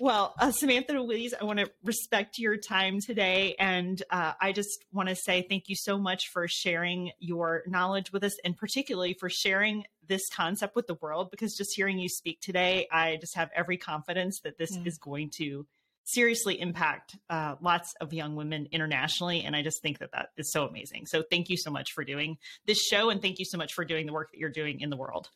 Well, 0.00 0.32
uh, 0.38 0.52
Samantha 0.52 0.92
Louise, 0.92 1.34
I 1.38 1.44
want 1.44 1.58
to 1.58 1.68
respect 1.82 2.38
your 2.38 2.56
time 2.56 3.00
today. 3.00 3.56
And 3.58 4.00
uh, 4.10 4.34
I 4.40 4.52
just 4.52 4.84
want 4.92 5.08
to 5.08 5.16
say 5.16 5.44
thank 5.48 5.64
you 5.66 5.74
so 5.74 5.98
much 5.98 6.28
for 6.32 6.46
sharing 6.46 7.10
your 7.18 7.64
knowledge 7.66 8.12
with 8.12 8.22
us 8.22 8.38
and 8.44 8.56
particularly 8.56 9.16
for 9.18 9.28
sharing 9.28 9.84
this 10.06 10.22
concept 10.32 10.76
with 10.76 10.86
the 10.86 10.94
world 11.00 11.32
because 11.32 11.54
just 11.54 11.72
hearing 11.74 11.98
you 11.98 12.08
speak 12.08 12.40
today, 12.40 12.86
I 12.92 13.16
just 13.16 13.34
have 13.36 13.50
every 13.56 13.76
confidence 13.76 14.40
that 14.44 14.56
this 14.56 14.76
mm. 14.76 14.86
is 14.86 14.98
going 14.98 15.30
to 15.38 15.66
seriously 16.04 16.60
impact 16.60 17.16
uh, 17.28 17.56
lots 17.60 17.92
of 18.00 18.12
young 18.12 18.36
women 18.36 18.68
internationally. 18.70 19.42
And 19.42 19.56
I 19.56 19.62
just 19.62 19.82
think 19.82 19.98
that 19.98 20.12
that 20.12 20.28
is 20.36 20.52
so 20.52 20.64
amazing. 20.64 21.06
So 21.06 21.22
thank 21.28 21.50
you 21.50 21.56
so 21.56 21.72
much 21.72 21.90
for 21.92 22.04
doing 22.04 22.38
this 22.66 22.78
show 22.78 23.10
and 23.10 23.20
thank 23.20 23.40
you 23.40 23.44
so 23.44 23.58
much 23.58 23.74
for 23.74 23.84
doing 23.84 24.06
the 24.06 24.12
work 24.12 24.30
that 24.30 24.38
you're 24.38 24.48
doing 24.48 24.80
in 24.80 24.90
the 24.90 24.96
world. 24.96 25.28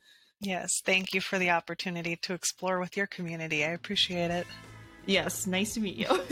Yes, 0.42 0.82
thank 0.84 1.14
you 1.14 1.20
for 1.20 1.38
the 1.38 1.50
opportunity 1.50 2.16
to 2.16 2.34
explore 2.34 2.80
with 2.80 2.96
your 2.96 3.06
community. 3.06 3.64
I 3.64 3.68
appreciate 3.68 4.32
it. 4.32 4.46
Yes, 5.06 5.46
nice 5.46 5.74
to 5.74 5.80
meet 5.80 5.96
you. 5.96 6.08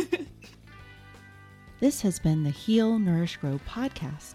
this 1.80 2.02
has 2.02 2.18
been 2.18 2.42
the 2.42 2.50
Heal, 2.50 2.98
Nourish, 2.98 3.36
Grow 3.36 3.60
podcast. 3.68 4.34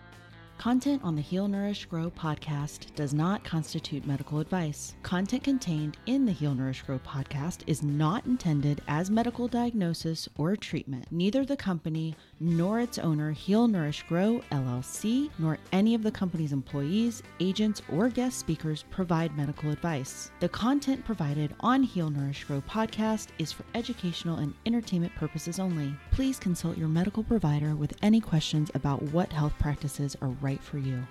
Content 0.61 1.01
on 1.03 1.15
the 1.15 1.23
Heal 1.23 1.47
Nourish 1.47 1.85
Grow 1.85 2.11
podcast 2.11 2.93
does 2.93 3.15
not 3.15 3.43
constitute 3.43 4.05
medical 4.05 4.37
advice. 4.37 4.93
Content 5.01 5.43
contained 5.43 5.97
in 6.05 6.23
the 6.23 6.31
Heal 6.31 6.53
Nourish 6.53 6.83
Grow 6.83 6.99
podcast 6.99 7.63
is 7.65 7.81
not 7.81 8.27
intended 8.27 8.79
as 8.87 9.09
medical 9.09 9.47
diagnosis 9.47 10.29
or 10.37 10.55
treatment. 10.55 11.07
Neither 11.09 11.45
the 11.45 11.57
company 11.57 12.15
nor 12.41 12.79
its 12.79 12.97
owner, 12.97 13.31
Heal 13.31 13.67
Nourish 13.67 14.03
Grow 14.09 14.41
LLC, 14.51 15.29
nor 15.37 15.59
any 15.71 15.93
of 15.93 16.01
the 16.01 16.11
company's 16.11 16.51
employees, 16.51 17.21
agents, 17.39 17.81
or 17.91 18.09
guest 18.09 18.39
speakers 18.39 18.83
provide 18.89 19.37
medical 19.37 19.69
advice. 19.69 20.31
The 20.39 20.49
content 20.49 21.05
provided 21.05 21.53
on 21.59 21.83
Heal 21.83 22.09
Nourish 22.09 22.43
Grow 22.45 22.61
podcast 22.61 23.27
is 23.37 23.51
for 23.51 23.63
educational 23.75 24.37
and 24.37 24.55
entertainment 24.65 25.13
purposes 25.15 25.59
only. 25.59 25.95
Please 26.11 26.39
consult 26.39 26.77
your 26.77 26.87
medical 26.87 27.23
provider 27.23 27.75
with 27.75 27.93
any 28.01 28.19
questions 28.19 28.71
about 28.73 29.03
what 29.03 29.31
health 29.31 29.53
practices 29.59 30.17
are 30.21 30.29
right 30.41 30.63
for 30.63 30.79
you. 30.79 31.05